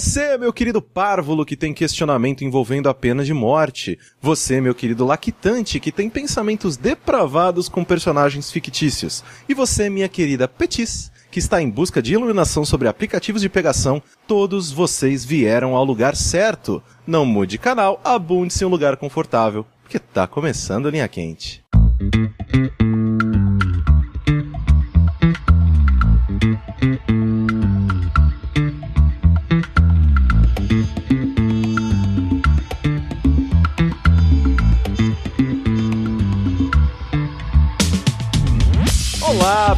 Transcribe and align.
Você, 0.00 0.38
meu 0.38 0.52
querido 0.52 0.80
párvulo, 0.80 1.44
que 1.44 1.56
tem 1.56 1.74
questionamento 1.74 2.44
envolvendo 2.44 2.88
a 2.88 2.94
pena 2.94 3.24
de 3.24 3.34
morte. 3.34 3.98
Você, 4.22 4.60
meu 4.60 4.72
querido 4.72 5.04
lactante, 5.04 5.80
que 5.80 5.90
tem 5.90 6.08
pensamentos 6.08 6.76
depravados 6.76 7.68
com 7.68 7.82
personagens 7.82 8.48
fictícios. 8.48 9.24
E 9.48 9.54
você, 9.54 9.90
minha 9.90 10.08
querida 10.08 10.46
Petis, 10.46 11.10
que 11.32 11.40
está 11.40 11.60
em 11.60 11.68
busca 11.68 12.00
de 12.00 12.14
iluminação 12.14 12.64
sobre 12.64 12.86
aplicativos 12.86 13.42
de 13.42 13.48
pegação. 13.48 14.00
Todos 14.24 14.70
vocês 14.70 15.24
vieram 15.24 15.74
ao 15.74 15.84
lugar 15.84 16.14
certo. 16.14 16.80
Não 17.04 17.26
mude 17.26 17.58
canal, 17.58 18.00
abunde-se 18.04 18.62
em 18.62 18.68
um 18.68 18.70
lugar 18.70 18.96
confortável, 18.98 19.66
porque 19.82 19.98
tá 19.98 20.28
começando 20.28 20.88
Linha 20.90 21.08
Quente. 21.08 21.64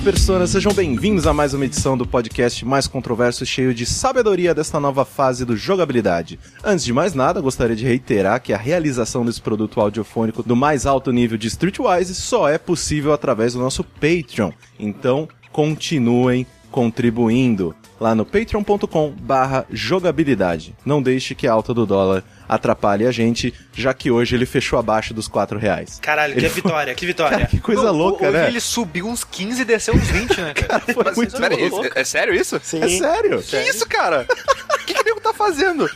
Olá, 0.00 0.12
personas, 0.12 0.48
sejam 0.48 0.72
bem-vindos 0.72 1.26
a 1.26 1.34
mais 1.34 1.52
uma 1.52 1.66
edição 1.66 1.94
do 1.94 2.06
podcast 2.06 2.64
mais 2.64 2.86
controverso 2.86 3.44
cheio 3.44 3.74
de 3.74 3.84
sabedoria 3.84 4.54
desta 4.54 4.80
nova 4.80 5.04
fase 5.04 5.44
do 5.44 5.54
jogabilidade. 5.54 6.40
Antes 6.64 6.86
de 6.86 6.92
mais 6.92 7.12
nada, 7.12 7.38
gostaria 7.38 7.76
de 7.76 7.84
reiterar 7.84 8.40
que 8.40 8.54
a 8.54 8.56
realização 8.56 9.26
desse 9.26 9.42
produto 9.42 9.78
audiofônico 9.78 10.42
do 10.42 10.56
mais 10.56 10.86
alto 10.86 11.12
nível 11.12 11.36
de 11.36 11.48
Streetwise 11.48 12.14
só 12.14 12.48
é 12.48 12.56
possível 12.56 13.12
através 13.12 13.52
do 13.52 13.58
nosso 13.58 13.84
Patreon. 13.84 14.52
Então, 14.78 15.28
continuem 15.52 16.46
contribuindo 16.70 17.74
lá 18.00 18.14
no 18.14 18.24
patreon.com 18.24 19.12
barra 19.20 19.66
jogabilidade. 19.70 20.74
Não 20.82 21.02
deixe 21.02 21.34
que 21.34 21.46
a 21.46 21.52
alta 21.52 21.74
do 21.74 21.84
dólar 21.84 22.24
atrapalhe 22.54 23.06
a 23.06 23.10
gente, 23.12 23.54
já 23.72 23.94
que 23.94 24.10
hoje 24.10 24.34
ele 24.34 24.44
fechou 24.46 24.78
abaixo 24.78 25.14
dos 25.14 25.28
4 25.28 25.58
reais. 25.58 25.98
Caralho, 26.02 26.32
Ele 26.34 26.40
que 26.42 26.48
foi- 26.48 26.62
vitória, 26.62 26.94
que 26.94 27.06
vitória. 27.06 27.38
Cara, 27.38 27.48
que 27.50 27.60
coisa 27.60 27.84
Não, 27.84 27.92
louca, 27.92 28.24
hoje 28.28 28.32
né? 28.36 28.48
ele 28.48 28.60
subiu 28.60 29.06
uns 29.06 29.24
15 29.24 29.62
e 29.62 29.64
desceu 29.64 29.94
uns 29.94 30.08
20, 30.08 30.40
né, 30.40 30.54
cara? 30.54 30.80
Foi 30.80 31.04
Mas 31.04 31.16
muito 31.16 31.34
isso 31.34 31.44
é 31.44 31.48
louco. 31.48 31.86
É, 31.86 32.00
é 32.00 32.04
sério 32.04 32.34
isso? 32.34 32.60
Sim. 32.62 32.82
É 32.82 32.88
sério? 32.88 33.42
Que 33.42 33.56
isso, 33.62 33.86
cara? 33.88 34.26
O 34.74 34.84
que, 34.84 34.94
que 34.94 35.00
o 35.00 35.04
nego 35.04 35.20
tá 35.20 35.32
fazendo? 35.32 35.88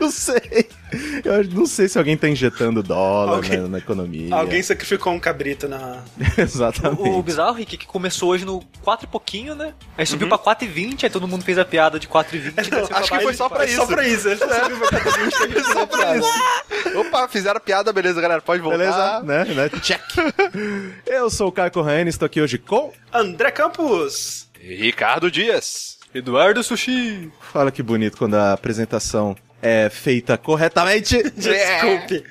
Não 0.00 0.10
sei. 0.10 0.68
Eu 1.22 1.44
não 1.44 1.66
sei 1.66 1.86
se 1.86 1.98
alguém 1.98 2.16
tá 2.16 2.26
injetando 2.28 2.82
dólar 2.82 3.34
Alguém- 3.36 3.58
na, 3.60 3.68
na 3.68 3.78
economia. 3.78 4.34
Alguém 4.34 4.62
sacrificou 4.62 5.12
um 5.12 5.20
cabrito 5.20 5.68
na. 5.68 6.02
Exatamente. 6.38 7.02
O, 7.02 7.18
o 7.18 7.22
bizarro, 7.22 7.52
Rick, 7.52 7.76
que 7.76 7.86
começou 7.86 8.30
hoje 8.30 8.46
no 8.46 8.62
4 8.82 9.06
e 9.06 9.08
pouquinho, 9.10 9.54
né? 9.54 9.74
Aí 9.98 10.06
subiu 10.06 10.28
pra 10.28 10.38
4,20, 10.38 11.04
aí 11.04 11.10
todo 11.10 11.28
mundo 11.28 11.44
fez 11.44 11.58
a 11.58 11.64
piada 11.64 11.98
de 11.98 12.08
4,20. 12.08 12.34
e 12.46 12.50
desceu 12.52 12.86
pra 12.88 12.98
acho 12.98 13.10
que 13.10 13.20
foi 13.20 13.34
só 13.34 13.48
pra 13.50 13.66
Só 13.68 13.82
isso. 13.82 13.86
pra 13.86 14.08
isso. 14.08 14.28
Ele 14.28 14.38
subiu 14.38 14.78
pra 14.78 15.00
420, 15.00 15.64
Só 15.72 15.86
pra 15.86 15.97
Opa, 16.96 17.28
fizeram 17.28 17.60
piada, 17.60 17.92
beleza, 17.92 18.20
galera. 18.20 18.40
Pode 18.40 18.62
voltar. 18.62 18.78
Beleza? 18.78 19.20
Né? 19.22 19.44
né? 19.44 19.68
Check. 19.80 20.02
Eu 21.06 21.30
sou 21.30 21.48
o 21.48 21.52
Caio 21.52 21.70
Corraine, 21.70 22.08
estou 22.10 22.26
aqui 22.26 22.40
hoje 22.40 22.58
com... 22.58 22.92
André 23.12 23.50
Campos. 23.50 24.48
Ricardo 24.60 25.30
Dias. 25.30 25.98
Eduardo 26.14 26.62
Sushi. 26.62 27.30
Fala 27.52 27.70
que 27.70 27.82
bonito 27.82 28.16
quando 28.16 28.34
a 28.34 28.52
apresentação 28.52 29.36
é 29.60 29.88
feita 29.90 30.36
corretamente. 30.38 31.22
Desculpe. 31.36 32.24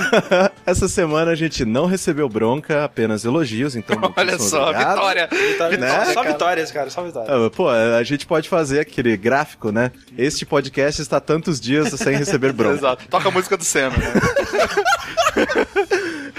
Essa 0.66 0.88
semana 0.88 1.30
a 1.30 1.34
gente 1.34 1.64
não 1.64 1.86
recebeu 1.86 2.28
bronca, 2.28 2.84
apenas 2.84 3.24
elogios, 3.24 3.74
então... 3.76 3.96
Olha 4.16 4.38
só, 4.38 4.70
obrigado. 4.70 4.94
vitória. 4.94 5.28
Vitória. 5.30 5.78
Né, 5.78 6.04
só 6.06 6.14
cara? 6.22 6.32
vitórias, 6.32 6.70
cara, 6.72 6.90
só 6.90 7.02
vitórias. 7.02 7.30
Ah, 7.30 7.50
Pô, 7.50 7.68
a 7.68 8.02
gente 8.02 8.26
pode 8.26 8.48
fazer 8.48 8.80
aquele 8.80 9.16
gráfico, 9.16 9.70
né? 9.70 9.90
Este 10.16 10.44
podcast 10.44 11.00
está 11.00 11.20
tantos 11.20 11.60
dias 11.60 11.88
sem 11.90 12.16
receber 12.16 12.52
bronca. 12.52 12.76
Exato. 12.76 13.08
Toca 13.08 13.28
a 13.28 13.32
música 13.32 13.56
do 13.56 13.64
Senna, 13.64 13.96
né? 13.96 14.12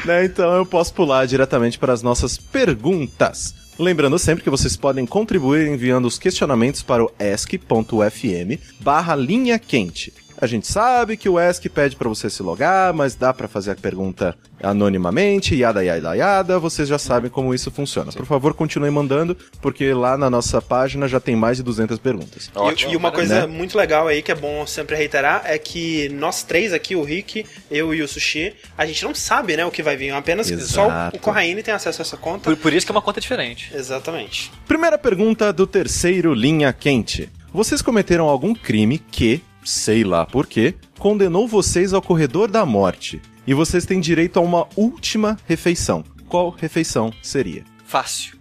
né? 0.06 0.26
Então 0.26 0.56
eu 0.56 0.66
posso 0.66 0.94
pular 0.94 1.26
diretamente 1.26 1.80
para 1.80 1.94
as 1.94 2.02
nossas 2.02 2.38
perguntas. 2.38 3.56
Lembrando 3.80 4.18
sempre 4.18 4.44
que 4.44 4.50
vocês 4.50 4.76
podem 4.76 5.06
contribuir 5.06 5.68
enviando 5.68 6.06
os 6.06 6.18
questionamentos 6.18 6.82
para 6.82 7.04
o 7.04 7.12
ask.fm 7.20 8.60
barra 8.80 9.16
linha 9.16 9.60
quente. 9.60 10.12
A 10.40 10.46
gente 10.46 10.68
sabe 10.68 11.18
que 11.18 11.28
o 11.28 11.40
ESC 11.40 11.68
pede 11.68 11.96
para 11.96 12.08
você 12.08 12.30
se 12.30 12.44
logar, 12.44 12.94
mas 12.94 13.16
dá 13.16 13.34
para 13.34 13.48
fazer 13.48 13.72
a 13.72 13.76
pergunta 13.76 14.36
anonimamente, 14.62 15.56
yada 15.56 15.84
yada 15.84 16.16
yada, 16.16 16.60
vocês 16.60 16.88
já 16.88 17.00
sabem 17.00 17.30
como 17.30 17.54
isso 17.54 17.72
funciona. 17.72 18.12
Por 18.12 18.26
favor, 18.26 18.54
continuem 18.54 18.92
mandando, 18.92 19.36
porque 19.62 19.92
lá 19.94 20.16
na 20.18 20.30
nossa 20.30 20.62
página 20.62 21.08
já 21.08 21.20
tem 21.20 21.36
mais 21.36 21.58
de 21.58 21.64
200 21.64 21.98
perguntas. 22.00 22.52
E- 22.56 22.58
Ótimo. 22.60 22.94
E, 22.94 22.96
uma 22.96 23.12
coisa 23.12 23.42
Né? 23.42 23.48
muito 23.48 23.76
legal 23.78 24.08
aí, 24.08 24.22
que 24.22 24.32
é 24.32 24.36
bom 24.36 24.66
sempre 24.68 24.96
reiterar, 24.96 25.42
é 25.46 25.58
que 25.58 26.10
nós 26.10 26.44
três 26.44 26.72
aqui, 26.72 26.96
o 26.96 27.04
Rick, 27.04 27.44
eu 27.72 27.94
e 27.94 28.02
o 28.04 28.08
Sushi, 28.08 28.54
a 28.78 28.86
gente 28.86 29.04
não 29.04 29.16
sabe, 29.16 29.58
né, 29.58 29.66
o 29.66 29.72
que 29.72 29.82
vai 29.82 29.98
vir. 29.98 30.12
Apenas 30.12 30.48
só 30.48 30.86
Exato. 30.86 31.18
o 31.18 31.20
Corraine 31.20 31.64
tem 31.64 31.74
acesso 31.74 32.02
a 32.02 32.04
essa 32.04 32.18
conta. 32.18 32.44
Por, 32.44 32.56
por 32.58 32.74
isso 32.74 32.86
que 32.86 32.92
é 32.92 32.96
uma 32.96 33.02
conta 33.02 33.20
diferente. 33.20 33.72
Exatamente. 33.74 34.52
Primeira 34.68 34.98
pergunta 34.98 35.52
do 35.52 35.66
terceiro 35.66 36.34
Linha 36.34 36.72
Quente. 36.74 37.30
Vocês 37.52 37.82
cometeram 37.82 38.28
algum 38.28 38.54
crime 38.54 39.00
que, 39.00 39.42
sei 39.68 40.02
lá 40.02 40.26
por 40.26 40.48
quê, 40.48 40.76
condenou 40.98 41.46
vocês 41.46 41.94
ao 41.94 42.02
corredor 42.02 42.50
da 42.50 42.66
morte? 42.66 43.22
E 43.46 43.54
vocês 43.54 43.86
têm 43.86 44.00
direito 44.00 44.38
a 44.40 44.42
uma 44.42 44.66
última 44.78 45.38
refeição. 45.46 46.06
Qual 46.30 46.50
refeição 46.50 47.12
seria? 47.22 47.66
Fácil. 47.86 48.38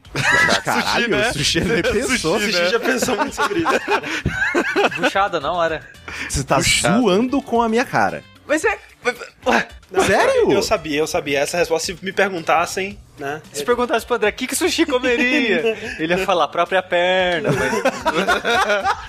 Caralho, 0.65 1.09
né? 1.09 1.31
o 1.31 1.33
sushi 1.33 1.61
nem 1.67 1.83
pensou. 1.83 2.37
O 2.37 2.41
Sushi 2.41 2.71
já 2.71 2.81
pensou 2.81 3.17
muito 3.17 3.35
sobre 3.35 3.59
isso. 3.59 5.01
Buchada, 5.03 5.41
não 5.41 5.63
era? 5.63 5.83
Você 6.29 6.45
tá 6.45 6.57
Puxado. 6.57 7.03
zoando 7.03 7.43
com 7.43 7.61
a 7.61 7.69
minha 7.69 7.85
cara. 7.85 8.23
Mas 8.47 8.65
é. 8.65 8.79
Ué, 9.47 9.69
Não, 9.91 10.05
Sério? 10.05 10.53
Eu 10.53 10.63
sabia, 10.63 10.99
eu 10.99 11.07
sabia. 11.07 11.39
Essa 11.41 11.57
resposta, 11.59 11.87
se 11.93 11.99
me 12.05 12.13
perguntassem, 12.13 12.99
né? 13.19 13.41
se 13.53 13.65
perguntasse 13.65 14.05
pro 14.05 14.17
André 14.17 14.31
o 14.31 14.33
que, 14.33 14.47
que 14.47 14.55
sushi 14.57 14.85
comeria, 14.87 15.77
ele 15.99 16.15
ia 16.15 16.25
falar 16.25 16.45
a 16.45 16.49
própria 16.49 16.83
perna. 16.83 17.51
Mas, 17.53 17.73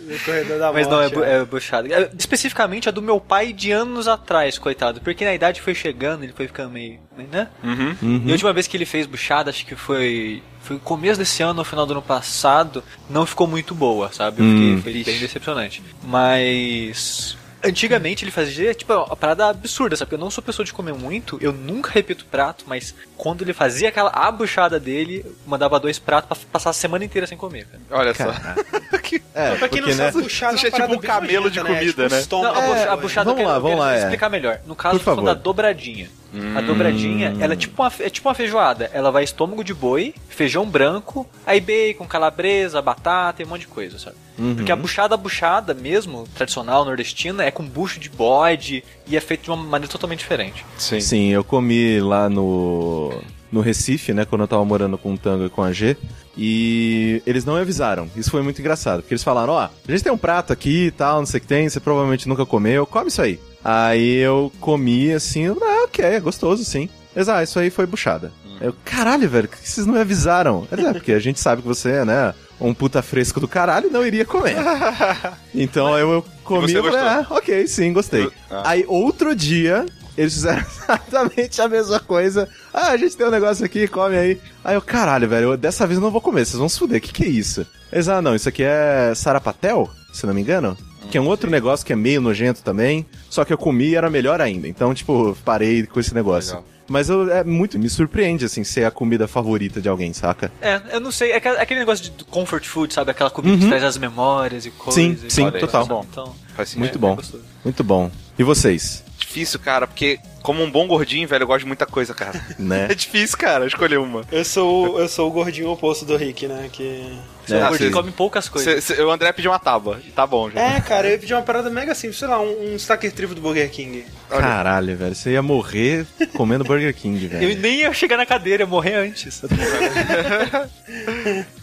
No 0.00 0.18
corredor 0.20 0.58
da 0.58 0.72
mas 0.72 0.86
não, 0.86 0.98
é, 0.98 1.02
morte, 1.02 1.14
bu- 1.14 1.24
é 1.24 1.44
buchada. 1.44 1.88
É, 1.92 2.10
Especificamente 2.18 2.88
a 2.88 2.92
do 2.92 3.02
meu 3.02 3.20
pai 3.20 3.52
de 3.52 3.70
anos 3.72 4.08
atrás, 4.08 4.56
coitado. 4.58 5.00
Porque 5.02 5.24
na 5.24 5.34
idade 5.34 5.60
foi 5.60 5.74
chegando, 5.74 6.22
ele 6.24 6.32
foi 6.32 6.46
ficando 6.46 6.70
meio. 6.70 6.98
né? 7.30 7.48
Uhum. 7.62 8.22
E 8.24 8.28
a 8.30 8.32
última 8.32 8.52
vez 8.52 8.66
que 8.66 8.76
ele 8.76 8.86
fez 8.86 9.06
buchada, 9.06 9.50
acho 9.50 9.66
que 9.66 9.74
foi. 9.76 10.42
Foi 10.62 10.76
no 10.76 10.80
começo 10.80 11.18
desse 11.18 11.42
ano, 11.42 11.54
no 11.54 11.64
final 11.64 11.84
do 11.84 11.92
ano 11.92 12.02
passado, 12.02 12.82
não 13.10 13.26
ficou 13.26 13.46
muito 13.46 13.74
boa, 13.74 14.10
sabe? 14.12 14.40
Eu 14.40 14.46
Hum. 14.46 14.80
fiquei, 14.82 15.04
foi 15.04 15.12
bem 15.12 15.20
decepcionante. 15.20 15.82
Mas. 16.02 17.36
Antigamente 17.62 18.24
ele 18.24 18.30
fazia, 18.30 18.72
tipo, 18.74 18.92
uma 18.92 19.16
parada 19.16 19.48
absurda, 19.48 19.96
sabe? 19.96 20.06
Porque 20.10 20.14
eu 20.14 20.24
não 20.24 20.30
sou 20.30 20.42
pessoa 20.42 20.64
de 20.64 20.72
comer 20.72 20.94
muito, 20.94 21.38
eu 21.40 21.52
nunca 21.52 21.90
repito 21.90 22.26
prato, 22.26 22.64
mas 22.66 22.94
quando 23.16 23.42
ele 23.42 23.52
fazia 23.52 23.88
aquela 23.88 24.10
a 24.10 24.30
buchada 24.30 24.78
dele, 24.78 25.24
mandava 25.46 25.78
dois 25.80 25.98
pratos 25.98 26.38
pra 26.38 26.48
passar 26.52 26.70
a 26.70 26.72
semana 26.72 27.04
inteira 27.04 27.26
sem 27.26 27.36
comer, 27.36 27.66
cara. 27.66 27.82
Olha 27.90 28.14
só. 28.14 28.32
É, 29.34 29.54
Pra 29.56 29.68
quem 29.68 29.80
porque, 29.80 29.80
não 29.80 29.88
né? 29.88 29.94
sabe, 30.12 30.22
buchada 30.22 30.52
Sushi 30.56 30.66
é 30.66 30.70
tipo 30.70 30.92
um 30.94 30.98
camelo 30.98 31.50
de 31.50 31.58
nojenta, 31.60 31.78
comida, 31.78 32.02
Tipo 32.04 32.14
né? 32.14 32.20
estômago. 32.20 32.54
Não, 32.54 32.62
a, 32.62 32.66
bucha- 32.66 32.90
a 32.90 32.92
É, 32.92 32.96
buchada 32.96 33.30
vamos 33.30 33.46
lá, 33.46 33.54
eu 33.56 33.60
vamos 33.60 33.76
quero 33.78 33.80
lá, 33.88 33.94
é. 33.96 33.98
explicar 34.02 34.28
melhor. 34.30 34.60
No 34.66 34.74
caso, 34.76 34.98
falando 35.00 35.24
da 35.26 35.34
dobradinha. 35.34 36.08
A 36.54 36.60
dobradinha, 36.60 37.34
ela 37.40 37.54
é 37.54 37.56
tipo, 37.56 37.82
uma, 37.82 37.90
é 38.00 38.10
tipo 38.10 38.28
uma 38.28 38.34
feijoada. 38.34 38.90
Ela 38.92 39.10
vai 39.10 39.24
estômago 39.24 39.64
de 39.64 39.72
boi, 39.72 40.14
feijão 40.28 40.66
branco, 40.66 41.26
aí 41.46 41.58
bacon, 41.58 42.04
calabresa, 42.06 42.82
batata 42.82 43.40
e 43.40 43.46
um 43.46 43.48
monte 43.48 43.62
de 43.62 43.68
coisa, 43.68 43.98
sabe? 43.98 44.16
Uhum. 44.38 44.54
Porque 44.56 44.70
a 44.70 44.76
buchada, 44.76 45.14
a 45.14 45.16
buchada 45.18 45.72
mesmo, 45.72 46.28
tradicional 46.34 46.84
nordestina, 46.84 47.44
é 47.44 47.50
com 47.50 47.64
bucho 47.64 47.98
de 47.98 48.10
bode 48.10 48.84
e 49.06 49.16
é 49.16 49.20
feito 49.20 49.44
de 49.44 49.50
uma 49.50 49.56
maneira 49.56 49.90
totalmente 49.90 50.18
diferente. 50.18 50.66
Sim. 50.76 51.00
Sim, 51.00 51.28
eu 51.32 51.42
comi 51.42 51.98
lá 51.98 52.28
no, 52.28 53.18
no 53.50 53.60
Recife, 53.60 54.12
né, 54.12 54.24
quando 54.24 54.42
eu 54.42 54.48
tava 54.48 54.64
morando 54.64 54.98
com 54.98 55.14
o 55.14 55.18
Tango 55.18 55.46
e 55.46 55.50
com 55.50 55.62
a 55.62 55.72
G, 55.72 55.96
e 56.36 57.22
eles 57.26 57.44
não 57.44 57.54
me 57.54 57.60
avisaram. 57.60 58.08
Isso 58.16 58.30
foi 58.30 58.42
muito 58.42 58.60
engraçado, 58.60 59.00
porque 59.00 59.14
eles 59.14 59.24
falaram, 59.24 59.54
ó, 59.54 59.60
a 59.60 59.90
gente 59.90 60.04
tem 60.04 60.12
um 60.12 60.18
prato 60.18 60.52
aqui 60.52 60.86
e 60.86 60.90
tal, 60.90 61.18
não 61.18 61.26
sei 61.26 61.38
o 61.38 61.40
que 61.40 61.46
tem, 61.46 61.68
você 61.68 61.80
provavelmente 61.80 62.28
nunca 62.28 62.46
comeu, 62.46 62.86
come 62.86 63.08
isso 63.08 63.22
aí. 63.22 63.40
Aí 63.64 64.16
eu 64.16 64.52
comi 64.60 65.12
assim, 65.12 65.42
eu, 65.44 65.58
ah, 65.60 65.84
ok, 65.84 66.04
é 66.04 66.20
gostoso 66.20 66.64
sim. 66.64 66.88
Mas, 67.14 67.28
ah, 67.28 67.42
isso 67.42 67.58
aí 67.58 67.68
foi 67.68 67.84
buchada. 67.84 68.32
Eu, 68.60 68.74
caralho, 68.84 69.28
velho, 69.28 69.48
por 69.48 69.58
que 69.58 69.68
vocês 69.68 69.86
não 69.86 69.94
me 69.94 70.00
avisaram? 70.00 70.66
É, 70.70 70.92
porque 70.92 71.12
a 71.12 71.18
gente 71.18 71.40
sabe 71.40 71.62
que 71.62 71.68
você 71.68 71.90
é, 71.90 72.04
né, 72.04 72.34
um 72.60 72.74
puta 72.74 73.02
fresco 73.02 73.40
do 73.40 73.48
caralho 73.48 73.88
e 73.88 73.90
não 73.90 74.06
iria 74.06 74.24
comer. 74.24 74.56
Então 75.54 75.98
eu, 75.98 76.12
eu 76.12 76.24
comi 76.44 76.70
você 76.70 76.78
e 76.78 76.82
falei, 76.82 77.00
ah, 77.00 77.26
ok, 77.30 77.66
sim, 77.66 77.92
gostei. 77.92 78.30
Ah. 78.50 78.62
Aí 78.66 78.84
outro 78.86 79.34
dia, 79.34 79.86
eles 80.18 80.34
fizeram 80.34 80.60
exatamente 80.66 81.62
a 81.62 81.68
mesma 81.68 82.00
coisa. 82.00 82.48
Ah, 82.74 82.88
a 82.88 82.96
gente 82.96 83.16
tem 83.16 83.26
um 83.26 83.30
negócio 83.30 83.64
aqui, 83.64 83.86
come 83.88 84.16
aí. 84.16 84.40
Aí 84.64 84.74
eu, 84.74 84.82
caralho, 84.82 85.28
velho, 85.28 85.52
eu- 85.52 85.56
dessa 85.56 85.86
vez 85.86 85.96
eu 85.98 86.02
não 86.04 86.10
vou 86.10 86.20
comer, 86.20 86.44
vocês 86.44 86.58
vão 86.58 86.68
se 86.68 86.78
fuder, 86.78 86.98
o 86.98 87.00
que 87.00 87.12
que 87.12 87.24
é 87.24 87.28
isso? 87.28 87.66
Eles, 87.92 88.08
ah, 88.08 88.20
não, 88.20 88.34
isso 88.34 88.48
aqui 88.48 88.62
é 88.62 89.12
sarapatel, 89.14 89.88
se 90.12 90.26
não 90.26 90.34
me 90.34 90.40
engano. 90.40 90.76
Que 91.10 91.16
é 91.16 91.20
um 91.20 91.26
outro 91.28 91.48
negócio 91.50 91.86
que 91.86 91.92
é 91.92 91.96
meio 91.96 92.20
nojento 92.20 92.60
também, 92.62 93.06
só 93.30 93.42
que 93.44 93.52
eu 93.52 93.56
comi 93.56 93.86
e 93.90 93.94
era 93.96 94.10
melhor 94.10 94.42
ainda. 94.42 94.68
Então, 94.68 94.92
tipo, 94.92 95.34
parei 95.42 95.86
com 95.86 95.98
esse 95.98 96.14
negócio. 96.14 96.50
Legal. 96.56 96.66
Mas 96.90 97.08
eu, 97.10 97.30
é 97.30 97.44
muito. 97.44 97.78
Me 97.78 97.88
surpreende, 97.88 98.44
assim, 98.46 98.64
ser 98.64 98.84
a 98.84 98.90
comida 98.90 99.28
favorita 99.28 99.80
de 99.80 99.88
alguém, 99.88 100.12
saca? 100.12 100.50
É, 100.60 100.80
eu 100.92 101.00
não 101.00 101.10
sei, 101.12 101.32
é 101.32 101.36
aquele- 101.36 101.56
aquele 101.58 101.80
negócio 101.80 102.10
de 102.10 102.24
comfort 102.24 102.64
food, 102.66 102.92
sabe? 102.92 103.10
Aquela 103.10 103.30
comida 103.30 103.56
que 103.58 103.68
traz 103.68 103.84
as 103.84 103.96
memórias 103.98 104.64
e 104.66 104.70
coisas. 104.70 104.94
Sim, 104.94 105.18
e 105.26 105.30
sim, 105.30 105.50
total. 105.50 105.86
sabe? 105.86 106.06
Então, 106.10 106.34
Faz 106.56 106.68
sentido. 106.70 106.80
Muito 106.80 106.96
é 106.96 106.98
bom. 106.98 107.14
gostoso. 107.16 107.44
Muito 107.64 107.84
bom. 107.84 108.10
E 108.38 108.42
vocês? 108.42 109.04
Difícil, 109.28 109.60
cara, 109.60 109.86
porque 109.86 110.18
como 110.42 110.62
um 110.62 110.70
bom 110.70 110.86
gordinho, 110.86 111.28
velho, 111.28 111.42
eu 111.42 111.46
gosto 111.46 111.60
de 111.60 111.66
muita 111.66 111.84
coisa, 111.84 112.14
cara. 112.14 112.40
Né? 112.58 112.86
É 112.90 112.94
difícil, 112.94 113.36
cara, 113.36 113.66
escolher 113.66 113.98
uma. 113.98 114.22
Eu 114.32 114.42
sou, 114.42 114.98
eu 114.98 115.06
sou 115.06 115.28
o 115.28 115.30
gordinho 115.30 115.68
oposto 115.68 116.06
do 116.06 116.16
Rick, 116.16 116.46
né? 116.48 116.70
Que. 116.72 117.12
Você 117.46 117.56
é 117.56 117.60
gordinho 117.60 117.78
sim. 117.78 117.86
que 117.88 117.90
come 117.92 118.10
poucas 118.10 118.48
coisas. 118.48 118.82
Cê- 118.84 118.94
cê- 118.94 119.02
o 119.02 119.10
André 119.10 119.30
pediu 119.32 119.50
uma 119.50 119.58
tábua, 119.58 120.00
e 120.06 120.10
tá 120.10 120.26
bom 120.26 120.50
já. 120.50 120.58
É, 120.60 120.80
cara, 120.80 121.06
eu 121.08 121.12
ia 121.12 121.18
pedir 121.18 121.34
uma 121.34 121.42
parada 121.42 121.68
mega 121.68 121.94
simples, 121.94 122.18
sei 122.18 122.28
lá, 122.28 122.40
um, 122.40 122.72
um 122.72 122.76
stacker 122.76 123.12
trivo 123.12 123.34
do 123.34 123.40
Burger 123.42 123.70
King. 123.70 124.06
Olha. 124.30 124.40
Caralho, 124.40 124.96
velho. 124.96 125.14
Você 125.14 125.32
ia 125.32 125.42
morrer 125.42 126.06
comendo 126.34 126.64
Burger 126.64 126.94
King, 126.94 127.24
Eu 127.30 127.30
velho. 127.40 127.60
nem 127.60 127.80
ia 127.80 127.92
chegar 127.92 128.16
na 128.16 128.24
cadeira, 128.24 128.62
ia 128.62 128.66
morrer 128.66 128.94
antes. 128.94 129.42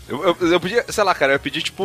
Eu, 0.08 0.24
eu, 0.40 0.52
eu 0.52 0.60
podia, 0.60 0.86
sei 0.88 1.04
lá, 1.04 1.16
cara, 1.16 1.34
eu 1.34 1.40
pedi 1.40 1.62
tipo 1.64 1.84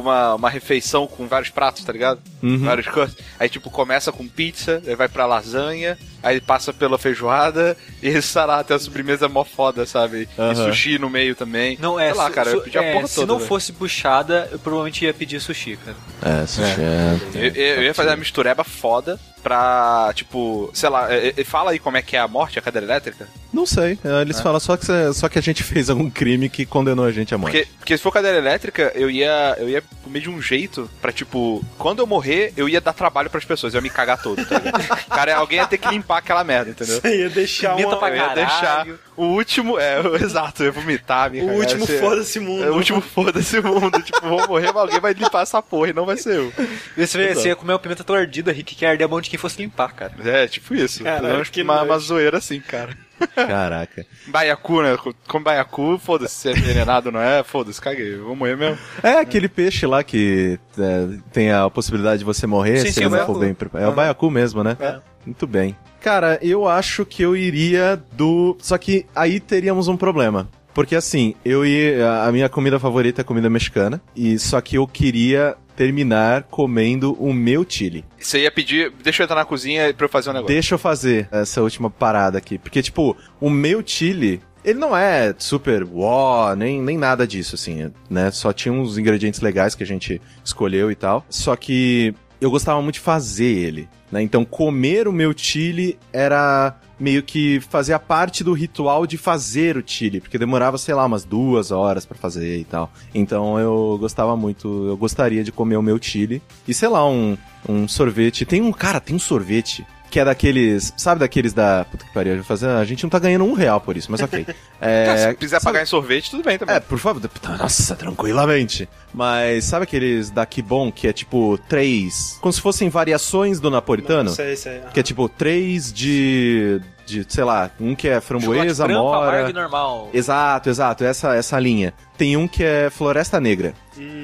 uma, 0.00 0.34
uma 0.36 0.48
refeição 0.50 1.06
com 1.06 1.26
vários 1.26 1.50
pratos, 1.50 1.84
tá 1.84 1.92
ligado? 1.92 2.18
Uhum. 2.42 2.64
Várias 2.64 2.86
coisas. 2.88 3.14
Aí 3.38 3.48
tipo 3.48 3.70
começa 3.70 4.10
com 4.10 4.26
pizza, 4.26 4.82
aí 4.86 4.94
vai 4.96 5.06
pra 5.08 5.26
lasanha, 5.26 5.98
aí 6.22 6.40
passa 6.40 6.72
pela 6.72 6.96
feijoada 6.98 7.76
e 8.02 8.22
sei 8.22 8.44
lá, 8.46 8.60
até 8.60 8.74
a 8.74 8.78
sobremesa 8.78 9.28
mó 9.28 9.44
foda, 9.44 9.84
sabe? 9.84 10.26
E 10.38 10.40
Aham. 10.40 10.54
sushi 10.54 10.98
no 10.98 11.10
meio 11.10 11.34
também. 11.34 11.76
Não, 11.80 12.00
é. 12.00 12.06
Sei 12.08 12.14
lá, 12.18 12.30
cara, 12.30 12.50
eu 12.50 12.62
pedi 12.62 12.78
a 12.78 12.82
é, 12.82 12.92
porra 12.94 13.06
Se 13.06 13.14
toda. 13.16 13.26
não 13.26 13.36
velho. 13.36 13.48
fosse 13.48 13.70
buchada, 13.72 14.48
eu 14.50 14.58
provavelmente 14.58 15.04
ia 15.04 15.12
pedir 15.12 15.38
sushi, 15.40 15.76
cara. 15.84 15.96
É, 16.42 16.46
sushi 16.46 16.80
é. 16.80 17.18
Eu, 17.34 17.54
eu- 17.54 17.74
eu 17.76 17.82
ia 17.82 17.94
fazer 17.94 18.08
uma 18.10 18.16
mistureba 18.16 18.64
foda 18.64 19.20
pra, 19.42 20.10
tipo, 20.14 20.70
sei 20.74 20.88
lá, 20.88 21.12
é- 21.12 21.32
é- 21.36 21.44
fala 21.44 21.70
aí 21.70 21.78
como 21.78 21.96
é 21.96 22.02
que 22.02 22.16
é 22.16 22.20
a 22.20 22.28
morte, 22.28 22.58
a 22.58 22.62
cadeira 22.62 22.86
elétrica. 22.86 23.28
Não 23.52 23.64
sei. 23.64 23.98
é, 24.04 24.20
Eles 24.20 24.40
falam 24.40 24.60
só 24.60 24.76
que, 24.76 24.84
só 25.14 25.28
que 25.28 25.38
a 25.38 25.42
gente 25.42 25.62
fez 25.64 25.88
algum 25.88 26.10
crime 26.10 26.48
que 26.48 26.66
condenou 26.66 27.04
a 27.04 27.10
gente 27.12 27.34
à 27.34 27.38
morte. 27.38 27.52
Porque, 27.52 27.57
porque 27.78 27.96
se 27.96 28.02
for 28.02 28.12
cadeira 28.12 28.38
elétrica, 28.38 28.92
eu 28.94 29.10
ia, 29.10 29.56
eu 29.58 29.68
ia 29.68 29.82
comer 30.02 30.20
de 30.20 30.28
um 30.30 30.40
jeito 30.42 30.88
pra, 31.00 31.10
tipo, 31.12 31.64
quando 31.78 32.00
eu 32.00 32.06
morrer, 32.06 32.52
eu 32.56 32.68
ia 32.68 32.80
dar 32.80 32.92
trabalho 32.92 33.30
pras 33.30 33.44
pessoas, 33.44 33.74
eu 33.74 33.78
ia 33.78 33.82
me 33.82 33.90
cagar 33.90 34.20
todo, 34.22 34.44
tá 34.44 34.58
ligado? 34.58 34.86
Cara, 35.08 35.36
alguém 35.36 35.58
ia 35.58 35.66
ter 35.66 35.78
que 35.78 35.88
limpar 35.88 36.18
aquela 36.18 36.44
merda, 36.44 36.70
entendeu? 36.70 37.00
Você 37.00 37.18
ia 37.22 37.30
deixar 37.30 37.74
uma, 37.76 37.96
pra 37.98 38.08
Eu 38.10 38.16
ia 38.16 38.34
deixar 38.34 38.86
o 39.16 39.24
último, 39.24 39.78
é, 39.78 40.00
o- 40.00 40.14
exato, 40.22 40.62
eu 40.62 40.66
ia 40.66 40.72
vomitar, 40.72 41.30
me 41.30 41.40
o 41.40 41.46
cagar, 41.46 41.58
último 41.60 41.86
ia 41.90 42.00
foda-se 42.00 42.40
mundo. 42.40 42.64
É 42.64 42.70
o 42.70 42.74
último 42.74 43.00
foda-se 43.00 43.60
mundo. 43.60 44.02
tipo, 44.02 44.20
vou 44.20 44.46
morrer, 44.48 44.66
mas 44.66 44.76
alguém 44.76 45.00
vai 45.00 45.12
limpar 45.12 45.42
essa 45.42 45.60
porra 45.62 45.90
e 45.90 45.92
não 45.92 46.06
vai 46.06 46.16
ser 46.16 46.36
eu. 46.36 46.52
Você, 46.96 47.18
ia- 47.18 47.34
você 47.34 47.48
ia 47.48 47.56
comer 47.56 47.72
uma 47.72 47.78
pimenta 47.78 48.04
toda 48.04 48.18
ardida, 48.20 48.52
Rick, 48.52 48.74
que 48.74 48.84
ia 48.84 48.90
arder 48.90 49.04
a 49.06 49.08
mão 49.08 49.20
de 49.20 49.30
quem 49.30 49.38
fosse 49.38 49.60
limpar, 49.62 49.92
cara. 49.94 50.12
É, 50.24 50.46
tipo 50.46 50.74
isso. 50.74 51.02
Caralho, 51.02 51.26
menos 51.28 51.48
que 51.50 51.62
uma, 51.62 51.82
uma 51.82 51.98
zoeira 51.98 52.38
assim, 52.38 52.60
cara. 52.60 52.96
Caraca. 53.34 54.06
Baiacu, 54.26 54.82
né? 54.82 54.96
Com 55.26 55.42
baiacu, 55.42 55.98
foda-se, 55.98 56.34
se 56.34 56.48
é 56.48 56.52
envenenado 56.52 57.10
não 57.10 57.20
é, 57.20 57.42
foda-se, 57.42 57.80
caguei, 57.80 58.16
vou 58.16 58.36
morrer 58.36 58.56
mesmo. 58.56 58.78
É 59.02 59.18
aquele 59.18 59.48
peixe 59.48 59.86
lá 59.86 60.02
que 60.02 60.58
é, 60.78 61.08
tem 61.32 61.52
a 61.52 61.68
possibilidade 61.70 62.20
de 62.20 62.24
você 62.24 62.46
morrer 62.46 62.78
Sim, 62.78 62.88
se 62.88 62.92
sim, 62.94 63.08
não 63.08 63.26
for 63.26 63.38
bem 63.38 63.54
preparado. 63.54 63.88
É 63.88 63.90
o 63.90 63.94
baiacu 63.94 64.30
mesmo, 64.30 64.62
né? 64.62 64.76
É. 64.80 64.98
Muito 65.24 65.46
bem. 65.46 65.76
Cara, 66.00 66.38
eu 66.40 66.66
acho 66.66 67.04
que 67.04 67.22
eu 67.22 67.36
iria 67.36 68.00
do. 68.12 68.56
Só 68.60 68.78
que 68.78 69.04
aí 69.14 69.40
teríamos 69.40 69.88
um 69.88 69.96
problema. 69.96 70.48
Porque 70.72 70.94
assim, 70.94 71.34
eu 71.44 71.66
ia. 71.66 72.22
A 72.22 72.32
minha 72.32 72.48
comida 72.48 72.78
favorita 72.78 73.20
é 73.20 73.24
comida 73.24 73.50
mexicana. 73.50 74.00
E 74.14 74.38
só 74.38 74.60
que 74.60 74.76
eu 74.76 74.86
queria 74.86 75.56
terminar 75.78 76.42
comendo 76.50 77.12
o 77.22 77.32
meu 77.32 77.64
chili. 77.66 78.04
Você 78.18 78.40
ia 78.40 78.50
pedir, 78.50 78.92
deixa 79.00 79.22
eu 79.22 79.24
entrar 79.24 79.36
na 79.36 79.44
cozinha 79.44 79.94
pra 79.94 80.06
eu 80.06 80.10
fazer 80.10 80.30
um 80.30 80.32
negócio. 80.32 80.52
Deixa 80.52 80.74
eu 80.74 80.78
fazer 80.78 81.28
essa 81.30 81.62
última 81.62 81.88
parada 81.88 82.36
aqui. 82.36 82.58
Porque, 82.58 82.82
tipo, 82.82 83.16
o 83.40 83.48
meu 83.48 83.80
chili, 83.86 84.42
ele 84.64 84.76
não 84.76 84.96
é 84.96 85.32
super 85.38 85.84
uó, 85.84 86.52
nem, 86.56 86.82
nem 86.82 86.98
nada 86.98 87.24
disso, 87.28 87.54
assim, 87.54 87.92
né? 88.10 88.28
Só 88.32 88.52
tinha 88.52 88.72
uns 88.72 88.98
ingredientes 88.98 89.40
legais 89.40 89.76
que 89.76 89.84
a 89.84 89.86
gente 89.86 90.20
escolheu 90.44 90.90
e 90.90 90.96
tal. 90.96 91.24
Só 91.30 91.54
que 91.54 92.12
eu 92.40 92.50
gostava 92.50 92.80
muito 92.80 92.94
de 92.94 93.00
fazer 93.00 93.44
ele, 93.44 93.88
né? 94.10 94.22
Então, 94.22 94.44
comer 94.44 95.08
o 95.08 95.12
meu 95.12 95.32
chili 95.36 95.98
era 96.12 96.76
meio 96.98 97.22
que 97.22 97.60
fazia 97.60 97.98
parte 97.98 98.42
do 98.42 98.52
ritual 98.52 99.06
de 99.06 99.16
fazer 99.16 99.76
o 99.76 99.82
chili, 99.84 100.20
porque 100.20 100.38
demorava, 100.38 100.76
sei 100.76 100.94
lá, 100.94 101.06
umas 101.06 101.24
duas 101.24 101.70
horas 101.70 102.04
pra 102.04 102.18
fazer 102.18 102.58
e 102.58 102.64
tal. 102.64 102.92
Então 103.14 103.58
eu 103.58 103.96
gostava 104.00 104.36
muito, 104.36 104.86
eu 104.86 104.96
gostaria 104.96 105.44
de 105.44 105.52
comer 105.52 105.76
o 105.76 105.82
meu 105.82 105.98
chili 106.00 106.42
e 106.66 106.74
sei 106.74 106.88
lá, 106.88 107.08
um, 107.08 107.36
um 107.68 107.86
sorvete. 107.86 108.44
Tem 108.44 108.60
um, 108.60 108.72
cara, 108.72 109.00
tem 109.00 109.14
um 109.14 109.20
sorvete 109.20 109.86
que 110.10 110.18
é 110.20 110.24
daqueles, 110.24 110.92
sabe 110.96 111.20
daqueles 111.20 111.52
da, 111.52 111.84
puta 111.84 112.04
que 112.04 112.12
pariu, 112.12 112.42
fazer, 112.44 112.66
a 112.68 112.84
gente 112.84 113.02
não 113.02 113.10
tá 113.10 113.18
ganhando 113.18 113.44
um 113.44 113.52
real 113.52 113.80
por 113.80 113.96
isso, 113.96 114.10
mas 114.10 114.20
ok. 114.22 114.46
É, 114.80 115.06
Cara, 115.06 115.18
se 115.30 115.34
quiser 115.36 115.60
sabe- 115.60 115.64
pagar 115.72 115.82
em 115.82 115.86
sorvete, 115.86 116.30
tudo 116.30 116.44
bem 116.44 116.56
também. 116.56 116.76
é, 116.76 116.78
por 116.78 116.98
favor. 117.00 117.20
Nossa, 117.58 117.96
tranquilamente. 117.96 118.88
Mas 119.12 119.64
sabe 119.64 119.82
aqueles 119.82 120.30
da 120.30 120.46
Kibon 120.46 120.92
que 120.92 121.08
é 121.08 121.12
tipo 121.12 121.58
três. 121.68 122.38
Como 122.40 122.52
se 122.52 122.60
fossem 122.60 122.88
variações 122.88 123.58
do 123.58 123.70
napolitano? 123.70 124.30
Sei, 124.30 124.54
sei. 124.54 124.80
Que 124.94 125.00
é 125.00 125.02
tipo 125.02 125.28
três 125.28 125.92
de. 125.92 126.80
de, 127.04 127.26
sei 127.28 127.42
lá, 127.42 127.72
um 127.80 127.96
que 127.96 128.06
é 128.06 128.20
framboesa, 128.20 128.84
branco, 128.86 129.50
e 129.50 129.52
normal. 129.52 130.10
Exato, 130.14 130.70
exato, 130.70 131.02
essa, 131.02 131.34
essa 131.34 131.58
linha. 131.58 131.92
Tem 132.16 132.36
um 132.36 132.46
que 132.46 132.62
é 132.62 132.88
Floresta 132.88 133.40
Negra, 133.40 133.74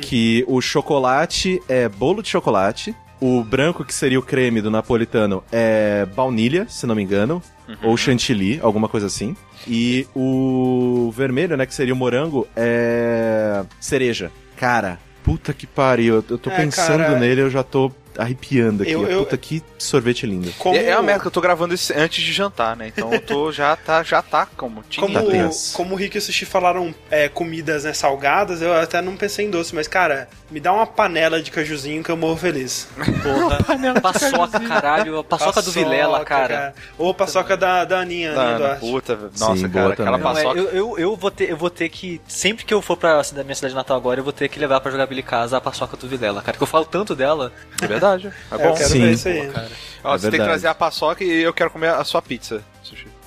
que 0.03 0.45
o 0.47 0.61
chocolate 0.61 1.61
é 1.69 1.89
bolo 1.89 2.23
de 2.23 2.29
chocolate, 2.29 2.95
o 3.27 3.43
branco, 3.43 3.85
que 3.85 3.95
seria 3.95 4.19
o 4.19 4.23
creme 4.23 4.61
do 4.61 4.71
napolitano, 4.71 5.43
é 5.51 6.07
baunilha, 6.15 6.67
se 6.69 6.87
não 6.87 6.95
me 6.95 7.03
engano, 7.03 7.43
ou 7.83 7.97
chantilly, 7.97 8.61
alguma 8.63 8.87
coisa 8.89 9.07
assim. 9.07 9.35
E 9.67 10.07
o 10.15 11.11
vermelho, 11.17 11.57
né, 11.57 11.65
que 11.65 11.75
seria 11.75 11.95
o 11.95 11.97
morango, 11.97 12.47
é 12.55 13.65
cereja. 13.81 14.31
Cara, 14.57 14.99
puta 15.23 15.55
que 15.55 15.67
pariu, 15.67 16.23
eu 16.29 16.39
tô 16.39 16.51
É, 16.51 16.57
pensando 16.57 16.99
cara, 16.99 17.19
nele, 17.19 17.41
eu 17.41 17.49
já 17.51 17.63
tô 17.63 17.91
arrepiando 18.19 18.83
aqui. 18.83 18.93
Eu- 18.93 19.07
eu- 19.09 19.25
Puta 19.25 19.37
que 19.37 19.63
sorvete 19.79 20.27
lindo. 20.27 20.53
Como, 20.59 20.77
É, 20.77 20.91
é 20.91 20.97
uma 20.97 21.03
merda 21.03 21.21
que 21.23 21.27
eu 21.27 21.31
tô 21.31 21.41
gravando 21.41 21.75
isso 21.75 21.93
antes 21.97 22.23
de 22.23 22.33
jantar, 22.33 22.77
né? 22.77 22.89
Então 22.89 23.13
eu 23.13 23.21
tô, 23.21 23.53
já 23.53 23.77
tá, 23.77 24.03
já 24.03 24.21
tá 24.23 24.47
como 24.57 24.83
tinha. 24.89 25.05
Como, 25.07 25.15
Tá 25.19 25.31
tenso. 25.31 25.75
como 25.77 25.95
o 25.95 25.97
Rick 25.97 26.17
e 26.17 26.19
o 26.19 26.23
Sushi 26.23 26.45
falaram 26.45 26.95
é, 27.11 27.29
comidas 27.29 27.85
né, 27.85 27.93
salgadas, 27.93 28.61
eu 28.63 28.73
até 28.75 29.01
não 29.01 29.17
pensei 29.17 29.47
em 29.47 29.51
doce, 29.51 29.75
mas 29.75 29.87
cara, 29.89 30.29
me 30.51 30.61
dá 30.61 30.73
uma 30.73 30.87
panela 30.87 31.41
de 31.43 31.51
cajuzinho 31.51 32.03
que 32.03 32.11
eu 32.11 32.17
morro 32.17 32.37
feliz. 32.37 32.89
Porra. 33.23 33.59
paçoca, 34.01 34.61
caralho. 34.61 35.19
A 35.19 35.25
paçoca, 35.25 35.63
do 35.63 35.71
Vilela, 35.71 36.25
cara. 36.25 36.75
Ou 36.99 37.11
a 37.11 37.15
paçoca 37.15 37.57
da, 37.57 37.85
da 37.85 37.99
Aninha, 38.01 38.33
não, 38.33 38.59
Duarte. 38.59 38.81
puta, 38.81 39.17
velho. 39.17 39.31
nossa, 39.39 39.57
Sim, 39.57 39.69
cara, 39.69 39.93
aquela 39.93 40.19
também. 40.19 40.23
Não, 40.23 40.31
é, 40.31 40.35
paçoca. 40.35 40.59
eu, 40.59 40.69
eu, 40.71 40.99
eu, 40.99 41.17
vou 41.17 41.31
ter, 41.31 41.51
eu 41.51 41.57
vou 41.57 41.71
ter 41.71 41.89
que. 41.89 42.21
Sempre 42.27 42.65
que 42.65 42.73
eu 42.75 42.81
for 42.83 42.97
pra 42.97 43.23
da 43.33 43.43
minha 43.43 43.55
cidade 43.55 43.73
de 43.73 43.77
Natal 43.77 43.97
agora, 43.97 44.21
eu 44.21 44.25
vou 44.25 44.33
ter 44.33 44.49
que 44.49 44.59
levar 44.59 44.81
pra 44.81 44.91
jogar 44.91 45.07
Billy 45.07 45.23
Casa 45.23 45.57
a 45.57 45.61
paçoca 45.61 45.97
do 45.97 46.07
Vilela, 46.09 46.43
cara. 46.43 46.57
Que 46.57 46.63
eu 46.63 46.67
falo 46.67 46.85
tanto 46.85 47.15
dela. 47.15 47.53
É 47.81 47.87
verdade. 47.87 48.04
É 48.13 48.55
É, 48.55 48.59
bom. 48.59 48.65
eu 48.71 48.75
quero 48.75 48.89
Sim. 48.89 49.01
ver 49.01 49.13
isso 49.13 49.29
aí. 49.29 49.51
Cara. 49.51 49.69
Ó, 50.05 50.15
É 50.15 50.19
você 50.19 50.23
tem 50.23 50.31
que 50.33 50.37
verdade. 50.39 50.49
trazer 50.51 50.69
a 50.69 50.75
paçoca 50.75 51.25
e 51.25 51.43
eu 51.43 51.53
quero 51.55 51.71
comer 51.71 51.89
a 51.91 52.05
sua 52.05 52.21
pizza. 52.21 52.63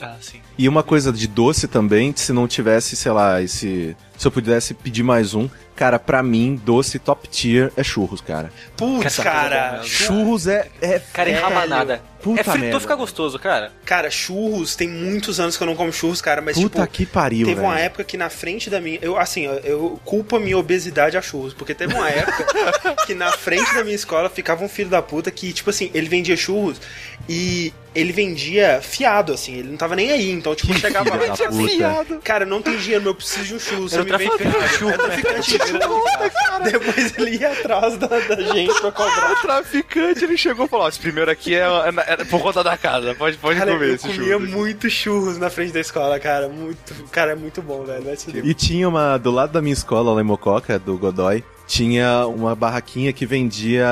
Ah, 0.02 0.16
sim. 0.22 0.40
E 0.58 0.68
uma 0.70 0.84
coisa 0.84 1.12
de 1.12 1.28
doce 1.28 1.68
também, 1.68 2.14
se 2.16 2.32
não 2.34 2.48
tivesse, 2.48 2.96
sei 2.96 3.12
lá, 3.12 3.42
esse. 3.42 3.96
Se 4.18 4.26
eu 4.28 4.32
pudesse 4.32 4.74
pedir 4.74 5.04
mais 5.04 5.36
um, 5.36 5.48
cara, 5.76 6.00
pra 6.00 6.24
mim, 6.24 6.60
doce 6.66 6.98
top 6.98 7.28
tier 7.28 7.72
é 7.78 7.84
churros, 7.84 8.20
cara. 8.20 8.52
Putz, 8.76 9.18
cara. 9.18 9.82
Churros 9.84 10.48
é. 10.48 10.68
é 10.82 11.00
Cara, 11.14 11.30
em 11.30 11.34
Velho. 11.34 11.46
rabanada. 11.46 12.02
Puta 12.20 12.42
é 12.42 12.44
fritou 12.44 12.60
merda. 12.62 12.80
fica 12.80 12.96
gostoso, 12.96 13.38
cara. 13.38 13.72
Cara, 13.86 14.10
churros, 14.10 14.76
tem 14.76 14.90
muitos 14.90 15.40
anos 15.40 15.56
que 15.56 15.62
eu 15.62 15.68
não 15.68 15.76
como 15.76 15.94
churros, 15.94 16.20
cara, 16.20 16.42
mas 16.42 16.58
Puta 16.58 16.82
tipo. 16.82 16.94
que 16.94 17.06
pariu, 17.06 17.46
Teve 17.46 17.60
velho. 17.62 17.68
uma 17.68 17.80
época 17.80 18.04
que 18.04 18.18
na 18.18 18.28
frente 18.28 18.72
da 18.72 18.82
minha. 18.82 18.98
Eu, 19.04 19.18
assim, 19.20 19.46
eu, 19.46 19.54
eu 19.60 20.02
culpo 20.04 20.36
a 20.36 20.40
minha 20.40 20.58
obesidade 20.58 21.16
a 21.16 21.22
churros. 21.22 21.54
Porque 21.54 21.76
teve 21.76 21.94
uma 21.94 22.10
época 22.10 22.96
que 23.06 23.14
na 23.14 23.32
frente 23.32 23.72
da 23.76 23.84
minha 23.84 23.96
escola 23.96 24.32
ficava 24.32 24.64
um 24.66 24.70
filho 24.70 24.90
da 24.90 25.02
puta 25.02 25.30
que, 25.30 25.54
tipo 25.54 25.70
assim, 25.70 25.92
ele 25.94 26.10
vendia 26.10 26.36
churros 26.36 26.82
e 27.30 27.72
ele 28.00 28.12
vendia 28.14 28.80
fiado, 28.82 29.34
assim. 29.34 29.56
Ele 29.56 29.70
não 29.70 29.78
tava 29.78 29.96
nem 29.96 30.12
aí. 30.12 30.32
Então, 30.32 30.54
tipo, 30.56 30.72
eu 30.74 30.78
chegava 30.78 31.10
lá 31.16 31.26
e 31.26 31.30
puta. 31.30 31.52
fiado. 31.70 32.20
Cara, 32.24 32.44
eu 32.44 32.48
não 32.48 32.62
tem 32.62 32.78
dinheiro, 32.78 33.02
mas 33.02 33.08
eu 33.08 33.16
preciso 33.16 33.46
de 33.46 33.56
um 33.56 33.60
churro. 33.60 33.90
Você 33.90 34.04
me 34.04 34.18
vende 34.18 34.70
churro, 34.78 34.92
É 34.92 34.98
traficante 34.98 35.52
de 35.52 35.58
churro. 35.68 36.04
Depois 36.64 37.18
ele 37.18 37.38
ia 37.38 37.52
atrás 37.52 37.98
da, 37.98 38.08
da 38.08 38.36
gente 38.54 38.80
pra 38.82 38.92
cobrar. 38.92 39.32
O 39.32 39.36
traficante, 39.42 40.24
ele 40.24 40.38
chegou 40.38 40.66
e 40.66 40.70
falou, 40.70 40.86
ó, 40.86 40.90
esse 40.90 41.00
primeiro 41.00 41.30
aqui 41.32 41.56
é, 41.56 41.60
é- 41.62 42.14
é 42.14 42.26
por 42.26 42.42
conta 42.42 42.64
da 42.64 42.78
casa, 42.78 43.14
pode, 43.16 43.38
pode 43.38 43.60
Cara, 43.60 43.72
comer 43.74 43.90
eu 43.90 43.96
esse 43.96 44.08
comia 44.08 44.34
churro. 44.40 44.48
muito 44.48 44.90
churros 44.90 45.38
na 45.38 45.50
frente 45.50 45.72
da 45.74 45.80
escola, 45.80 46.20
cara. 46.20 46.48
Muito. 46.48 46.94
Cara, 47.12 47.32
é 47.32 47.36
muito 47.36 47.62
bom, 47.62 47.84
velho. 47.84 48.04
Vai 48.04 48.16
se 48.16 48.26
fuder. 48.26 48.46
E 48.46 48.54
tinha 48.54 48.88
uma. 48.88 49.18
Do 49.18 49.32
lado 49.32 49.52
da 49.52 49.62
minha 49.62 49.74
escola, 49.74 50.14
lá 50.14 50.22
em 50.22 50.24
Mococa, 50.24 50.78
do 50.80 50.98
Godoy, 50.98 51.44
tinha 51.68 52.26
uma 52.28 52.56
barraquinha 52.56 53.12
que 53.14 53.26
vendia 53.26 53.86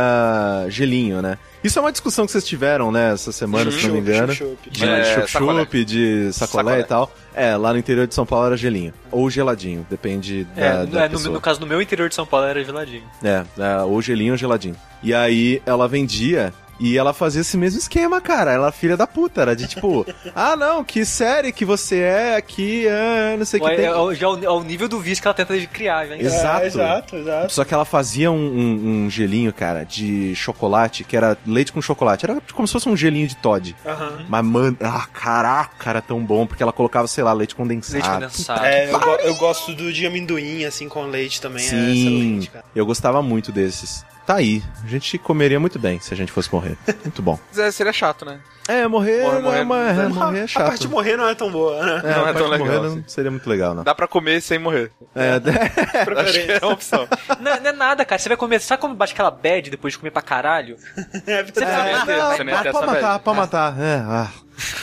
gelinho, 0.70 1.22
né? 1.22 1.38
Isso 1.63 1.77
é 1.79 1.82
uma 1.82 1.91
discussão 1.91 2.25
que 2.25 2.32
vocês 2.32 2.46
tiveram, 2.46 2.91
né, 2.91 3.13
essa 3.13 3.32
semana, 3.32 3.72
se 3.72 3.88
não 3.88 3.96
me 3.96 4.00
Chup, 4.01 4.10
engano. 4.12 4.34
chup, 4.34 4.50
chup. 4.63 4.70
De 4.70 4.86
É, 4.86 5.03
chup-chup, 5.03 5.32
sacolé. 5.32 5.65
de 5.84 6.34
sacolé, 6.34 6.34
Sacolé. 6.34 6.79
e 6.79 6.84
tal. 6.84 7.12
É, 7.34 7.55
lá 7.58 7.74
no 7.74 7.79
interior 7.79 8.08
de 8.08 8.13
São 8.15 8.25
Paulo 8.25 8.46
era 8.48 8.58
gelinho. 8.58 8.94
Ou 9.12 9.29
geladinho, 9.29 9.86
depende 9.89 10.44
da, 10.55 10.62
É, 10.62 10.86
da 10.86 11.00
é, 11.01 11.03
no, 11.05 11.10
pessoa. 11.17 11.34
no 11.34 11.41
caso, 11.41 11.60
no 11.60 11.67
meu 11.67 11.82
interior 11.82 12.08
de 12.08 12.15
São 12.15 12.25
Paulo 12.25 12.46
era 12.46 12.63
geladinho. 12.63 13.03
É, 13.24 13.44
é, 13.60 13.77
ou 13.84 14.01
gelinho 14.01 14.34
ou 14.34 14.38
geladinho. 14.38 14.75
E 15.03 15.13
aí 15.13 15.62
ela 15.65 15.88
vendia 15.88 16.53
E 16.79 16.98
ela 16.98 17.13
fazia 17.13 17.39
esse 17.41 17.55
mesmo 17.55 17.79
esquema, 17.79 18.20
cara. 18.20 18.51
Ela 18.51 18.67
é 18.67 18.72
filha 18.72 18.98
da 18.98 19.08
puta. 19.08 19.41
Era 19.41 19.55
de 19.55 19.65
tipo, 19.67 20.05
ah, 20.36 20.55
não, 20.58 20.84
que 20.84 21.05
série 21.05 21.51
que 21.53 21.63
você 21.63 22.00
é 22.00 22.36
aqui, 22.36 22.86
ah, 22.89 23.36
não 23.38 23.46
sei 23.46 23.60
o 23.60 23.63
que 23.63 23.70
É, 23.72 23.75
tem. 23.75 23.86
é, 23.86 24.15
já 24.15 24.27
ao, 24.27 24.46
ao 24.48 24.63
nível 24.63 24.88
do 24.89 25.00
vício 25.00 25.22
que 25.22 25.27
ela 25.27 25.34
tenta 25.34 25.58
de 25.58 25.67
criar, 25.67 26.05
né? 26.08 26.17
Exato. 26.20 26.63
É, 26.63 26.67
exato, 26.67 27.15
exato. 27.15 27.53
Só 27.53 27.63
que 27.63 27.74
ela 27.74 27.86
fazia 27.86 28.29
um, 28.32 28.36
um- 28.36 29.05
um 29.05 29.10
gelinho, 29.10 29.53
cara, 29.53 29.84
de 29.86 30.36
chocolate, 30.36 31.03
que 31.05 31.15
era 31.15 31.38
leite 31.48 31.72
com 31.72 31.82
chocolate. 31.82 32.25
Era 32.25 32.41
como 32.53 32.67
se 32.67 32.74
fosse 32.74 32.89
um 32.89 32.98
gelinho 32.98 33.27
de 33.27 33.36
Todd. 33.38 33.75
Aham. 33.86 34.25
Mas, 34.27 34.46
mano, 34.46 34.77
ah, 34.82 35.05
caraca, 35.13 35.89
era 35.89 36.01
tão 36.01 36.20
bom, 36.24 36.46
porque 36.46 36.62
ela 36.62 36.74
colocava, 36.74 37.08
sei 37.08 37.24
lá, 37.24 37.32
leite 37.32 37.55
condensado. 37.55 37.94
Leite 37.96 38.10
condensado. 38.10 38.65
É, 38.65 38.91
eu, 38.91 39.00
go- 39.00 39.15
eu 39.24 39.36
gosto 39.36 39.74
do 39.74 39.94
de 39.94 40.05
amendoim, 40.05 40.65
assim, 40.65 40.89
com 40.89 41.03
leite 41.05 41.39
também. 41.39 41.65
É 41.65 41.70
Sim, 41.70 41.91
excelente, 41.91 42.50
cara. 42.50 42.65
eu 42.75 42.86
gostava 42.86 43.22
muito 43.22 43.51
desses. 43.51 44.03
Tá 44.25 44.36
aí, 44.38 44.63
a 44.84 44.88
gente 44.88 45.17
comeria 45.20 45.60
muito 45.60 45.77
bem 45.77 46.00
se 46.00 46.12
a 46.13 46.17
gente 46.17 46.32
fosse 46.32 46.51
morrer. 46.51 46.75
Muito 47.03 47.22
bom. 47.22 47.38
É, 47.58 47.70
seria 47.72 47.94
chato, 47.94 48.25
né? 48.25 48.39
É, 48.67 48.88
morrer, 48.88 49.22
Morrer, 49.22 49.39
não 49.41 49.53
é, 49.53 49.62
uma- 49.62 49.75
morrer, 49.75 49.89
é, 49.91 49.94
não- 50.10 50.10
morrer 50.15 50.39
é 50.39 50.44
A 50.44 50.48
chato. 50.48 50.65
parte 50.65 50.82
de 50.82 50.88
morrer 50.88 51.15
não 51.17 51.27
é 51.29 51.36
tão 51.36 51.51
boa, 51.51 51.86
né? 51.86 52.01
É, 52.03 52.15
não 52.15 52.25
a 52.25 52.29
é 52.29 52.34
parte 52.34 52.38
tão 52.39 52.48
legal, 52.48 52.65
morrer 52.67 52.79
não 52.79 52.86
assim. 52.94 53.03
seria 53.05 53.29
muito 53.29 53.48
legal, 53.48 53.75
não. 53.75 53.84
Dá 53.84 53.94
pra 53.94 54.08
comer 54.08 54.41
sem 54.41 54.58
morrer. 54.58 54.91
É, 55.13 55.34
Acho 55.38 55.41
que 55.44 56.05
Preferência. 56.05 56.53
é 56.53 56.65
uma 56.65 56.74
opção. 56.74 57.08
Não, 57.39 57.62
não 57.62 57.70
é 57.70 57.72
nada, 57.72 58.03
cara. 58.03 58.17
Você 58.17 58.27
vai 58.27 58.36
comer. 58.38 58.60
Sabe 58.62 58.82
quando 58.82 58.96
bate 58.96 59.13
aquela 59.13 59.29
bad 59.29 59.70
depois 59.70 59.94
de 59.94 60.00
comer 60.00 60.10
pra 60.10 60.24
caralho? 60.24 60.77
É, 61.27 61.44
Você 61.44 61.63
É, 61.63 61.65
vai- 61.67 62.05
ter- 62.05 62.17
não, 62.17 62.32
você 62.32 62.44
não 62.44 62.53
ah, 62.58 62.62
essa 62.65 62.86
matar, 62.86 63.20
pode 63.20 63.38
matar. 63.38 63.79
É, 63.79 63.96
ah, 64.03 64.32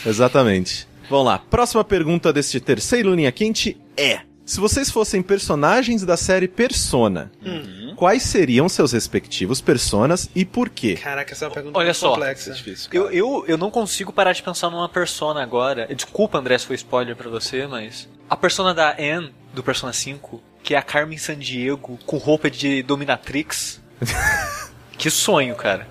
exatamente. 0.06 0.86
Vamos 1.10 1.26
lá. 1.26 1.38
Próxima 1.50 1.82
pergunta 1.82 2.32
deste 2.32 2.60
terceiro 2.60 3.12
linha 3.14 3.32
quente 3.32 3.76
é: 3.96 4.20
se 4.44 4.58
vocês 4.60 4.90
fossem 4.90 5.22
personagens 5.22 6.04
da 6.04 6.16
série 6.16 6.48
Persona, 6.48 7.30
Uhum. 7.44 7.94
quais 7.96 8.22
seriam 8.22 8.68
seus 8.68 8.92
respectivos 8.92 9.60
personas 9.60 10.28
e 10.34 10.44
por 10.44 10.68
quê? 10.68 10.94
Caraca, 11.00 11.32
essa 11.32 11.44
é 11.44 11.48
uma 11.48 11.54
pergunta 11.54 11.78
Olha 11.78 11.86
muito 11.86 11.96
só. 11.96 12.10
complexa. 12.10 12.50
É 12.50 12.54
difícil. 12.54 12.90
Eu, 12.92 13.10
eu, 13.10 13.44
eu 13.46 13.56
não 13.58 13.70
consigo 13.70 14.12
parar 14.12 14.32
de 14.32 14.42
pensar 14.42 14.70
numa 14.70 14.88
persona 14.88 15.42
agora. 15.42 15.86
Desculpa, 15.94 16.38
André, 16.38 16.58
se 16.58 16.66
foi 16.66 16.76
spoiler 16.76 17.14
pra 17.16 17.30
você, 17.30 17.66
mas. 17.66 18.08
A 18.28 18.36
persona 18.36 18.72
da 18.74 18.96
Anne, 18.98 19.32
do 19.54 19.62
Persona 19.62 19.92
5, 19.92 20.42
que 20.62 20.74
é 20.74 20.78
a 20.78 20.82
Carmen 20.82 21.18
Sandiego, 21.18 21.98
com 22.06 22.16
roupa 22.16 22.50
de 22.50 22.82
Dominatrix. 22.82 23.80
que 25.02 25.10
sonho, 25.10 25.54
cara. 25.54 25.86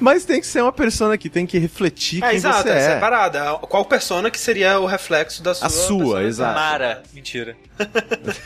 Mas 0.00 0.24
tem 0.24 0.40
que 0.40 0.46
ser 0.46 0.62
uma 0.62 0.72
persona 0.72 1.16
que 1.18 1.28
tem 1.28 1.46
que 1.46 1.58
refletir 1.58 2.22
É, 2.22 2.28
quem 2.28 2.36
exato, 2.36 2.62
você 2.62 2.70
é 2.70 2.76
é. 2.78 2.94
separada. 2.94 3.54
Qual 3.62 3.84
persona 3.84 4.30
que 4.30 4.38
seria 4.38 4.78
o 4.80 4.86
reflexo 4.86 5.42
da 5.42 5.54
sua 5.54 5.66
A 5.66 5.70
sua, 5.70 6.24
exato. 6.24 6.54
Mara. 6.54 7.02
Mentira. 7.12 7.56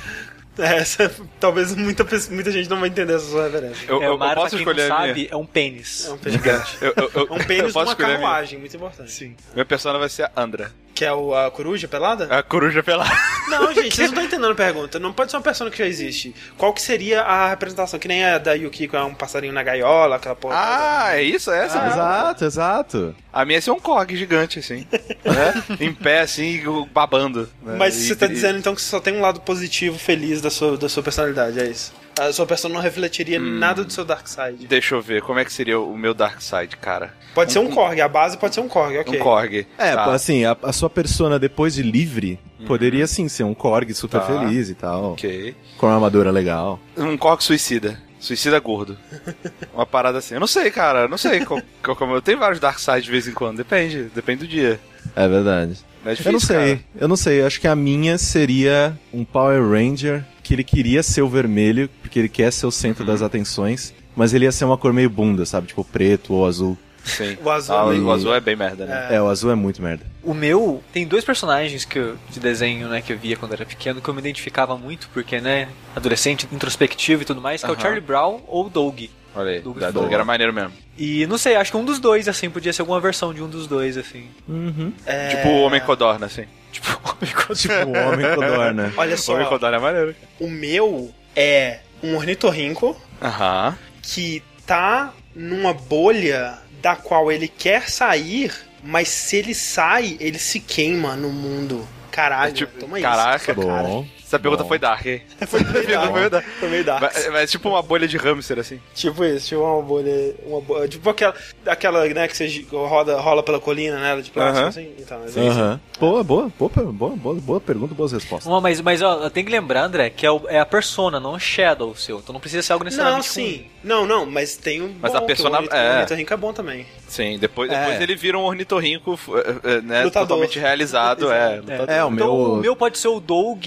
É, 0.58 0.76
essa, 0.76 1.10
talvez 1.38 1.74
muita, 1.74 2.04
muita 2.30 2.50
gente 2.50 2.68
não 2.68 2.80
vai 2.80 2.90
entender 2.90 3.14
essa 3.14 3.24
sua 3.30 3.44
referência. 3.44 3.86
Eu, 3.88 4.02
é, 4.02 4.06
eu, 4.08 4.14
o 4.16 4.18
Mara, 4.18 4.32
eu 4.32 4.42
posso 4.42 4.56
pra 4.56 4.58
quem 4.58 4.58
escolher 4.58 4.88
não 4.88 4.96
sabe, 4.96 5.28
é 5.30 5.36
um 5.36 5.46
pênis. 5.46 6.06
É 6.06 6.12
um 6.12 6.18
pênis 6.18 6.38
gigante. 6.38 6.78
Eu, 6.82 6.92
eu, 6.96 7.10
eu, 7.14 7.28
É 7.30 7.32
um 7.32 7.38
pênis 7.46 7.62
eu 7.68 7.72
posso 7.72 7.78
numa 7.78 7.92
escolher 7.92 8.12
a 8.12 8.18
minha. 8.18 8.20
carruagem, 8.20 8.58
muito 8.58 8.76
importante. 8.76 9.10
Sim. 9.10 9.36
Minha 9.54 9.64
persona 9.64 9.98
vai 9.98 10.08
ser 10.10 10.24
a 10.24 10.32
Andra. 10.36 10.70
Que 10.94 11.04
é 11.04 11.12
o, 11.12 11.34
a 11.34 11.50
coruja 11.50 11.88
pelada? 11.88 12.26
A 12.30 12.42
coruja 12.42 12.82
pelada. 12.82 13.10
Não, 13.48 13.72
gente, 13.74 13.94
vocês 13.94 14.10
não 14.12 14.22
estão 14.22 14.24
entendendo 14.24 14.52
a 14.52 14.54
pergunta. 14.54 14.98
Não 14.98 15.12
pode 15.12 15.30
ser 15.30 15.36
uma 15.38 15.42
persona 15.42 15.70
que 15.70 15.78
já 15.78 15.86
existe. 15.86 16.34
Qual 16.58 16.72
que 16.74 16.82
seria 16.82 17.22
a 17.22 17.48
representação? 17.48 17.98
Que 17.98 18.06
nem 18.08 18.24
a 18.24 18.36
da 18.38 18.52
Yuki, 18.52 18.86
que 18.86 18.94
é 18.96 19.02
um 19.02 19.14
passarinho 19.14 19.52
na 19.52 19.62
gaiola, 19.62 20.16
aquela 20.16 20.34
porra. 20.36 20.54
toda. 20.54 20.66
Ah, 21.06 21.16
é 21.16 21.22
isso? 21.22 21.50
É 21.50 21.64
essa? 21.64 21.76
mesmo? 21.78 21.92
Exato, 21.92 22.44
exato. 22.44 23.16
A 23.32 23.44
minha 23.44 23.56
ia 23.58 23.62
ser 23.62 23.70
um 23.70 23.80
cog 23.80 24.14
gigante, 24.16 24.58
assim. 24.58 24.86
né? 25.24 25.62
Em 25.80 25.94
pé, 25.94 26.20
assim, 26.20 26.60
babando. 26.92 27.48
né? 27.62 27.76
Mas 27.78 27.96
E- 27.96 28.08
você 28.08 28.16
tá 28.16 28.26
e- 28.26 28.30
dizendo 28.30 28.58
então 28.58 28.74
que 28.74 28.82
só 28.82 29.00
tem 29.00 29.16
um 29.16 29.20
lado 29.20 29.40
positivo, 29.40 29.98
feliz 29.98 30.40
da 30.40 30.50
sua, 30.50 30.76
da 30.76 30.88
sua 30.88 31.02
personalidade, 31.02 31.58
é 31.60 31.64
isso? 31.66 31.92
A 32.28 32.32
sua 32.32 32.44
persona 32.46 32.74
não 32.74 32.80
refletiria 32.82 33.40
Hum. 33.40 33.58
nada 33.58 33.82
do 33.82 33.92
seu 33.92 34.04
Dark 34.04 34.26
Side. 34.26 34.66
Deixa 34.66 34.94
eu 34.94 35.00
ver, 35.00 35.22
como 35.22 35.38
é 35.38 35.44
que 35.44 35.52
seria 35.52 35.80
o 35.80 35.96
meu 35.96 36.12
Dark 36.12 36.40
Side, 36.40 36.76
cara? 36.76 37.14
Pode 37.34 37.52
ser 37.52 37.60
um 37.60 37.70
Korg, 37.70 37.98
a 38.00 38.08
base 38.08 38.36
pode 38.36 38.54
ser 38.54 38.60
um 38.60 38.68
Korg, 38.68 38.98
ok. 38.98 39.18
Um 39.18 39.22
Korg. 39.22 39.66
É, 39.78 39.94
Tá. 39.94 40.12
assim, 40.12 40.44
a, 40.44 40.56
a 40.62 40.72
sua 40.72 40.90
persona 40.90 41.38
depois 41.38 41.74
de 41.74 41.82
livre 41.82 42.38
poderia 42.66 43.06
sim 43.06 43.28
ser 43.28 43.44
um 43.44 43.54
Korg 43.54 43.94
super 43.94 44.20
Tá. 44.20 44.26
feliz 44.26 44.68
e 44.68 44.74
tal. 44.74 45.12
Ok. 45.12 45.54
Com 45.78 45.86
uma 45.86 45.94
armadura 45.94 46.30
legal. 46.30 46.78
Um 46.96 47.16
Korg 47.16 47.42
suicida. 47.42 47.98
Suicida 48.18 48.58
gordo. 48.60 48.98
Uma 49.72 49.86
parada 49.86 50.18
assim. 50.18 50.34
Eu 50.34 50.40
não 50.40 50.46
sei, 50.46 50.70
cara. 50.70 51.04
Eu 51.04 51.08
não 51.08 51.16
sei 51.16 51.40
qual, 51.46 51.62
qual, 51.82 51.96
como 51.96 52.12
eu 52.14 52.20
tenho 52.20 52.38
vários 52.38 52.60
Dark 52.60 52.78
Side 52.78 53.00
de 53.00 53.10
vez 53.10 53.26
em 53.26 53.32
quando. 53.32 53.56
Depende. 53.56 54.10
Depende 54.14 54.40
do 54.40 54.46
dia. 54.46 54.78
É 55.16 55.26
verdade. 55.26 55.78
É 56.04 56.10
difícil, 56.10 56.28
eu 56.28 56.32
não 56.32 56.40
sei, 56.40 56.56
cara. 56.76 56.80
eu 57.00 57.08
não 57.08 57.16
sei. 57.16 57.40
Eu 57.42 57.46
acho 57.46 57.60
que 57.60 57.68
a 57.68 57.76
minha 57.76 58.16
seria 58.18 58.98
um 59.12 59.24
Power 59.24 59.62
Ranger 59.70 60.24
que 60.42 60.54
ele 60.54 60.64
queria 60.64 61.02
ser 61.02 61.22
o 61.22 61.28
vermelho, 61.28 61.88
porque 62.02 62.18
ele 62.18 62.28
quer 62.28 62.52
ser 62.52 62.66
o 62.66 62.70
centro 62.70 63.04
Uhum. 63.04 63.10
das 63.10 63.22
atenções, 63.22 63.94
mas 64.16 64.32
ele 64.34 64.44
ia 64.44 64.52
ser 64.52 64.64
uma 64.64 64.76
cor 64.78 64.92
meio 64.92 65.10
bunda, 65.10 65.44
sabe? 65.46 65.66
Tipo 65.68 65.84
preto 65.84 66.32
ou 66.34 66.46
azul. 66.46 66.76
Sim. 67.04 67.38
O 67.42 67.48
azul 67.50 67.74
Ah, 67.76 67.94
é 67.94 67.98
o, 67.98 68.10
azul 68.12 68.34
é 68.34 68.40
bem 68.40 68.54
merda, 68.56 68.84
né? 68.84 69.08
É, 69.10 69.22
o 69.22 69.26
azul 69.28 69.50
é 69.50 69.54
muito 69.54 69.80
merda. 69.80 70.04
O 70.22 70.34
meu 70.34 70.82
tem 70.92 71.06
dois 71.06 71.24
personagens 71.24 71.84
que 71.84 71.98
eu, 71.98 72.16
de 72.30 72.38
desenho, 72.38 72.88
né, 72.88 73.00
que 73.00 73.10
eu 73.12 73.18
via 73.18 73.36
quando 73.36 73.52
era 73.54 73.64
pequeno, 73.64 74.02
que 74.02 74.08
eu 74.08 74.12
me 74.12 74.20
identificava 74.20 74.76
muito, 74.76 75.08
porque, 75.14 75.40
né, 75.40 75.68
adolescente, 75.96 76.46
introspectivo 76.52 77.22
e 77.22 77.24
tudo 77.24 77.40
mais, 77.40 77.62
que 77.64 77.70
é 77.70 77.72
o. 77.72 77.80
Charlie 77.80 78.02
Brown 78.02 78.40
ou 78.46 78.66
o 78.66 78.68
Doug. 78.70 79.04
Olha 79.34 79.50
aí. 79.52 79.60
Do 79.60 79.74
era 80.12 80.24
maneiro 80.24 80.52
mesmo. 80.52 80.72
E 80.98 81.26
não 81.26 81.38
sei, 81.38 81.56
acho 81.56 81.70
que 81.70 81.76
um 81.76 81.84
dos 81.84 81.98
dois, 81.98 82.28
assim, 82.28 82.50
podia 82.50 82.72
ser 82.72 82.82
alguma 82.82 83.00
versão 83.00 83.32
de 83.32 83.42
um 83.42 83.48
dos 83.48 83.66
dois, 83.66 83.96
assim. 83.96 84.28
Uhum. 84.48 84.92
É, 85.06 85.28
Tipo 85.36 85.48
o 85.48 85.62
Homem 85.62 85.80
Codorna, 85.80 86.26
assim. 86.26 86.44
Tipo, 86.72 86.88
Tipo 87.54 87.74
o 87.74 88.08
Homem 88.12 88.34
Codorna. 88.34 88.92
Olha 88.98 89.14
O 89.14 89.18
só, 89.18 89.34
Homem 89.34 89.46
Codorna 89.48 89.76
é 89.76 89.80
maneiro. 89.80 90.14
o 90.38 90.48
meu 90.48 91.12
é 91.36 91.78
um 92.02 92.16
ornitorrinco 92.16 92.96
Aham. 93.22 93.76
que 94.02 94.42
tá 94.66 95.12
numa 95.34 95.72
bolha 95.72 96.58
da 96.82 96.96
qual 96.96 97.30
ele 97.30 97.46
quer 97.46 97.88
sair, 97.90 98.52
mas 98.82 99.08
se 99.08 99.36
ele 99.36 99.54
sai, 99.54 100.16
ele 100.18 100.38
se 100.38 100.58
queima 100.60 101.14
no 101.16 101.28
mundo. 101.30 101.86
Caralho, 102.10 102.50
É 102.50 102.54
tipo- 102.54 102.78
toma 102.80 103.00
caraca, 103.00 103.52
isso. 103.52 103.60
cara. 103.66 103.82
Bom. 103.86 104.06
Essa 104.30 104.38
pergunta 104.38 104.62
Bom. 104.62 104.68
foi 104.68 104.78
dark, 104.78 105.04
hein? 105.06 105.22
Foi 105.48 105.58
meio 105.64 105.88
dark. 105.88 106.12
Foi 106.12 106.30
dark. 106.30 106.44
Foi 106.60 106.68
meio 106.68 106.84
dark. 106.84 107.02
Mas, 107.02 107.28
mas 107.32 107.50
tipo 107.50 107.68
uma 107.68 107.82
bolha 107.82 108.06
de 108.06 108.16
hamster, 108.16 108.60
assim. 108.60 108.78
Tipo 108.94 109.24
isso, 109.24 109.48
tipo 109.48 109.60
uma 109.60 109.82
bolha. 109.82 110.34
Uma 110.46 110.60
bolha 110.60 110.86
tipo 110.86 111.10
aquela, 111.10 111.34
aquela 111.66 112.06
né, 112.06 112.28
que 112.28 112.36
você 112.36 112.64
roda, 112.70 113.18
rola 113.20 113.42
pela 113.42 113.58
colina, 113.58 113.98
né? 113.98 114.22
De 114.22 114.30
plástico, 114.30 114.58
Aham. 114.60 114.68
assim. 114.68 114.90
Então, 115.00 115.20
é 115.24 115.26
isso. 115.26 115.40
Aham. 115.40 115.80
Boa, 115.98 116.22
boa, 116.22 116.52
boa, 116.56 116.70
boa, 116.92 117.16
boa, 117.16 117.34
boa 117.34 117.60
pergunta, 117.60 117.92
boas 117.92 118.12
respostas. 118.12 118.46
Uma, 118.46 118.60
mas, 118.60 118.80
mas 118.80 119.02
ó, 119.02 119.24
eu 119.24 119.30
tenho 119.30 119.46
que 119.46 119.52
lembrar, 119.52 119.82
André, 119.82 120.10
que 120.10 120.24
é, 120.24 120.30
o- 120.30 120.46
é 120.48 120.60
a 120.60 120.64
persona, 120.64 121.18
não 121.18 121.32
o 121.32 121.38
shadow 121.40 121.92
seu. 121.96 122.20
Então 122.20 122.32
não 122.32 122.40
precisa 122.40 122.62
ser 122.62 122.72
algo 122.72 122.84
Não, 122.84 122.90
necessariamente 122.90 123.28
sim. 123.28 123.66
Não, 123.82 124.06
não, 124.06 124.24
mas 124.26 124.56
tem 124.56 124.80
um. 124.80 124.94
Mas 125.00 125.10
bom, 125.10 125.18
a 125.18 125.22
persona- 125.22 125.60
o 125.60 125.64
é. 125.74 125.94
ornitorrinco 125.96 126.32
é 126.32 126.36
bom 126.36 126.52
também. 126.52 126.86
Sim, 127.10 127.38
depois, 127.40 127.68
É. 127.68 127.76
depois 127.76 128.00
ele 128.00 128.14
vira 128.14 128.38
um 128.38 128.42
ornitorrinco 128.42 129.18
eh, 129.34 129.54
eh, 129.64 129.80
né, 129.80 130.04
Lutador. 130.04 130.28
totalmente 130.28 130.60
realizado. 130.60 131.32
é. 131.32 131.60
É, 131.88 132.04
o 132.04 132.08
Então 132.08 132.10
meu- 132.12 132.32
o 132.34 132.56
meu 132.58 132.76
pode 132.76 132.98
ser 132.98 133.08
o 133.08 133.18
Doug 133.18 133.64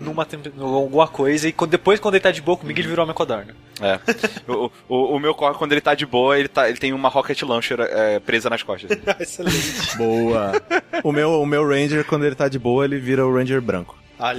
numa 0.00 0.24
temp- 0.24 0.46
alguma 0.60 1.08
coisa, 1.08 1.48
e 1.48 1.54
depois, 1.68 1.98
quando 1.98 2.14
ele 2.14 2.22
tá 2.22 2.30
de 2.30 2.40
boa 2.40 2.56
comigo, 2.56 2.78
ele 2.78 2.86
virou 2.86 3.04
a 3.10 3.12
Codorna. 3.12 3.56
É. 3.82 3.98
O, 4.48 4.70
o, 4.88 5.16
o 5.16 5.18
meu 5.18 5.34
corre, 5.34 5.54
quando 5.58 5.72
ele 5.72 5.80
tá 5.80 5.96
de 5.96 6.06
boa, 6.06 6.38
ele, 6.38 6.46
tá, 6.46 6.68
ele 6.68 6.78
tem 6.78 6.92
uma 6.92 7.08
rocket 7.08 7.42
launcher 7.42 7.78
eh, 7.80 8.20
presa 8.20 8.48
nas 8.48 8.62
costas. 8.62 8.96
Excelente. 9.18 9.96
Boa. 9.96 10.52
o, 11.02 11.10
meu, 11.10 11.42
o 11.42 11.44
meu 11.46 11.68
Ranger, 11.68 12.04
quando 12.04 12.24
ele 12.24 12.36
tá 12.36 12.46
de 12.48 12.58
boa, 12.60 12.84
ele 12.84 13.00
vira 13.00 13.26
o 13.26 13.34
Ranger 13.36 13.60
branco. 13.60 13.98
Olha. 14.18 14.38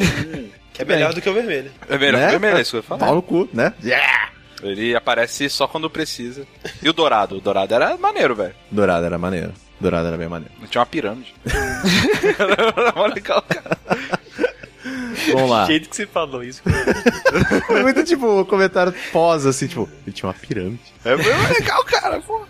Que 0.74 0.84
é 0.84 0.86
melhor 0.86 1.14
do 1.14 1.22
que 1.22 1.30
o 1.30 1.34
vermelho. 1.34 1.70
É 1.90 1.98
melhor 1.98 2.14
Né? 2.20 2.22
que 2.22 2.28
o 2.28 2.40
vermelho, 2.40 2.58
é 2.60 2.62
isso 2.62 2.72
que 2.72 2.78
eu 2.78 2.82
ia 2.82 2.88
Pau 2.88 2.98
falar. 3.00 3.12
no 3.16 3.22
cu, 3.22 3.50
né? 3.52 3.74
Ele 4.62 4.96
aparece 4.96 5.50
só 5.50 5.68
quando 5.68 5.90
precisa. 5.90 6.46
E 6.82 6.90
o 6.90 6.94
dourado? 6.94 7.38
O 7.38 7.42
dourado 7.42 7.74
era 7.74 7.98
maneiro, 7.98 8.36
velho. 8.36 8.56
Dourado 8.72 9.06
era 9.06 9.18
maneiro. 9.18 9.54
Dourado 9.80 10.08
era 10.08 10.18
bem 10.18 10.28
maneiro. 10.28 10.54
Tinha 10.70 10.80
uma 10.80 10.86
pirâmide. 10.88 11.36
era 11.46 13.08
legal, 13.14 13.42
cara. 13.44 13.78
Vamos 15.32 15.50
lá. 15.50 15.64
O 15.64 15.68
jeito 15.68 15.90
que 15.90 15.96
você 15.96 16.08
falou 16.08 16.44
isso. 16.44 16.64
Foi 17.68 17.84
muito 17.84 18.04
tipo, 18.04 18.42
um 18.42 18.46
comentário 18.46 18.94
pós, 19.12 19.46
assim, 19.46 19.68
tipo, 19.68 19.88
ele 20.06 20.14
tinha 20.14 20.28
uma 20.28 20.34
pirâmide. 20.34 20.80
É 21.06 21.16
muito 21.16 21.54
legal, 21.54 21.84
cara, 21.86 22.20
pô. 22.22 22.46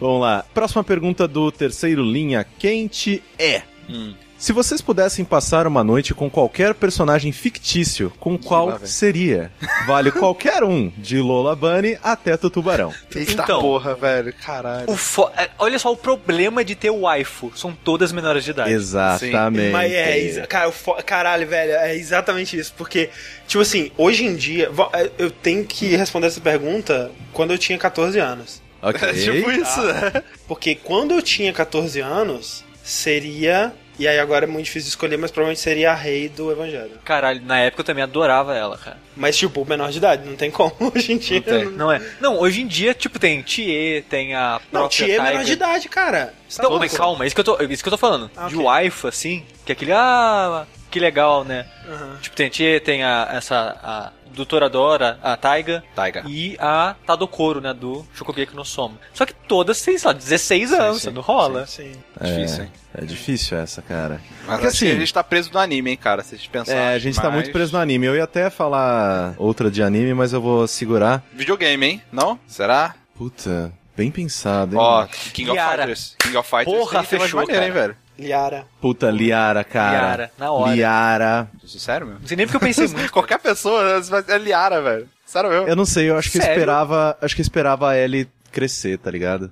Vamos 0.00 0.20
lá. 0.20 0.44
Próxima 0.54 0.82
pergunta 0.82 1.28
do 1.28 1.50
terceiro 1.50 2.02
linha 2.02 2.46
quente 2.58 3.22
é: 3.38 3.62
Hum. 3.88 4.14
Se 4.38 4.52
vocês 4.52 4.82
pudessem 4.82 5.24
passar 5.24 5.66
uma 5.66 5.82
noite 5.82 6.12
com 6.12 6.28
qualquer 6.28 6.74
personagem 6.74 7.32
fictício, 7.32 8.12
com 8.20 8.36
qual 8.36 8.78
seria? 8.84 9.50
Vale 9.86 10.10
qualquer 10.12 10.62
um, 10.62 10.92
de 10.98 11.18
Lola 11.18 11.56
Bunny 11.56 11.96
até 12.02 12.36
Tutubarão. 12.36 12.92
Eita 13.14 13.32
Então. 13.32 13.60
porra, 13.62 13.94
velho. 13.94 14.34
Caralho. 14.34 14.90
O 14.90 14.96
fo- 14.96 15.30
é, 15.38 15.48
Olha 15.58 15.78
só 15.78 15.90
o 15.90 15.96
problema 15.96 16.62
de 16.62 16.74
ter 16.74 16.90
waifu. 16.90 17.50
São 17.56 17.72
todas 17.72 18.12
menores 18.12 18.44
de 18.44 18.50
idade. 18.50 18.72
Exatamente. 18.72 19.72
Mas 19.72 19.90
é, 19.90 20.18
exa- 20.18 20.46
cara, 20.46 20.68
o 20.68 20.72
fo- 20.72 21.02
caralho, 21.02 21.46
velho, 21.48 21.72
é 21.72 21.96
exatamente 21.96 22.58
isso. 22.58 22.74
Porque, 22.76 23.08
tipo 23.48 23.62
assim, 23.62 23.90
hoje 23.96 24.26
em 24.26 24.36
dia, 24.36 24.70
é, 24.92 25.10
eu 25.18 25.30
tenho 25.30 25.64
que 25.64 25.96
responder 25.96 26.26
essa 26.26 26.42
pergunta 26.42 27.10
quando 27.32 27.52
eu 27.52 27.58
tinha 27.58 27.78
14 27.78 28.18
anos. 28.18 28.62
Ok. 28.82 29.08
É 29.08 29.12
tipo 29.14 29.50
isso, 29.50 29.80
né? 29.82 30.22
Porque 30.46 30.74
quando 30.74 31.14
eu 31.14 31.22
tinha 31.22 31.54
14 31.54 32.00
anos, 32.00 32.62
seria 32.84 33.72
E 33.98 34.06
aí 34.06 34.18
agora 34.18 34.44
é 34.44 34.48
muito 34.48 34.66
difícil 34.66 34.88
escolher, 34.88 35.16
mas 35.16 35.30
provavelmente 35.30 35.60
seria 35.60 35.92
a 35.92 35.94
rei 35.94 36.28
do 36.28 36.50
Evangelho. 36.52 36.92
Caralho, 37.04 37.40
na 37.44 37.58
época 37.60 37.80
eu 37.80 37.84
também 37.84 38.04
adorava 38.04 38.54
ela, 38.54 38.76
cara. 38.76 38.98
Mas, 39.16 39.36
tipo, 39.36 39.64
menor 39.64 39.90
de 39.90 39.98
idade, 39.98 40.28
não 40.28 40.36
tem 40.36 40.50
como 40.50 40.74
hoje 40.94 41.12
em 41.12 41.18
dia. 41.18 41.40
tem. 41.40 41.64
Não 41.66 41.90
é? 41.90 42.02
Não, 42.20 42.38
hoje 42.38 42.60
em 42.60 42.66
dia, 42.66 42.92
tipo, 42.92 43.18
tem 43.18 43.42
Tie, 43.42 44.04
tem 44.10 44.34
a 44.34 44.60
Não, 44.70 44.80
própria 44.80 45.06
Tia 45.06 45.16
é 45.16 45.22
menor 45.22 45.44
de 45.44 45.52
idade, 45.52 45.88
cara. 45.88 46.34
Você 46.48 46.60
tá 46.60 46.68
mas 46.70 46.92
calma, 46.96 47.24
é 47.24 47.26
isso 47.26 47.34
que 47.34 47.40
eu 47.40 47.44
tô, 47.44 47.56
é 47.60 47.64
isso 47.64 47.82
que 47.82 47.88
eu 47.88 47.92
tô 47.92 47.98
falando. 47.98 48.30
Ah, 48.36 48.48
de 48.48 48.56
wife, 48.56 49.06
assim, 49.06 49.44
que 49.64 49.72
é 49.72 49.74
aquele, 49.74 49.92
ah, 49.92 50.66
que 50.96 51.00
legal, 51.00 51.44
né? 51.44 51.66
Aham. 51.86 52.16
Tipo, 52.22 52.34
tem 52.34 52.50
tem 52.80 53.04
a, 53.04 53.28
essa, 53.30 53.76
a 53.82 54.12
doutora 54.34 54.66
Dora, 54.70 55.18
a 55.22 55.36
Taiga. 55.36 55.84
Taiga. 55.94 56.22
E 56.26 56.56
a 56.58 56.96
Tadokoro, 57.06 57.60
né, 57.60 57.74
do 57.74 58.06
Shokugeki 58.14 58.56
no 58.56 58.64
Soma. 58.64 58.94
Só 59.12 59.26
que 59.26 59.34
todas 59.34 59.82
têm, 59.82 59.98
sei 59.98 60.08
lá, 60.08 60.14
16 60.14 60.72
anos, 60.72 61.02
sim, 61.02 61.10
não 61.10 61.20
rola. 61.20 61.66
Sim. 61.66 61.92
Difícil, 62.18 62.64
hein? 62.64 62.72
É 62.94 63.04
difícil 63.04 63.58
essa, 63.58 63.82
cara. 63.82 64.22
Mas 64.46 64.54
Porque 64.56 64.66
assim, 64.68 64.90
a 64.90 64.94
gente 64.98 65.12
tá 65.12 65.22
preso 65.22 65.50
no 65.52 65.58
anime, 65.58 65.90
hein, 65.90 65.96
cara? 65.98 66.22
Se 66.22 66.34
a 66.34 66.38
gente 66.38 66.48
pensar. 66.48 66.72
é, 66.72 66.94
a 66.94 66.98
gente 66.98 67.16
tá 67.16 67.24
mais- 67.24 67.34
muito 67.34 67.52
preso 67.52 67.72
no 67.74 67.78
anime. 67.78 68.06
Eu 68.06 68.16
ia 68.16 68.24
até 68.24 68.48
falar 68.48 69.34
outra 69.36 69.70
de 69.70 69.82
anime, 69.82 70.14
mas 70.14 70.32
eu 70.32 70.40
vou 70.40 70.66
segurar. 70.66 71.22
Videogame, 71.34 71.86
hein? 71.86 72.02
Não? 72.10 72.40
Será? 72.46 72.94
Puta, 73.14 73.70
bem 73.94 74.10
pensado, 74.10 74.76
hein? 74.76 74.80
Ó, 74.80 75.06
King 75.34 75.50
of. 75.50 75.60
Fighters. 75.60 76.16
King 76.18 76.36
of 76.38 76.48
Fighters 76.48 76.74
Porra, 76.74 77.00
tem, 77.00 77.08
tem 77.10 77.20
fechou, 77.20 77.40
maneiro, 77.40 77.64
hein, 77.66 77.70
velho? 77.70 77.96
Liara. 78.18 78.66
Puta, 78.80 79.10
Liara, 79.10 79.62
cara. 79.64 79.90
Liara, 79.98 80.30
na 80.38 80.50
hora. 80.52 80.74
Liara. 80.74 81.48
Isso, 81.62 81.78
Sério, 81.78 82.06
meu? 82.06 82.18
Não 82.20 82.26
sei 82.26 82.36
nem 82.36 82.46
porque 82.46 82.56
eu 82.56 82.60
pensei 82.60 82.88
muito. 82.88 83.12
Qualquer 83.12 83.38
pessoa 83.38 84.02
é 84.28 84.38
Liara, 84.38 84.80
velho. 84.80 85.08
Sério 85.24 85.50
mesmo. 85.50 85.68
Eu 85.68 85.76
não 85.76 85.84
sei, 85.84 86.08
eu 86.10 86.16
acho 86.16 86.30
que 86.30 86.38
eu 86.38 86.42
Sério? 86.42 86.54
esperava. 86.54 87.18
Acho 87.20 87.34
que 87.34 87.40
eu 87.40 87.44
esperava 87.44 87.90
a 87.90 87.98
Ellie 87.98 88.28
crescer, 88.52 88.96
tá 88.98 89.10
ligado? 89.10 89.50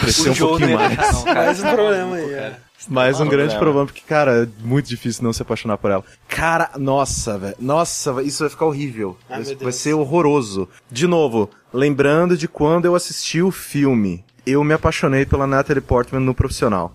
Crescer 0.00 0.30
um 0.30 0.34
pouquinho 0.36 0.78
mais. 0.78 0.96
deixar, 0.96 1.12
não, 1.12 1.24
cara. 1.24 1.44
Mais 1.44 1.62
um 1.62 1.74
problema 1.74 2.16
aí, 2.16 2.30
cara. 2.30 2.60
é. 2.66 2.70
Mas 2.88 3.20
um 3.20 3.24
Não, 3.24 3.30
grande 3.30 3.52
não. 3.52 3.60
problema, 3.60 3.86
porque, 3.86 4.00
cara, 4.06 4.44
é 4.44 4.48
muito 4.64 4.88
difícil 4.88 5.22
não 5.22 5.34
se 5.34 5.42
apaixonar 5.42 5.76
por 5.76 5.90
ela. 5.90 6.02
Cara, 6.26 6.70
nossa, 6.78 7.36
velho. 7.36 7.54
Nossa, 7.60 8.22
isso 8.22 8.42
vai 8.42 8.48
ficar 8.48 8.64
horrível. 8.64 9.18
Ai, 9.28 9.42
vai, 9.60 9.70
ser 9.72 9.92
horroroso. 9.92 10.66
De 10.90 11.06
novo, 11.06 11.50
lembrando 11.74 12.38
de 12.38 12.48
quando 12.48 12.86
eu 12.86 12.94
assisti 12.94 13.42
o 13.42 13.50
filme, 13.50 14.24
eu 14.46 14.64
me 14.64 14.72
apaixonei 14.72 15.26
pela 15.26 15.46
Natalie 15.46 15.82
Portman 15.82 16.22
no 16.22 16.34
profissional. 16.34 16.94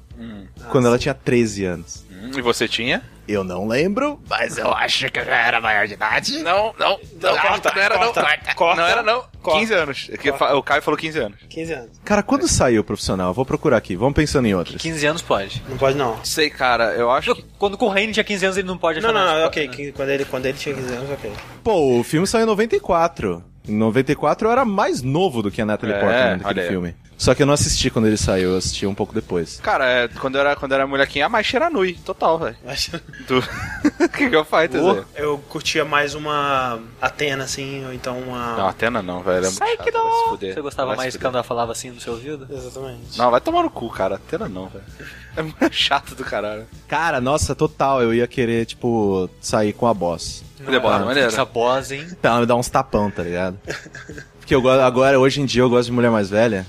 Quando 0.71 0.87
ela 0.87 0.97
tinha 0.99 1.13
13 1.13 1.65
anos. 1.65 2.05
Hum, 2.11 2.31
E 2.37 2.41
você 2.41 2.67
tinha? 2.67 3.01
Eu 3.27 3.43
não 3.43 3.67
lembro, 3.67 4.19
mas 4.29 4.55
eu 4.55 4.71
acho 4.71 5.09
que 5.09 5.19
eu 5.19 5.25
já 5.25 5.35
era 5.35 5.59
maior 5.59 5.87
de 5.87 5.93
idade. 5.95 6.37
Não, 6.43 6.75
não. 6.77 6.99
Não, 7.19 7.35
corta, 7.39 7.71
não 7.75 7.81
era 7.81 7.97
corta, 7.97 8.21
não. 8.21 8.53
corta, 8.55 8.81
não 8.81 8.87
era 8.87 9.01
não. 9.01 9.23
corta. 9.41 9.59
15 9.61 9.73
anos. 9.73 10.09
É 10.11 10.17
Corta. 10.29 10.55
O 10.55 10.61
Caio 10.61 10.81
falou 10.83 10.95
15 10.95 11.19
anos. 11.19 11.37
15 11.49 11.73
anos. 11.73 11.89
Cara, 12.03 12.21
quando 12.21 12.47
saiu 12.47 12.81
o 12.81 12.83
profissional? 12.83 13.29
Eu 13.29 13.33
vou 13.33 13.43
procurar 13.43 13.77
aqui. 13.77 13.95
Vamos 13.95 14.13
pensando 14.13 14.47
em 14.47 14.53
outras. 14.53 14.79
15 14.79 15.07
anos 15.07 15.21
pode. 15.23 15.63
Não 15.67 15.75
pode, 15.75 15.97
não. 15.97 16.23
Sei, 16.23 16.51
cara. 16.51 16.93
Eu 16.93 17.09
acho 17.09 17.33
que... 17.33 17.43
Quando 17.57 17.81
o 17.81 17.87
Raine 17.87 18.13
tinha 18.13 18.23
15 18.23 18.45
anos, 18.45 18.57
ele 18.57 18.67
não 18.67 18.77
pode 18.77 18.99
achar 18.99 19.11
Não, 19.11 19.25
não, 19.25 19.39
não, 19.39 19.47
ok. 19.47 19.67
né? 19.69 19.91
Quando 19.95 20.09
ele, 20.09 20.25
quando 20.25 20.45
ele 20.45 20.57
tinha 20.59 20.75
15 20.75 20.93
anos, 20.93 21.09
ok. 21.09 21.31
Pô, 21.63 21.99
o 21.99 22.03
filme 22.03 22.27
saiu 22.27 22.43
em 22.43 22.47
94. 22.47 23.43
Em 23.67 23.75
94 23.75 24.47
eu 24.47 24.51
era 24.51 24.63
mais 24.63 25.01
novo 25.01 25.41
do 25.41 25.49
que 25.49 25.59
a 25.59 25.65
Natalie 25.65 25.95
É, 25.95 25.99
Portman 25.99 26.37
naquele 26.37 26.61
aí. 26.61 26.67
filme. 26.67 26.95
Só 27.17 27.33
que 27.33 27.41
eu 27.41 27.45
não 27.45 27.53
assisti 27.53 27.89
quando 27.89 28.07
ele 28.07 28.17
saiu, 28.17 28.51
eu 28.51 28.57
assisti 28.57 28.85
um 28.85 28.93
pouco 28.93 29.13
depois. 29.13 29.59
Cara, 29.61 29.85
é, 29.85 30.07
quando, 30.07 30.35
eu 30.35 30.41
era, 30.41 30.55
quando 30.55 30.73
eu 30.73 30.75
era 30.75 30.85
molequinha, 30.87 31.25
a 31.27 31.29
mais 31.29 31.45
Shiranui. 31.45 31.93
Total, 32.05 32.37
velho. 32.37 32.57
Do... 33.27 33.41
King 34.09 34.35
of 34.35 34.49
Fighters, 34.49 34.83
Oh. 34.83 35.03
eu 35.15 35.37
curtia 35.49 35.85
mais 35.85 36.13
uma 36.13 36.79
Atena, 37.01 37.45
assim, 37.45 37.85
ou 37.85 37.93
então 37.93 38.19
uma... 38.19 38.57
Não, 38.57 38.67
Atena 38.67 39.01
não, 39.01 39.21
velho. 39.23 39.45
É 39.45 39.49
Sai 39.49 39.71
chato, 39.77 39.83
que 39.85 39.91
não! 39.91 40.29
fuder. 40.29 40.53
Você 40.53 40.61
gostava 40.61 40.89
Vai 40.89 40.97
mais 40.97 41.13
fuder. 41.13 41.27
quando 41.27 41.35
ela 41.35 41.43
falava 41.43 41.71
assim 41.71 41.89
no 41.89 42.01
seu 42.01 42.13
ouvido? 42.13 42.47
Exatamente. 42.49 43.17
Não, 43.17 43.31
vai 43.31 43.39
tomar 43.39 43.63
no 43.63 43.69
cu, 43.69 43.89
cara. 43.89 44.15
Atena 44.15 44.49
não, 44.49 44.67
velho. 44.67 44.83
É 45.37 45.41
muito 45.41 45.71
chato 45.73 46.15
do 46.15 46.23
caralho. 46.23 46.67
Cara, 46.87 47.21
nossa, 47.21 47.55
total, 47.55 48.01
eu 48.01 48.13
ia 48.13 48.27
querer, 48.27 48.65
tipo, 48.65 49.29
sair 49.39 49.71
com 49.73 49.87
a 49.87 49.93
boss. 49.93 50.43
The 50.65 50.79
Boss, 50.79 51.05
maneiro. 51.05 51.27
Essa 51.29 51.45
boss, 51.45 51.91
hein? 51.91 52.07
Então, 52.11 52.39
me 52.39 52.45
dar 52.45 52.55
uns 52.55 52.69
tapão, 52.69 53.09
tá 53.11 53.21
ligado? 53.23 53.57
Porque 54.45 54.53
eu 54.53 54.61
gosto, 54.61 54.81
agora, 54.81 55.19
hoje 55.19 55.41
em 55.41 55.45
dia, 55.45 55.63
eu 55.63 55.69
gosto 55.71 55.87
de 55.87 55.91
mulher 55.91 56.11
mais 56.11 56.29
velha. 56.29 56.67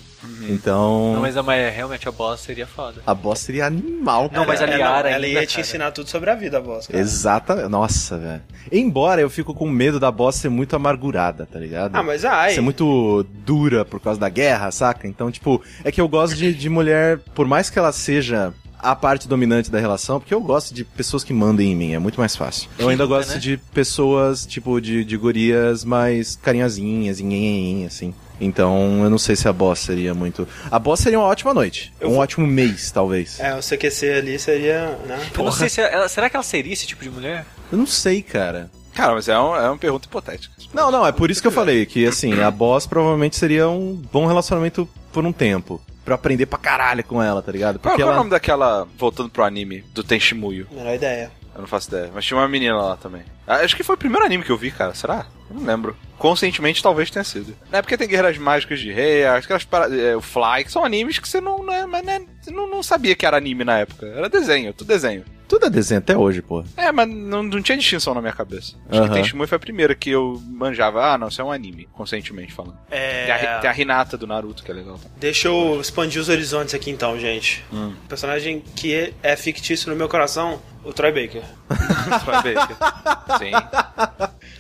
Então, 0.49 1.13
Não, 1.15 1.21
mas 1.21 1.37
a, 1.37 1.43
mas 1.43 1.75
realmente 1.75 2.09
a 2.09 2.11
boss 2.13 2.41
seria 2.41 2.67
foda. 2.67 3.03
a 3.07 3.15
boss 3.15 3.41
seria 3.41 3.67
animal, 3.67 4.29
cara. 4.31 4.41
Não, 4.41 4.47
mas 4.47 4.61
a 4.63 4.65
É, 4.65 4.71
não, 4.71 4.77
Liara 4.77 5.09
ela 5.11 5.25
ainda, 5.27 5.41
ia 5.41 5.47
te 5.47 5.51
cara. 5.57 5.61
ensinar 5.61 5.91
tudo 5.93 6.09
sobre 6.09 6.31
a 6.31 6.35
vida, 6.35 6.59
boss. 6.61 6.87
cara. 6.87 6.99
Exatamente. 6.99 7.69
Nossa, 7.69 8.17
velho. 8.17 8.43
Embora 8.73 9.21
eu 9.21 9.29
fico 9.29 9.53
com 9.55 9.69
medo 9.69 10.01
da 10.01 10.11
boss 10.11 10.37
ser 10.37 10.49
muito 10.49 10.75
amargurada, 10.75 11.47
tá 11.47 11.59
ligado? 11.59 11.95
Ah, 11.95 12.03
mas 12.03 12.25
ai. 12.25 12.55
Ser 12.55 12.61
muito 12.61 13.25
dura 13.45 13.85
por 13.85 14.01
causa 14.01 14.19
da 14.19 14.29
guerra, 14.29 14.71
saca? 14.71 15.07
Então, 15.07 15.31
tipo, 15.31 15.63
é 15.85 15.93
que 15.93 16.01
eu 16.01 16.09
gosto 16.09 16.35
de, 16.35 16.55
de 16.55 16.69
mulher, 16.71 17.19
por 17.35 17.47
mais 17.47 17.69
que 17.69 17.79
ela 17.79 17.93
seja 17.93 18.53
a 18.79 18.95
parte 18.95 19.27
dominante 19.29 19.71
da 19.71 19.79
relação, 19.79 20.21
porque 20.21 20.35
eu 20.35 20.41
gosto 20.41 20.75
de 20.75 20.85
pessoas 20.85 21.25
que 21.25 21.33
mandem 21.33 21.73
em 21.73 21.77
mim, 21.77 21.93
é 21.95 21.99
muito 21.99 22.19
mais 22.21 22.37
fácil. 22.37 22.69
Eu 22.79 22.89
ainda 22.89 23.07
gosto 23.07 23.31
né? 23.35 23.39
de 23.39 23.57
pessoas, 23.73 24.47
tipo, 24.47 24.81
de, 24.81 25.05
de 25.05 25.17
gurias 25.17 25.85
mais 25.85 26.37
carinhazinhas, 26.37 27.21
nhenhenhen, 27.21 27.87
assim. 27.87 28.15
Então, 28.41 29.03
eu 29.03 29.09
não 29.09 29.17
sei 29.19 29.35
se 29.35 29.49
a 29.49 29.53
boss 29.53 29.79
seria 29.81 30.13
muito... 30.13 30.47
A 30.71 30.79
boss 30.79 31.01
seria 31.01 31.19
uma 31.19 31.27
ótima 31.27 31.55
noite. 31.55 31.93
Eu 31.99 32.09
um 32.09 32.13
vou- 32.13 32.21
ótimo 32.21 32.47
mês, 32.47 32.91
talvez. 32.91 33.41
É, 33.41 33.55
o 33.55 33.63
CQC 33.63 34.13
ali 34.13 34.39
seria, 34.39 34.99
né? 35.07 35.19
Eu 35.37 35.45
não 35.45 35.53
sei 35.53 35.69
se 35.71 35.81
ela, 35.81 36.09
será 36.09 36.29
que 36.29 36.37
ela 36.37 36.43
seria 36.43 36.73
esse 36.73 36.87
tipo 36.87 37.03
de 37.03 37.11
mulher? 37.11 37.47
Eu 37.73 37.79
não 37.79 37.87
sei, 37.87 38.21
cara. 38.23 38.71
Cara, 38.95 39.15
mas 39.15 39.29
é, 39.29 39.39
um, 39.39 39.57
é 39.57 39.69
uma 39.69 39.79
pergunta 39.79 40.07
hipotética. 40.07 40.55
Não, 40.73 40.91
não, 40.91 41.07
é 41.07 41.13
por 41.13 41.31
isso 41.31 41.41
que 41.41 41.47
eu 41.49 41.53
falei 41.53 41.87
que, 41.87 42.07
assim, 42.07 42.41
a 42.41 42.51
boss 42.51 42.87
provavelmente 42.87 43.37
seria 43.37 43.69
um 43.69 43.95
bom 44.13 44.27
relacionamento 44.27 44.89
por 45.13 45.25
um 45.25 45.33
tempo. 45.33 45.81
Pra 46.07 46.15
aprender 46.15 46.47
pra 46.47 46.57
caralho 46.59 47.03
com 47.05 47.21
ela, 47.21 47.43
tá 47.43 47.51
ligado? 47.51 47.81
Qual, 47.81 47.91
Porque 47.93 48.03
qual 48.03 48.09
é 48.09 48.13
o 48.13 48.13
ela... 48.13 48.19
nome 48.19 48.31
daquela, 48.31 48.87
voltando 48.97 49.29
pro 49.29 49.43
anime, 49.45 49.85
do 49.93 50.05
Tenshimuyo? 50.05 50.69
Melhor 50.71 50.95
ideia. 50.95 51.31
Eu 51.57 51.63
não 51.63 51.67
faço 51.67 51.89
ideia. 51.89 52.11
Mas 52.15 52.25
tinha 52.25 52.37
uma 52.39 52.47
menina 52.49 52.77
lá 52.77 52.97
também. 52.97 53.23
Ah, 53.47 53.57
Acho 53.57 53.75
que 53.75 53.83
foi 53.83 53.95
o 53.95 53.99
primeiro 53.99 54.25
anime 54.25 54.45
que 54.45 54.51
eu 54.51 54.57
vi, 54.59 54.71
cara. 54.71 54.95
Será? 54.95 55.27
Eu 55.51 55.57
não 55.57 55.65
lembro. 55.67 55.97
Conscientemente 56.19 56.83
talvez 56.83 57.11
tenha 57.11 57.25
sido. 57.25 57.57
Não 57.71 57.79
é 57.79 57.83
porque 57.83 57.97
tem 57.97 58.07
Guerreiras 58.09 58.37
Mágicas 58.39 58.79
de 58.81 58.93
Rei, 58.93 59.25
aquelas 59.27 59.65
para... 59.65 59.95
é, 59.95 60.15
o 60.17 60.21
Fly, 60.21 60.65
que 60.65 60.73
são 60.73 60.85
animes 60.85 61.19
que 61.19 61.29
você 61.29 61.41
não, 61.41 61.63
não, 61.63 61.73
é- 61.73 61.87
mas 61.87 62.05
não, 62.05 62.13
é- 62.13 62.23
você 62.41 62.51
não, 62.51 62.69
não 62.71 62.83
sabia 62.83 63.15
que 63.15 63.25
era 63.27 63.37
anime 63.37 63.65
na 63.65 63.79
época. 63.79 64.07
Era 64.07 64.29
desenho, 64.29 64.73
tudo 64.73 64.89
desenho. 64.89 65.25
Tudo 65.49 65.67
é 65.67 65.71
desenho 65.71 65.99
até 65.99 66.17
hoje, 66.19 66.43
pô. 66.43 66.65
É, 66.77 66.91
mas 66.91 67.09
não, 67.09 67.41
não 67.45 67.63
tinha 67.63 67.79
distinção 67.79 68.13
na 68.13 68.21
minha 68.21 68.33
cabeça. 68.33 68.75
Acho 68.91 68.99
Aham. 69.01 69.09
que 69.09 69.15
Tenshimuyo 69.15 69.47
foi 69.47 69.55
a 69.55 69.61
primeira 69.61 69.95
que 69.95 70.11
eu 70.11 70.43
manjava. 70.49 71.05
Ah, 71.13 71.17
não, 71.17 71.29
isso 71.29 71.41
é 71.41 71.45
um 71.45 71.53
anime, 71.53 71.89
conscientemente 71.93 72.53
falando. 72.53 72.77
É... 72.91 73.27
Tem, 73.27 73.49
a, 73.49 73.59
tem 73.61 73.71
a 73.71 73.79
Hinata 73.79 74.17
do 74.19 74.27
Naruto, 74.27 74.65
que 74.65 74.71
é 74.73 74.75
legal. 74.75 74.99
Deixa 75.19 75.47
eu 75.47 75.81
expandir 75.81 76.21
os 76.21 76.29
horizontes 76.29 76.75
aqui 76.75 76.91
então, 76.91 77.17
gente. 77.17 77.65
Hum. 77.73 77.95
O 78.05 78.09
personagem 78.09 78.61
que 78.75 79.15
é 79.23 79.37
fictício 79.37 79.89
no 79.89 79.95
meu 79.95 80.09
coração, 80.09 80.61
o 80.89 80.93
Troy 80.93 81.13
Baker. 81.13 81.43
Vai 82.25 82.43
ver. 82.43 82.59
Sim. 83.39 83.53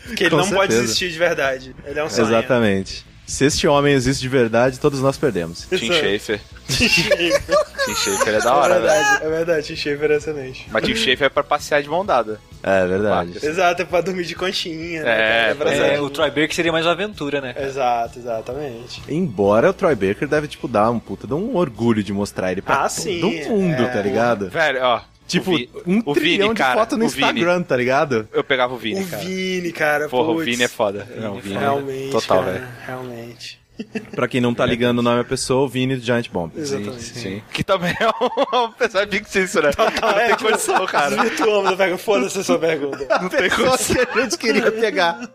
Porque 0.07 0.25
ele 0.25 0.31
Com 0.31 0.37
não 0.37 0.45
pode 0.51 0.73
certeza. 0.73 0.83
existir 0.85 1.11
de 1.11 1.19
verdade. 1.19 1.77
Ele 1.85 1.99
é 1.99 2.05
um 2.05 2.11
sonho. 2.11 2.29
Exatamente. 2.29 3.05
Se 3.27 3.45
este 3.45 3.67
homem 3.67 3.93
existe 3.93 4.21
de 4.21 4.29
verdade, 4.29 4.79
todos 4.79 5.01
nós 5.01 5.17
perdemos. 5.17 5.67
Tim 5.69 5.93
Schafer. 5.93 6.39
Tim 6.69 6.89
Schafer. 6.89 7.43
Tim 7.85 7.95
Schafer 7.97 8.35
é 8.35 8.39
da 8.41 8.51
É 8.51 8.53
hora, 8.53 8.75
velho. 8.75 8.87
verdade, 8.87 9.25
é 9.25 9.29
verdade. 9.29 9.67
Tim 9.67 9.75
Schafer 9.77 10.11
é 10.13 10.17
excelente. 10.17 10.67
Mas 10.71 10.85
Tim 10.85 10.95
Schafer 10.95 11.23
é 11.25 11.29
pra 11.29 11.43
passear 11.43 11.83
de 11.83 11.89
mão 11.89 12.07
dada. 12.07 12.39
É 12.63 12.87
verdade. 12.87 13.33
Exato, 13.45 13.83
é 13.83 13.85
pra 13.85 14.01
dormir 14.01 14.25
de 14.27 14.37
conchinha, 14.37 15.01
É, 15.01 15.05
né? 15.05 15.51
é, 15.51 15.55
cara? 15.57 15.75
É, 15.75 16.01
o 16.01 16.09
Troy 16.09 16.29
Baker 16.31 16.55
seria 16.55 16.71
mais 16.71 16.87
uma 16.87 16.93
aventura, 16.93 17.41
né? 17.41 17.53
Exato, 17.59 18.19
exatamente. 18.21 19.03
Embora 19.09 19.71
o 19.71 19.73
Troy 19.73 19.97
Baker 19.97 20.29
deve, 20.29 20.47
tipo, 20.47 20.69
dar 20.69 20.89
um 20.93 21.01
puta 21.01 21.27
de 21.27 21.35
um 21.35 21.57
orgulho 21.57 22.05
de 22.05 22.13
mostrar 22.13 22.53
ele 22.53 22.63
pra 22.63 22.77
Ah, 22.77 22.89
todo 22.89 22.91
sim, 22.91 23.21
mundo, 23.49 23.83
é. 23.83 23.89
tá 23.89 24.01
ligado? 24.03 24.51
Velho, 24.51 24.81
ó. 24.85 25.01
Tipo, 25.27 25.53
o 25.53 25.57
Vi- 25.57 25.71
um 25.87 26.03
o 26.05 26.15
trilhão 26.15 26.49
Vini, 26.49 26.55
de 26.55 26.61
cara, 26.61 26.75
foto 26.79 26.97
no 26.97 27.05
o 27.05 27.09
Vini. 27.09 27.23
Instagram, 27.29 27.63
tá 27.63 27.77
ligado? 27.77 28.29
Eu 28.33 28.45
pegava 28.45 28.75
o 28.75 28.77
Vini, 28.79 29.03
o 29.03 29.09
cara. 29.09 29.23
Vini, 29.25 29.73
cara. 29.73 30.09
Porra, 30.09 30.31
o 30.31 30.35
putz. 30.37 30.45
Vini 30.47 30.63
é 30.63 30.69
foda. 30.69 31.07
Não, 31.17 31.37
o 31.37 31.41
Vini 31.41 31.59
Realmente. 31.59 32.11
Total, 32.13 32.41
cara, 32.45 32.53
velho. 32.53 32.69
Realmente. 32.87 33.61
Pra 34.15 34.27
quem 34.27 34.41
não 34.41 34.55
tá 34.55 34.65
ligando 34.65 35.01
o 35.01 35.03
nome 35.03 35.19
da 35.19 35.29
pessoa, 35.29 35.65
o 35.65 35.69
Vini 35.69 35.97
do 35.97 36.03
Giant 36.03 36.31
Bomb. 36.31 36.51
Exatamente. 36.57 37.03
Sim. 37.03 37.43
Que 37.53 37.63
também 37.63 37.95
é 38.01 38.09
um, 38.09 38.65
um 38.65 38.73
personagem 38.73 39.13
fictício, 39.13 39.61
né? 39.63 39.71
Não 39.77 40.09
é, 40.11 40.27
tem 40.29 40.37
tipo, 40.37 40.49
condição, 40.51 40.87
cara. 40.87 41.11
Desvirtuamos 41.17 41.71
da 41.73 41.77
pergunta. 41.77 42.03
Foda-se 42.03 42.39
a 42.39 42.45
sua 42.45 42.59
pergunta. 42.59 43.07
Não 43.21 43.29
tem 43.29 43.51
Só 43.51 43.77
que 43.77 44.19
a 44.19 44.23
gente 44.23 44.39
queria 44.39 44.73
pegar. 44.73 45.29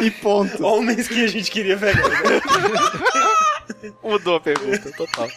E 0.00 0.10
ponto. 0.10 0.64
Homens 0.64 1.08
que 1.08 1.24
a 1.24 1.26
gente 1.26 1.50
queria 1.50 1.76
pegar. 1.76 2.02
Mudou 4.02 4.36
a 4.36 4.40
pergunta, 4.40 4.90
total. 4.96 5.28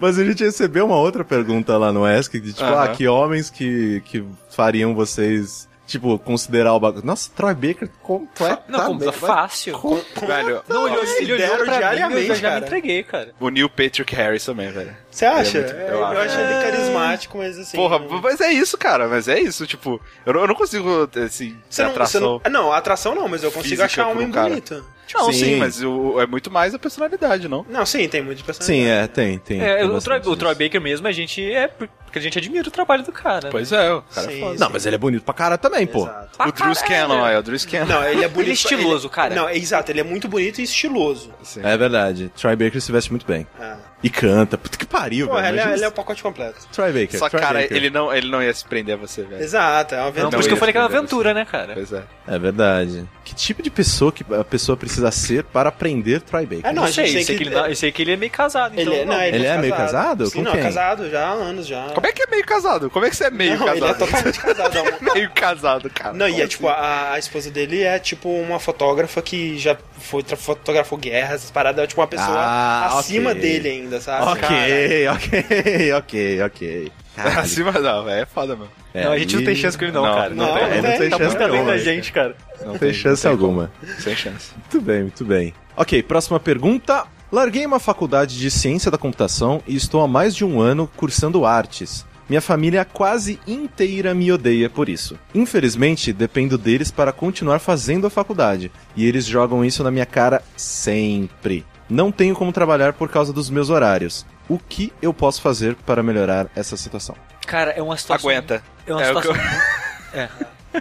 Mas 0.00 0.18
a 0.18 0.24
gente 0.24 0.44
recebeu 0.44 0.86
uma 0.86 0.96
outra 0.96 1.24
pergunta 1.24 1.76
lá 1.76 1.92
no 1.92 2.04
Ask, 2.04 2.32
de 2.32 2.52
tipo, 2.52 2.64
Aham. 2.64 2.84
ah, 2.84 2.88
que 2.88 3.06
homens 3.08 3.50
que, 3.50 4.00
que 4.06 4.24
fariam 4.50 4.94
vocês, 4.94 5.68
tipo, 5.86 6.18
considerar 6.18 6.72
o 6.74 6.80
bagulho. 6.80 7.04
Nossa, 7.04 7.30
Troy 7.34 7.54
Baker 7.54 7.88
completamente. 8.02 8.70
Não, 8.70 8.86
como 8.86 9.12
fácil. 9.12 9.78
Velho, 10.26 10.62
Não, 10.68 10.86
ele, 10.88 10.96
ele 10.96 11.32
olhou 11.32 11.48
Considero 11.48 11.64
pra 11.64 11.64
mim 11.64 11.70
e 11.70 11.74
eu 11.74 11.78
diariamente, 11.78 12.26
já, 12.28 12.34
já 12.34 12.60
me 12.60 12.66
entreguei, 12.66 13.02
cara. 13.02 13.32
o 13.40 13.48
Neil 13.48 13.68
Patrick 13.68 14.14
Harris 14.14 14.44
também, 14.44 14.70
velho. 14.70 14.96
Você 15.10 15.24
acha? 15.26 15.58
Ele 15.58 15.66
é 15.68 15.72
muito- 15.74 15.90
eu 15.92 15.98
eu 15.98 16.06
acho. 16.06 16.38
ele 16.38 16.62
carismático, 16.62 17.38
mas 17.38 17.58
assim. 17.58 17.76
Porra, 17.76 17.98
não- 17.98 18.20
mas 18.22 18.40
é 18.40 18.52
isso, 18.52 18.78
cara. 18.78 19.08
Mas 19.08 19.28
é 19.28 19.38
isso, 19.40 19.66
tipo, 19.66 20.00
eu 20.24 20.32
não, 20.32 20.40
eu 20.42 20.46
não 20.48 20.54
consigo, 20.54 21.08
assim, 21.24 21.50
ter 21.50 21.58
Você 21.68 21.82
não, 21.82 21.90
atração. 21.90 22.20
não, 22.44 22.50
não, 22.50 22.72
atração 22.72 23.14
não, 23.14 23.28
mas 23.28 23.42
eu 23.42 23.50
consigo 23.52 23.82
achar 23.82 24.06
um 24.06 24.12
homem 24.12 24.30
cara. 24.30 24.48
bonito. 24.48 24.84
Não, 25.14 25.32
Sim. 25.32 25.38
sim, 25.38 25.56
mas 25.56 25.82
o, 25.82 26.20
é 26.20 26.26
muito 26.26 26.50
mais 26.50 26.74
a 26.74 26.78
personalidade, 26.78 27.48
não? 27.48 27.64
Não, 27.68 27.84
sim, 27.86 28.08
tem 28.08 28.22
muito 28.22 28.42
de 28.42 28.64
Sim, 28.64 28.84
é, 28.86 29.06
tem, 29.06 29.38
tem. 29.38 29.60
É, 29.60 29.78
tem 29.78 29.88
o, 29.88 30.00
Troy, 30.00 30.18
o 30.24 30.36
Troy. 30.36 30.54
Baker 30.54 30.80
mesmo, 30.80 31.06
a 31.06 31.12
gente 31.12 31.42
é 31.52 31.68
porque 31.68 32.18
a 32.18 32.22
gente 32.22 32.36
admira 32.38 32.66
o 32.66 32.70
trabalho 32.70 33.02
do 33.04 33.12
cara. 33.12 33.44
né? 33.44 33.50
Pois 33.50 33.70
é, 33.70 33.92
o 33.92 34.02
cara 34.02 34.28
Sim, 34.28 34.36
é 34.36 34.40
foda. 34.40 34.58
Não, 34.58 34.70
mas 34.70 34.84
ele 34.84 34.96
é 34.96 34.98
bonito 34.98 35.22
pra 35.22 35.32
cara 35.32 35.56
também, 35.56 35.86
pô. 35.86 36.02
Exato. 36.02 36.48
O 36.48 36.52
Drew 36.52 36.74
Scanlon, 36.74 37.26
é, 37.26 37.38
o 37.38 37.42
Drew 37.42 37.58
Scanlon. 37.58 37.86
Não, 37.86 38.04
ele 38.04 38.24
é 38.24 38.28
bonito. 38.28 38.40
Ele 38.46 38.50
é 38.50 38.54
estiloso, 38.54 39.06
ele- 39.06 39.14
cara. 39.14 39.34
Não, 39.34 39.48
é 39.48 39.56
exato, 39.56 39.92
ele 39.92 40.00
é 40.00 40.04
muito 40.04 40.28
bonito 40.28 40.60
e 40.60 40.64
estiloso. 40.64 41.32
Sim. 41.42 41.60
É 41.62 41.76
verdade. 41.76 42.30
Troy 42.36 42.56
Baker 42.56 42.80
se 42.80 42.90
veste 42.90 43.10
muito 43.10 43.24
bem. 43.26 43.46
É. 43.60 43.74
E 44.02 44.08
canta. 44.08 44.56
Puta 44.56 44.78
que 44.78 44.86
pariu, 44.86 45.28
Pô, 45.28 45.34
velho. 45.34 45.48
ele, 45.48 45.60
é, 45.60 45.72
ele 45.74 45.84
é 45.84 45.88
o 45.88 45.92
pacote 45.92 46.22
completo. 46.22 46.66
Troy 46.72 46.90
Baker. 46.92 47.18
Só, 47.18 47.28
Troy 47.28 47.40
cara, 47.42 47.60
Baker. 47.60 47.76
ele 47.76 47.90
não, 47.90 48.12
ele 48.14 48.30
não 48.30 48.42
ia 48.42 48.52
se 48.54 48.64
prender 48.64 48.94
a 48.94 48.98
você, 48.98 49.22
velho. 49.22 49.42
Exato, 49.42 49.94
é 49.94 49.98
uma 49.98 50.02
Não, 50.04 50.08
aventura. 50.08 50.30
por 50.30 50.40
isso 50.40 50.48
que 50.48 50.54
eu 50.54 50.58
falei 50.58 50.72
que 50.72 50.78
era 50.78 50.84
uma 50.84 50.88
Deve 50.88 50.98
aventura, 50.98 51.34
né, 51.34 51.44
cara? 51.44 51.74
Pois 51.74 51.92
é. 51.92 52.02
É 52.26 52.38
verdade. 52.38 53.04
Que 53.24 53.34
tipo 53.34 53.62
de 53.62 53.70
pessoa 53.70 54.10
que 54.10 54.24
a 54.34 54.42
pessoa 54.44 54.76
precisa 54.76 55.10
ser 55.10 55.44
para 55.44 55.68
aprender 55.68 56.22
Troy 56.22 56.46
Baker? 56.46 56.64
É, 56.66 56.72
não, 56.72 56.82
Não 56.82 56.86
gente 56.90 56.94
sei, 56.94 57.04
eu 57.20 57.24
sei 57.24 57.36
que- 57.36 57.44
que 57.44 57.48
ele, 57.50 57.54
não- 57.54 57.66
eu 57.66 57.76
sei 57.76 57.92
que 57.92 58.02
ele 58.02 58.12
é 58.12 58.16
meio 58.16 58.32
casado, 58.32 58.72
então. 58.80 58.92
Ele, 58.92 59.02
é, 59.02 59.04
não, 59.04 59.20
ele, 59.22 59.36
Ele 59.36 59.46
é 59.46 59.58
meio 59.58 59.74
casado? 59.74 60.26
Sim, 60.26 60.38
Com 60.38 60.42
não, 60.44 60.52
quem? 60.52 60.62
casado 60.62 61.10
já 61.10 61.26
há 61.28 61.32
anos 61.32 61.66
já. 61.66 61.88
Como 61.94 62.06
é 62.06 62.12
que 62.12 62.22
é 62.22 62.26
meio 62.26 62.44
casado? 62.46 62.88
Como 62.90 63.04
é 63.04 63.10
que 63.10 63.16
você 63.16 63.24
é 63.24 63.30
meio 63.30 63.58
não, 63.58 63.66
casado? 63.66 63.76
ele 63.76 63.86
é 63.86 63.94
totalmente 63.94 64.40
casado. 64.40 64.74
Não, 65.02 65.12
meio 65.14 65.30
casado, 65.30 65.90
cara. 65.90 66.12
Não, 66.14 66.28
e 66.28 66.40
é 66.40 66.46
tipo, 66.46 66.68
a, 66.68 67.12
a 67.12 67.18
esposa 67.18 67.50
dele 67.50 67.82
é 67.82 67.98
tipo 67.98 68.28
uma 68.30 68.58
fotógrafa 68.58 69.20
que 69.20 69.58
já 69.58 69.76
foi, 69.98 70.22
fotografou 70.36 70.96
guerras, 70.98 71.34
essas 71.36 71.50
paradas, 71.50 71.84
é 71.84 71.86
tipo 71.86 72.00
uma 72.00 72.06
pessoa 72.06 72.28
Ah, 72.38 72.98
acima 72.98 73.34
dele 73.34 73.68
ainda, 73.68 73.89
sabe? 73.98 74.26
Ok, 74.26 75.08
ok, 75.08 75.92
ok, 75.94 76.42
ok. 76.42 76.82
assim? 76.82 76.90
Caralho. 77.16 77.40
Acima 77.40 77.72
não, 77.72 78.04
velho, 78.04 78.22
é 78.22 78.26
foda, 78.26 78.54
mano. 78.54 78.70
É, 78.92 79.04
Não, 79.04 79.12
a 79.12 79.18
gente 79.18 79.34
não 79.36 79.42
e- 79.42 79.44
tem 79.46 79.54
chance 79.54 79.78
com 79.78 79.84
ele, 79.84 79.92
não, 79.92 80.02
Não, 80.04 80.14
cara. 80.14 80.34
não, 80.34 80.46
tem, 80.54 80.82
não 80.82 80.98
tem 80.98 81.10
tá 81.10 81.16
chance 81.18 81.36
muito 81.36 81.42
além 81.42 81.64
da 81.64 81.78
gente, 81.78 82.12
cara. 82.12 82.36
Não 82.64 82.76
tem 82.78 82.92
chance 82.92 83.22
tem 83.22 83.30
alguma. 83.30 83.70
como. 83.80 83.92
Sem 84.00 84.14
chance. 84.16 84.52
Muito 84.56 84.80
bem, 84.84 85.02
muito 85.02 85.24
bem. 85.24 85.54
Ok, 85.76 86.02
próxima 86.02 86.38
pergunta. 86.38 87.06
Larguei 87.32 87.64
uma 87.64 87.78
faculdade 87.78 88.36
de 88.38 88.50
ciência 88.50 88.90
da 88.90 88.98
computação 88.98 89.62
e 89.66 89.76
estou 89.76 90.02
há 90.02 90.08
mais 90.08 90.34
de 90.34 90.44
um 90.44 90.60
ano 90.60 90.90
cursando 90.96 91.44
artes. 91.46 92.04
Minha 92.28 92.40
família 92.40 92.84
quase 92.84 93.40
inteira 93.46 94.14
me 94.14 94.30
odeia 94.30 94.68
por 94.70 94.88
isso. 94.88 95.16
Infelizmente, 95.34 96.12
dependo 96.12 96.56
deles 96.58 96.90
para 96.90 97.12
continuar 97.12 97.58
fazendo 97.58 98.06
a 98.06 98.10
faculdade, 98.10 98.70
e 98.96 99.04
eles 99.06 99.26
jogam 99.26 99.64
isso 99.64 99.82
na 99.82 99.90
minha 99.90 100.06
cara 100.06 100.42
sempre. 100.56 101.64
Não 101.90 102.12
tenho 102.12 102.36
como 102.36 102.52
trabalhar 102.52 102.92
por 102.92 103.08
causa 103.08 103.32
dos 103.32 103.50
meus 103.50 103.68
horários. 103.68 104.24
O 104.48 104.58
que 104.58 104.92
eu 105.02 105.12
posso 105.12 105.42
fazer 105.42 105.74
para 105.74 106.02
melhorar 106.02 106.46
essa 106.54 106.76
situação? 106.76 107.16
Cara, 107.46 107.72
é 107.72 107.82
uma 107.82 107.96
situação. 107.96 108.30
Aguenta. 108.30 108.62
É 108.86 108.92
uma 108.92 109.02
É 109.02 109.10
o 109.10 109.16
que 109.16 109.22
situação. 109.22 109.42
É. 110.12 110.28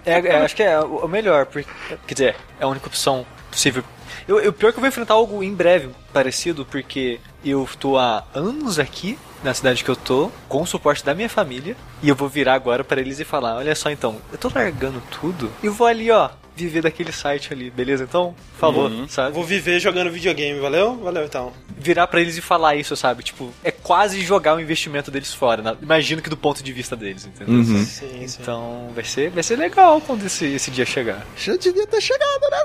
É, 0.06 0.19
é, 0.28 0.41
acho 0.43 0.56
que 0.56 0.63
é 0.63 0.80
o 0.80 1.06
o 1.06 1.08
melhor, 1.08 1.45
porque, 1.45 1.69
quer 2.08 2.13
dizer, 2.13 2.36
é 2.60 2.63
a 2.63 2.67
única 2.67 2.88
opção 2.88 3.26
possível. 3.50 3.84
Eu, 4.28 4.39
eu 4.39 4.54
pior 4.54 4.72
que 4.72 4.78
eu 4.78 4.82
vou 4.82 4.88
enfrentar 4.88 5.15
algo 5.15 5.43
em 5.43 5.54
breve 5.54 5.89
parecido, 6.13 6.65
porque 6.65 7.19
eu 7.43 7.67
tô 7.80 7.98
há 7.98 8.24
anos 8.34 8.80
aqui 8.80 9.17
na 9.43 9.54
cidade 9.54 9.84
que 9.84 9.89
eu 9.89 9.95
tô, 9.95 10.32
com 10.48 10.62
o 10.62 10.67
suporte 10.67 11.04
da 11.04 11.13
minha 11.13 11.30
família, 11.30 11.76
e 12.02 12.10
eu 12.10 12.15
vou 12.15 12.28
virar 12.28 12.54
agora 12.54 12.84
para 12.84 13.00
eles 13.02 13.19
e 13.19 13.26
falar: 13.26 13.56
olha 13.56 13.76
só 13.76 13.89
então, 13.89 14.17
eu 14.32 14.38
tô 14.38 14.52
largando 14.54 15.02
tudo 15.19 15.52
e 15.63 15.69
vou 15.69 15.88
ali, 15.88 16.12
ó, 16.12 16.30
viver 16.65 16.82
daquele 16.82 17.12
site 17.12 17.52
ali, 17.54 17.69
beleza? 17.69 18.04
Então, 18.04 18.36
por 18.54 18.60
favor, 18.60 18.91
Uhum. 18.91 19.08
sabe? 19.08 19.34
Vou 19.34 19.43
viver 19.43 19.80
jogando 19.80 20.12
videogame, 20.12 20.60
valeu? 20.60 20.95
Valeu 20.98 21.26
então. 21.26 21.52
Virar 21.78 22.08
pra 22.08 22.19
eles 22.22 22.38
e 22.38 22.41
falar 22.41 22.76
isso, 22.76 22.95
sabe? 22.95 23.24
Tipo, 23.24 23.52
é 23.63 23.72
quase 23.72 24.22
jogar 24.22 24.56
o 24.56 24.60
investimento 24.60 25.10
deles 25.10 25.34
fora. 25.34 25.62
né? 25.62 25.76
Imagino 25.82 26.22
que 26.22 26.30
do 26.30 26.38
ponto 26.38 26.62
de 26.63 26.72
vista 26.74 26.95
deles, 26.95 27.26
entendeu? 27.26 27.56
Uhum. 27.56 27.86
Sim, 27.86 28.28
sim. 28.28 28.41
Então 28.41 28.91
vai 28.93 29.04
ser, 29.04 29.30
vai 29.30 29.43
ser 29.43 29.56
legal 29.58 30.00
quando 30.02 30.26
esse, 30.26 30.45
esse 30.45 30.69
dia 30.72 30.86
chegar. 30.86 31.26
Já 31.38 31.56
devia 31.56 31.88
ter 31.88 32.02
chegado 32.02 32.50
né? 32.52 32.60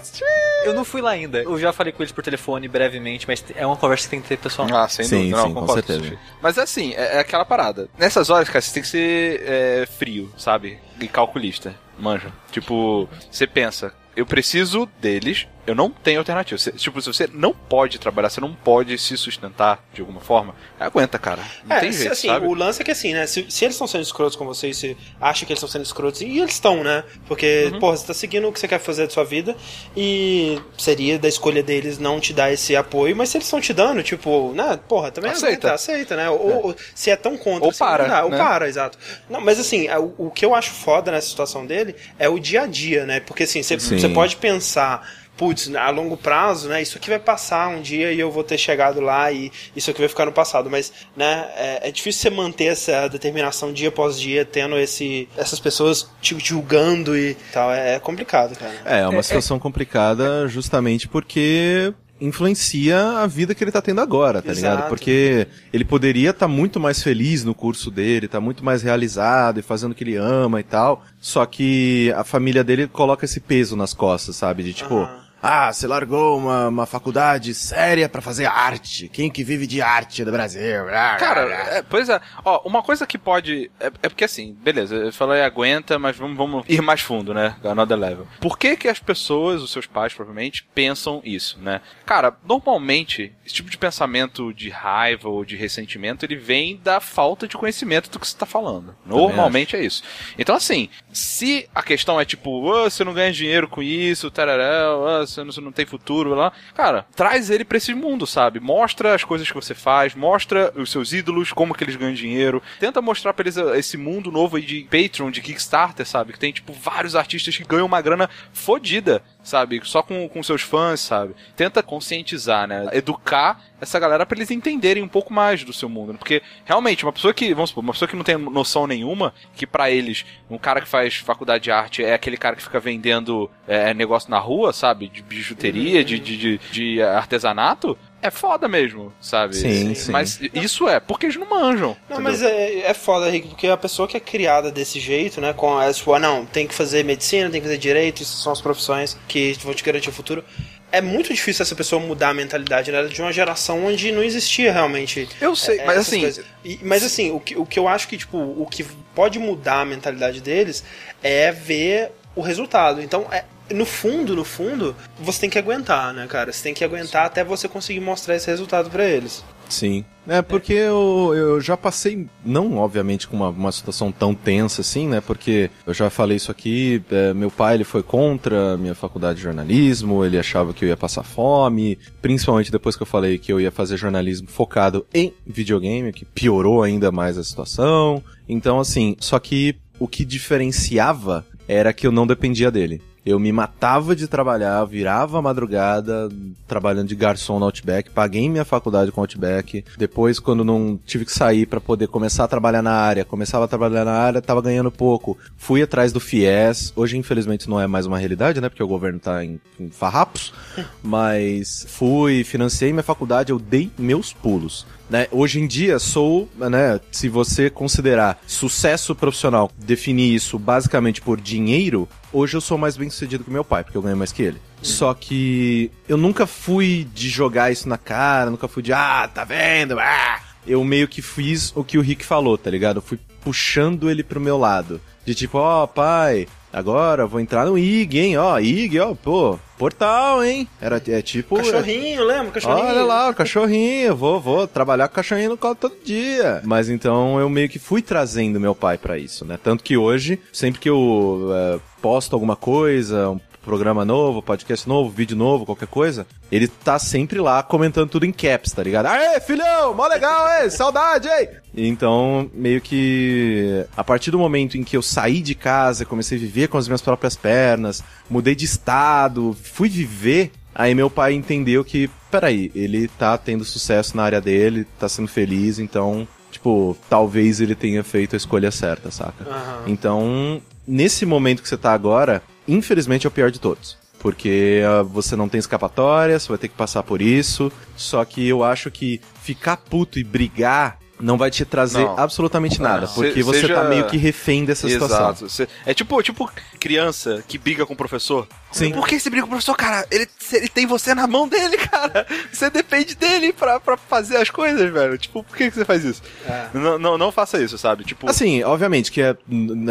Eu 0.65 0.75
não 0.75 0.85
fui 0.85 1.01
lá 1.01 1.11
ainda. 1.11 1.43
Eu 1.43 1.59
já 1.59 1.73
falei 1.73 1.93
com 1.93 2.03
eles 2.03 2.13
por 2.13 2.23
telefone 2.25 2.69
brevemente, 2.69 3.27
mas 3.29 3.45
é 3.55 3.67
uma 3.67 3.77
conversa 3.77 4.05
que 4.05 4.11
tem 4.11 4.21
que 4.21 4.29
ter 4.29 4.39
pessoal. 4.39 4.69
Ah, 4.73 4.89
sem 4.89 5.05
Sim, 5.05 5.17
dúvida, 5.31 5.37
não, 5.37 5.47
sim, 5.49 5.55
com 5.55 5.61
concordo 5.61 5.87
certeza. 5.87 6.09
Sushi. 6.11 6.19
Mas 6.43 6.59
assim, 6.59 6.93
é, 6.95 7.17
é 7.17 7.19
aquela 7.21 7.45
parada. 7.45 7.89
Nessas 7.99 8.31
horas, 8.31 8.49
cara, 8.49 8.61
você 8.61 8.73
tem 8.75 8.83
que 8.83 8.89
ser 8.89 9.43
é, 9.47 9.87
frio, 9.99 10.31
sabe? 10.37 10.79
E 11.01 11.07
calculista, 11.09 11.75
manja. 11.99 12.33
Tipo, 12.51 13.09
você 13.31 13.47
pensa, 13.47 13.93
eu 14.17 14.27
preciso 14.27 14.89
deles, 15.01 15.47
eu 15.67 15.75
não 15.75 15.91
tenho 15.91 16.19
alternativa. 16.19 16.59
Você- 16.59 16.73
tipo, 16.73 17.01
se 17.01 17.07
você 17.07 17.29
não 17.33 17.53
pode 17.53 17.99
trabalhar, 17.99 18.29
você 18.31 18.41
não 18.41 18.55
pode 18.55 18.97
se 18.99 19.17
sustentar 19.17 19.83
de 19.93 20.01
alguma 20.01 20.21
forma, 20.21 20.55
aguenta, 20.79 21.19
cara. 21.19 21.43
Não 21.65 21.77
É, 21.77 21.81
tem 21.81 21.93
se, 21.93 21.99
jeito, 21.99 22.13
assim, 22.13 22.29
sabe? 22.29 22.47
o 22.47 22.55
lance 22.55 22.81
é 22.83 22.85
que 22.85 22.91
assim, 22.91 23.13
né? 23.15 23.27
Se, 23.27 23.47
se 23.51 23.65
eles 23.65 23.75
estão 23.75 23.87
sendo 23.87 24.03
escrotos 24.03 24.37
com 24.37 24.45
você, 24.45 24.69
e 24.69 24.75
você 24.75 24.97
acha 25.21 25.47
que 25.47 25.53
eles 25.53 25.59
estão 25.59 25.69
sendo 25.69 25.85
escrotos, 25.85 26.21
e 26.21 26.39
eles 26.39 26.53
estão, 26.55 26.83
né? 26.85 27.05
Porque, 27.27 27.71
Uhum. 27.73 27.79
porra, 27.81 27.97
você 27.97 28.07
tá 28.07 28.15
seguindo 28.15 28.49
o 28.49 28.53
que 28.53 28.61
você 28.61 28.69
quer 28.69 28.79
fazer 28.79 29.07
da 29.07 29.13
sua 29.13 29.25
vida 29.25 29.57
e 29.97 30.61
seria 30.77 31.19
da 31.19 31.29
escolha 31.29 31.63
deles 31.63 31.99
não 31.99 32.21
te 32.21 32.33
dar 32.33 32.53
esse 32.53 32.75
apoio, 32.77 33.15
mas 33.17 33.29
se 33.31 33.37
eles 33.37 33.47
estão 33.47 33.61
te 33.61 33.73
dando, 33.73 34.03
tipo, 34.03 34.53
né? 34.55 34.79
Porra, 34.89 35.11
também 35.11 35.31
Aceita. 35.31 35.47
aguenta, 35.69 35.73
aceita, 35.75 36.17
né? 36.17 36.29
Ou, 36.31 36.67
ou 36.67 36.77
se 36.95 37.11
é 37.11 37.17
tão 37.17 37.37
contra, 37.37 37.65
Ou 37.65 37.71
assim, 37.71 37.79
para, 37.79 38.07
dá, 38.07 38.25
ou 38.25 38.31
né? 38.31 38.37
para, 38.39 38.69
exato. 38.69 38.99
Não, 39.29 39.41
mas 39.41 39.59
assim, 39.59 39.87
é, 39.89 39.99
o, 39.99 40.15
o 40.19 40.31
que 40.31 40.45
eu 40.45 40.55
acho 40.55 40.71
foda 40.71 41.11
nessa 41.11 41.29
situação 41.29 41.65
dele 41.67 41.95
é 42.19 42.29
o 42.29 42.39
dia 42.39 42.63
a 42.63 42.67
dia, 42.67 43.07
né? 43.07 43.21
Porque 43.21 43.45
assim, 43.45 43.63
você 43.63 43.79
Sim. 43.79 43.99
você 43.99 44.09
pode 44.09 44.37
pensar 44.37 45.24
putz, 45.37 45.75
a 45.75 45.91
longo 45.91 46.17
prazo, 46.17 46.69
né, 46.69 46.83
isso 46.83 46.97
aqui 46.97 47.09
vai 47.09 47.19
passar 47.19 47.69
um 47.69 47.81
dia 47.81 48.13
e 48.13 48.21
eu 48.21 48.31
vou 48.31 48.45
ter 48.45 48.59
chegado 48.59 49.01
lá 49.01 49.31
e 49.33 49.51
isso 49.75 49.91
aqui 49.91 50.01
vai 50.01 50.09
ficar 50.09 50.27
no 50.27 50.33
passado, 50.33 50.71
mas, 50.71 50.93
né, 51.17 51.49
é, 51.57 51.89
é 51.89 51.91
difícil 51.91 52.23
você 52.23 52.31
manter 52.31 52.67
essa 52.67 53.09
determinação 53.09 53.73
dia 53.73 53.89
após 53.89 54.19
dia, 54.19 54.45
tendo 54.45 54.77
esse, 54.79 55.29
essas 55.37 55.59
pessoas 55.59 56.09
te 56.21 56.37
julgando 56.39 57.17
e 57.17 57.37
tal, 57.53 57.73
é, 57.73 57.97
é 57.97 57.99
complicado, 57.99 58.57
cara. 58.57 58.75
É, 58.85 59.01
é 59.01 59.09
uma 59.09 59.23
situação 59.23 59.59
complicada 59.59 60.47
justamente 60.49 61.09
porque 61.09 61.93
influencia 62.21 63.19
a 63.19 63.27
vida 63.27 63.55
que 63.55 63.63
ele 63.63 63.73
tá 63.73 63.83
tendo 63.83 64.01
agora, 64.01 64.41
tá 64.41 64.53
Exato. 64.53 64.75
ligado? 64.75 64.89
Porque 64.89 65.47
ele 65.73 65.85
poderia 65.85 66.31
estar 66.31 66.49
muito 66.49 66.79
mais 66.79 67.03
feliz 67.03 67.45
no 67.45 67.55
curso 67.55 67.91
dele, 67.91 68.29
tá 68.29 68.41
muito 68.41 68.65
mais 68.65 68.83
realizado 68.83 69.59
e 69.59 69.63
fazendo 69.63 69.93
o 69.93 69.95
que 69.95 70.05
ele 70.05 70.17
ama 70.17 70.61
e 70.61 70.63
tal, 70.63 71.05
só 71.21 71.45
que 71.45 72.13
a 72.17 72.25
família 72.25 72.63
dele 72.63 72.87
coloca 72.87 73.25
esse 73.25 73.41
peso 73.41 73.77
nas 73.77 73.93
costas, 73.93 74.37
sabe? 74.37 74.63
De 74.63 74.73
tipo, 74.73 74.95
Aham. 74.95 75.24
Ah, 75.47 75.71
você 75.71 75.87
largou 75.87 76.39
uma, 76.39 76.69
uma 76.69 76.87
faculdade 76.87 77.53
séria 77.53 78.09
pra 78.09 78.23
fazer 78.23 78.47
arte. 78.47 79.11
Quem 79.11 79.31
que 79.31 79.45
vive 79.45 79.67
de 79.67 79.83
arte 79.83 80.25
do 80.25 80.33
Brasil? 80.33 80.87
Cara, 81.19 81.43
é, 81.77 81.83
pois 81.83 82.09
é. 82.09 82.19
Ó, 82.43 82.63
uma 82.67 82.83
coisa 82.83 83.07
que 83.07 83.19
pode. 83.19 83.71
É, 83.79 83.89
é 84.03 84.09
porque 84.09 84.25
assim, 84.25 84.57
beleza, 84.63 84.95
eu 84.95 85.13
falei 85.13 85.43
aguenta, 85.43 85.99
mas 85.99 86.17
vamos, 86.17 86.35
vamos 86.35 86.65
ir 86.67 86.81
mais 86.81 87.03
fundo, 87.03 87.35
né? 87.35 87.57
Another 87.63 87.99
level. 87.99 88.27
Por 88.41 88.59
que 88.59 88.75
que 88.75 88.89
as 88.89 88.99
pessoas, 88.99 89.61
os 89.61 89.71
seus 89.71 89.85
pais, 89.85 90.15
provavelmente, 90.15 90.67
pensam 90.75 91.21
isso, 91.23 91.59
né? 91.61 91.83
Cara, 92.07 92.35
normalmente, 92.43 93.31
esse 93.45 93.55
tipo 93.57 93.69
de 93.69 93.77
pensamento 93.77 94.51
de 94.55 94.71
raiva 94.71 95.29
ou 95.29 95.45
de 95.45 95.57
ressentimento, 95.57 96.25
ele 96.25 96.37
vem 96.37 96.81
da 96.83 97.01
falta 97.01 97.47
de 97.47 97.55
conhecimento 97.59 98.09
do 98.11 98.19
que 98.19 98.27
você 98.27 98.37
tá 98.37 98.47
falando. 98.47 98.97
Normalmente 99.05 99.77
é 99.77 99.85
isso. 99.85 100.03
Então, 100.39 100.57
assim, 100.57 100.89
se 101.13 101.69
a 101.75 101.83
questão 101.83 102.19
é 102.19 102.25
tipo, 102.25 102.51
"Ô, 102.51 102.85
você 102.89 103.05
não 103.05 103.13
ganha 103.13 103.31
dinheiro 103.31 103.69
com 103.69 103.83
isso, 103.83 104.31
tarará, 104.31 104.97
ô, 104.97 105.27
você 105.35 105.61
não, 105.61 105.73
tem 105.73 105.87
futuro, 105.87 106.35
lá. 106.35 106.53
Cara, 106.75 107.07
traz 107.15 107.51
ele 107.51 107.65
pra 107.65 107.79
esse 107.79 107.95
mundo, 107.95 108.27
sabe? 108.27 108.61
Mostra 108.61 109.15
as 109.15 109.25
coisas 109.25 109.49
que 109.49 109.55
você 109.55 109.75
faz, 109.75 110.15
mostra 110.15 110.73
os 110.77 110.91
seus 110.91 111.13
ídolos, 111.13 111.53
como 111.53 111.75
que 111.75 111.85
eles 111.85 111.97
ganham 111.97 112.15
dinheiro. 112.15 112.63
Tenta 112.79 113.01
mostrar 113.03 113.33
pra 113.33 113.45
eles 113.45 113.57
uh, 113.57 113.75
esse 113.75 113.97
mundo 113.97 114.31
novo 114.31 114.57
aí 114.57 114.63
de 114.63 114.83
Patreon, 114.85 115.31
de 115.31 115.41
Kickstarter, 115.41 116.07
sabe? 116.07 116.33
Que 116.33 116.39
tem, 116.39 116.53
tipo, 116.53 116.73
vários 116.73 117.17
artistas 117.17 117.57
que 117.57 117.65
ganham 117.65 117.87
uma 117.87 118.01
grana 118.01 118.29
fodida, 118.53 119.23
sabe? 119.45 119.81
Só 119.85 120.03
com, 120.03 120.29
com 120.29 120.43
seus 120.43 120.63
fãs, 120.63 120.99
sabe? 121.01 121.35
Tenta 121.55 121.83
conscientizar, 121.83 122.67
né? 122.67 122.89
Educar 122.93 123.61
essa 123.81 124.01
galera 124.01 124.25
pra 124.25 124.37
eles 124.37 124.51
entenderem 124.51 125.03
um 125.03 125.09
pouco 125.09 125.33
mais 125.33 125.63
do 125.63 125.73
seu 125.73 125.89
mundo. 125.89 126.13
né? 126.13 126.19
Porque, 126.19 126.43
realmente, 126.65 127.05
uma 127.05 127.13
pessoa 127.13 127.35
que, 127.35 127.53
vamos 127.53 127.71
supor, 127.71 127.85
uma 127.85 127.93
pessoa 127.93 128.09
que 128.09 128.17
não 128.17 128.25
tem 128.25 128.37
noção 128.37 128.87
nenhuma, 128.87 129.35
que 129.55 129.67
pra 129.67 129.91
eles, 129.91 130.25
um 130.51 130.59
cara 130.59 130.81
que 130.81 130.89
faz 130.89 131.17
faculdade 131.17 131.65
de 131.65 131.71
arte 131.71 132.03
é 132.03 132.15
aquele 132.15 132.37
cara 132.39 132.57
que 132.57 132.63
fica 132.63 132.81
vendendo 132.81 133.51
é, 133.69 133.93
negócio 133.93 134.31
na 134.31 134.39
rua, 134.39 134.73
sabe? 134.73 135.09
De 135.09 135.23
bijuteria, 135.23 136.03
de, 136.03 136.19
de, 136.19 136.37
de, 136.37 136.61
de 136.71 137.03
artesanato, 137.03 137.97
é 138.25 138.31
foda 138.31 138.67
mesmo, 138.67 139.13
sabe? 139.21 139.55
Sim, 139.55 139.95
sim. 139.95 140.11
Mas 140.11 140.41
isso 140.55 140.89
é 140.89 140.99
porque 140.99 141.27
eles 141.27 141.37
não 141.37 141.49
manjam. 141.49 141.97
Não, 142.09 142.17
entendeu? 142.17 142.23
mas 142.23 142.43
é, 142.43 142.79
é 142.81 142.95
foda, 142.95 143.29
Rick, 143.31 143.49
porque 143.49 143.69
a 143.69 143.77
pessoa 143.77 144.09
que 144.09 144.17
é 144.17 144.21
criada 144.21 144.73
desse 144.73 144.99
jeito, 144.99 145.41
né, 145.43 145.53
com 145.53 145.81
essa, 145.81 145.99
tipo, 145.99 146.13
ah, 146.15 146.19
não, 146.19 146.47
tem 146.47 146.67
que 146.67 146.75
fazer 146.75 147.05
medicina, 147.05 147.51
tem 147.51 147.61
que 147.61 147.67
fazer 147.67 147.79
direito, 147.79 148.23
isso 148.23 148.37
são 148.43 148.51
as 148.51 148.61
profissões 148.63 149.17
que 149.29 149.53
vão 149.63 149.75
te 149.75 149.85
garantir 149.85 150.09
o 150.09 150.13
futuro. 150.13 150.43
É 150.91 151.01
muito 151.01 151.35
difícil 151.35 151.63
essa 151.65 151.75
pessoa 151.75 152.01
mudar 152.01 152.29
a 152.31 152.35
mentalidade 152.35 152.91
né, 152.91 153.03
de 153.03 153.21
uma 153.21 153.33
geração 153.33 153.85
onde 153.85 154.11
não 154.11 154.23
existia 154.23 154.73
realmente. 154.73 155.29
Eu 155.41 155.55
sei, 155.55 155.81
é, 155.81 155.85
mas 155.85 155.99
assim-. 155.99 156.33
E- 156.65 156.79
mas 156.83 157.03
assim, 157.05 157.31
o 157.31 157.41
que, 157.41 157.57
o 157.59 157.67
que 157.67 157.79
eu 157.79 157.87
acho 157.89 158.09
que, 158.09 158.17
tipo, 158.17 158.39
o 158.39 158.67
que 158.71 158.85
pode 159.15 159.39
mudar 159.39 159.81
a 159.81 159.85
mentalidade 159.85 160.41
deles 160.41 160.83
é 161.23 161.53
ver 161.53 162.13
o 162.37 162.41
resultado. 162.41 163.03
Então, 163.03 163.27
é, 163.31 163.45
no 163.75 163.85
fundo, 163.85 164.35
no 164.35 164.45
fundo, 164.45 164.95
você 165.19 165.41
tem 165.41 165.51
que 165.51 165.59
aguentar, 165.59 166.15
né, 166.15 166.27
cara? 166.27 166.53
Você 166.53 166.63
tem 166.63 166.75
que 166.75 166.85
aguentar 166.85 167.27
até 167.27 167.45
você 167.45 167.69
conseguir 167.69 168.01
mostrar 168.01 168.37
esse 168.37 168.47
resultado 168.47 168.91
pra 168.91 169.05
eles. 169.05 169.45
Sim. 169.69 170.05
É, 170.27 170.41
porque 170.41 170.73
eu, 170.73 171.33
eu 171.35 171.61
já 171.61 171.77
passei, 171.77 172.27
não 172.45 172.79
obviamente 172.79 173.29
com 173.29 173.37
uma, 173.37 173.51
uma 173.51 173.73
situação 173.73 174.11
tão 174.11 174.35
tensa 174.35 174.81
assim, 174.81 175.07
né? 175.07 175.21
Porque 175.21 175.71
eu 175.87 175.93
já 175.93 176.09
falei 176.09 176.37
isso 176.37 176.51
aqui, 176.51 177.03
é, 177.11 177.35
meu 177.35 177.51
pai 177.51 177.75
ele 177.75 177.85
foi 177.85 178.03
contra 178.03 178.75
a 178.75 178.77
minha 178.79 178.95
faculdade 178.95 179.37
de 179.37 179.43
jornalismo, 179.43 180.25
ele 180.25 180.39
achava 180.39 180.73
que 180.73 180.85
eu 180.85 180.89
ia 180.89 180.97
passar 180.97 181.23
fome, 181.23 181.99
principalmente 182.23 182.73
depois 182.73 182.97
que 182.97 183.03
eu 183.03 183.07
falei 183.07 183.39
que 183.39 183.53
eu 183.53 183.61
ia 183.61 183.71
fazer 183.71 183.99
jornalismo 183.99 184.49
focado 184.49 185.07
em 185.13 185.35
videogame, 185.47 186.13
que 186.13 186.25
piorou 186.25 186.83
ainda 186.83 187.13
mais 187.13 187.37
a 187.37 187.45
situação. 187.45 188.23
Então, 188.49 188.81
assim, 188.81 189.17
só 189.21 189.39
que 189.39 189.77
o 189.99 190.09
que 190.09 190.25
diferenciava 190.25 191.47
era 191.69 191.93
que 191.93 192.07
eu 192.07 192.13
não 192.13 192.27
dependia 192.27 192.71
dele. 192.71 193.03
Eu 193.25 193.39
me 193.39 193.51
matava 193.53 194.15
de 194.15 194.29
trabalhar, 194.29 194.85
virava 194.85 195.39
a 195.39 195.43
madrugada 195.43 196.29
trabalhando 196.67 197.09
de 197.09 197.15
garçom 197.15 197.59
no 197.59 197.65
Outback, 197.65 198.11
paguei 198.11 198.49
minha 198.49 198.65
faculdade 198.65 199.11
com 199.11 199.21
Outback. 199.21 199.85
Depois, 199.97 200.39
quando 200.39 200.65
não 200.65 200.99
tive 201.07 201.25
que 201.25 201.33
sair 201.33 201.67
para 201.67 201.81
poder 201.81 202.09
começar 202.09 202.45
a 202.45 202.49
trabalhar 202.49 202.83
na 202.83 202.93
área, 202.93 203.25
começava 203.25 203.65
a 203.65 203.69
trabalhar 203.69 204.05
na 204.05 204.13
área, 204.13 204.43
tava 204.43 204.61
ganhando 204.61 204.91
pouco. 204.91 205.39
Fui 205.57 205.83
atrás 205.83 206.13
do 206.13 206.21
FIES. 206.21 206.93
Hoje, 206.95 207.17
infelizmente, 207.17 207.69
não 207.69 207.81
é 207.81 207.87
mais 207.87 208.07
uma 208.07 208.19
realidade, 208.19 208.61
né? 208.61 208.69
Porque 208.69 208.83
o 208.83 208.89
governo 208.89 209.19
tá 209.19 209.45
em, 209.45 209.61
em 209.81 209.91
farrapos. 209.91 210.53
Mas 211.03 211.87
fui, 211.89 212.45
financiei 212.45 212.93
minha 212.93 213.03
faculdade, 213.03 213.53
eu 213.53 213.59
dei 213.59 213.91
meus 213.99 214.33
pulos. 214.33 214.87
Né? 215.09 215.27
Hoje 215.31 215.61
em 215.61 215.67
dia 215.67 215.99
sou, 215.99 216.49
né, 216.57 216.99
se 217.13 217.29
você 217.29 217.69
considerar 217.69 218.41
sucesso 218.47 219.15
profissional, 219.15 219.71
definir 219.79 220.35
isso 220.35 220.59
basicamente 220.59 221.21
por 221.21 221.41
dinheiro, 221.41 222.09
hoje 222.33 222.57
eu 222.57 222.61
sou 222.61 222.79
mais 222.79 222.97
bem 222.97 223.11
sucedido 223.11 223.45
que 223.45 223.51
meu 223.51 223.65
pai, 223.65 223.85
porque 223.85 223.99
eu 223.99 224.03
ganho 224.03 224.17
mais 224.17 224.33
que 224.33 224.43
ele. 224.43 224.61
Só 224.83 225.15
que 225.15 225.91
eu 226.09 226.17
nunca 226.17 226.47
fui 226.47 227.07
de 227.15 227.29
jogar 227.29 227.71
isso 227.71 227.89
na 227.89 227.99
cara, 227.99 228.51
nunca 228.51 228.69
fui 228.69 228.83
de, 228.83 228.93
ah, 228.93 229.29
tá 229.33 229.45
vendo? 229.45 229.99
Ah! 229.99 230.41
Eu 230.67 230.83
meio 230.83 231.07
que 231.07 231.21
fiz 231.21 231.73
o 231.77 231.85
que 231.85 231.99
o 231.99 232.01
Rick 232.01 232.25
falou, 232.25 232.57
tá 232.57 232.71
ligado? 232.71 232.97
Eu 232.97 233.03
fui 233.03 233.19
puxando 233.43 234.11
ele 234.11 234.23
pro 234.23 234.41
meu 234.41 234.57
lado. 234.57 235.01
De 235.25 235.35
tipo, 235.35 235.59
ó, 235.59 235.85
oh, 235.85 235.89
pai, 235.89 236.49
agora 236.73 237.27
vou 237.27 237.41
entrar 237.41 237.67
no 237.67 237.79
IG, 237.79 238.19
hein? 238.19 238.37
Ó, 238.39 238.59
IG, 238.59 238.99
ó, 238.99 239.15
pô, 239.15 239.59
portal, 239.77 240.45
hein? 240.45 240.69
Era, 240.81 241.03
é 241.09 241.23
tipo... 241.23 241.57
Cachorrinho, 241.57 242.21
é... 242.21 242.25
lembra? 242.25 242.53
Cachorrinho. 242.53 242.87
Olha 242.87 243.05
lá, 243.05 243.31
o 243.31 243.35
cachorrinho, 243.35 244.17
vou, 244.17 244.41
vou 244.41 244.67
trabalhar 244.67 245.09
com 245.09 245.13
o 245.13 245.17
cachorrinho 245.17 245.51
no 245.51 245.57
colo 245.57 245.75
todo 245.75 245.95
dia. 246.05 246.61
Mas 246.65 246.89
então 246.89 247.39
eu 247.39 247.49
meio 247.49 247.69
que 247.69 247.79
fui 247.79 248.03
trazendo 248.03 248.61
meu 248.61 248.75
pai 248.75 248.99
para 248.99 249.19
isso, 249.19 249.45
né? 249.45 249.59
Tanto 249.63 249.83
que 249.83 249.97
hoje, 249.97 250.41
sempre 250.53 250.81
que 250.81 250.89
eu 250.89 251.51
é, 251.53 251.81
posto 252.01 252.35
alguma 252.35 252.57
coisa, 252.57 253.31
um 253.31 253.41
programa 253.65 254.05
novo, 254.05 254.43
podcast 254.43 254.89
novo, 254.89 255.11
vídeo 255.11 255.37
novo, 255.37 255.65
qualquer 255.65 255.89
coisa, 255.89 256.27
ele 256.53 256.69
tá 256.69 256.99
sempre 256.99 257.41
lá 257.41 257.63
comentando 257.63 258.11
tudo 258.11 258.27
em 258.27 258.33
caps, 258.33 258.73
tá 258.73 258.83
ligado? 258.83 259.07
Aê, 259.07 259.41
filhão, 259.41 259.95
mó 259.95 260.07
legal, 260.07 260.63
ei, 260.63 260.71
saudade, 260.71 261.29
ei! 261.29 261.49
Então, 261.75 262.49
meio 262.55 262.81
que 262.81 263.85
a 263.97 264.05
partir 264.05 264.31
do 264.31 264.39
momento 264.39 264.77
em 264.77 264.85
que 264.85 264.97
eu 264.97 265.03
saí 265.03 265.41
de 265.41 265.55
casa, 265.55 266.05
comecei 266.05 266.39
a 266.39 266.41
viver 266.41 266.69
com 266.69 266.79
as 266.79 266.87
minhas 266.87 267.03
próprias 267.03 267.35
pernas, 267.35 268.05
mudei 268.29 268.55
de 268.55 268.65
estado, 268.65 269.57
fui 269.61 269.89
viver, 269.89 270.53
aí 270.75 270.95
meu 270.95 271.09
pai 271.09 271.33
entendeu 271.33 271.85
que, 271.85 272.09
peraí, 272.31 272.71
ele 272.75 273.09
tá 273.09 273.37
tendo 273.39 273.65
sucesso 273.65 274.17
na 274.17 274.23
área 274.23 274.41
dele, 274.41 274.87
tá 274.99 275.09
sendo 275.09 275.29
feliz, 275.29 275.79
então 275.79 276.29
tipo, 276.55 276.97
talvez 277.11 277.61
ele 277.61 277.75
tenha 277.75 278.05
feito 278.05 278.35
a 278.35 278.37
escolha 278.37 278.71
certa, 278.71 279.11
saca? 279.11 279.45
Uhum. 279.45 279.83
Então, 279.89 280.63
nesse 280.87 281.27
momento 281.27 281.63
que 281.63 281.69
você 281.69 281.77
tá 281.77 281.93
agora, 281.93 282.43
infelizmente 282.67 283.27
é 283.27 283.29
o 283.29 283.33
pior 283.33 283.51
de 283.51 283.61
todos. 283.61 283.97
Porque 284.19 284.81
uh, 284.83 285.05
você 285.05 285.37
não 285.37 285.49
tem 285.49 285.59
escapatória, 285.59 286.39
você 286.39 286.49
vai 286.49 286.57
ter 286.57 286.69
que 286.69 286.75
passar 286.75 287.03
por 287.03 287.21
isso. 287.21 287.71
Só 287.97 288.25
que 288.25 288.47
eu 288.49 288.65
acho 288.65 288.91
que 288.91 289.21
ficar 289.43 289.77
puto 289.77 290.19
e 290.19 290.25
brigar 290.25 290.99
não 291.21 291.39
vai 291.39 291.51
te 291.51 291.65
trazer 291.65 292.01
não. 292.01 292.19
absolutamente 292.19 292.81
nada, 292.81 293.07
porque 293.07 293.35
Se, 293.35 293.43
você 293.43 293.61
seja... 293.63 293.75
tá 293.75 293.85
meio 293.85 294.07
que 294.07 294.17
refém 294.17 294.65
dessa 294.65 294.87
Exato. 294.89 295.49
situação. 295.49 295.67
É 295.87 295.95
tipo, 295.95 296.23
tipo 296.23 296.51
criança 296.79 297.43
que 297.47 297.57
briga 297.57 297.87
com 297.87 297.95
o 297.95 297.97
professor. 297.97 298.47
Sim. 298.73 298.91
Por 298.91 299.07
que 299.07 299.19
você 299.21 299.31
briga 299.31 299.43
com 299.43 299.49
o 299.49 299.51
professor, 299.51 299.77
cara? 299.77 300.07
Ele, 300.11 300.29
ele 300.53 300.69
tem 300.69 300.85
você 300.85 301.15
na 301.15 301.27
mão 301.27 301.47
dele, 301.47 301.77
cara. 301.89 302.27
Você 302.53 302.69
depende 302.69 303.15
dele 303.15 303.53
pra, 303.53 303.79
pra 303.79 303.97
fazer 303.97 304.37
as 304.37 304.51
coisas, 304.51 304.93
velho. 304.93 305.17
Tipo, 305.17 305.45
por 305.45 305.57
que, 305.57 305.71
que 305.71 305.77
você 305.77 305.85
faz 305.85 306.05
isso? 306.05 306.23
É. 306.45 306.69
Não, 306.75 306.99
não, 306.99 307.17
não 307.17 307.33
faça 307.33 307.63
isso, 307.63 307.79
sabe? 307.79 308.05
Tipo... 308.05 308.29
Assim, 308.29 308.63
obviamente 308.65 309.13
que 309.13 309.23
é, 309.23 309.37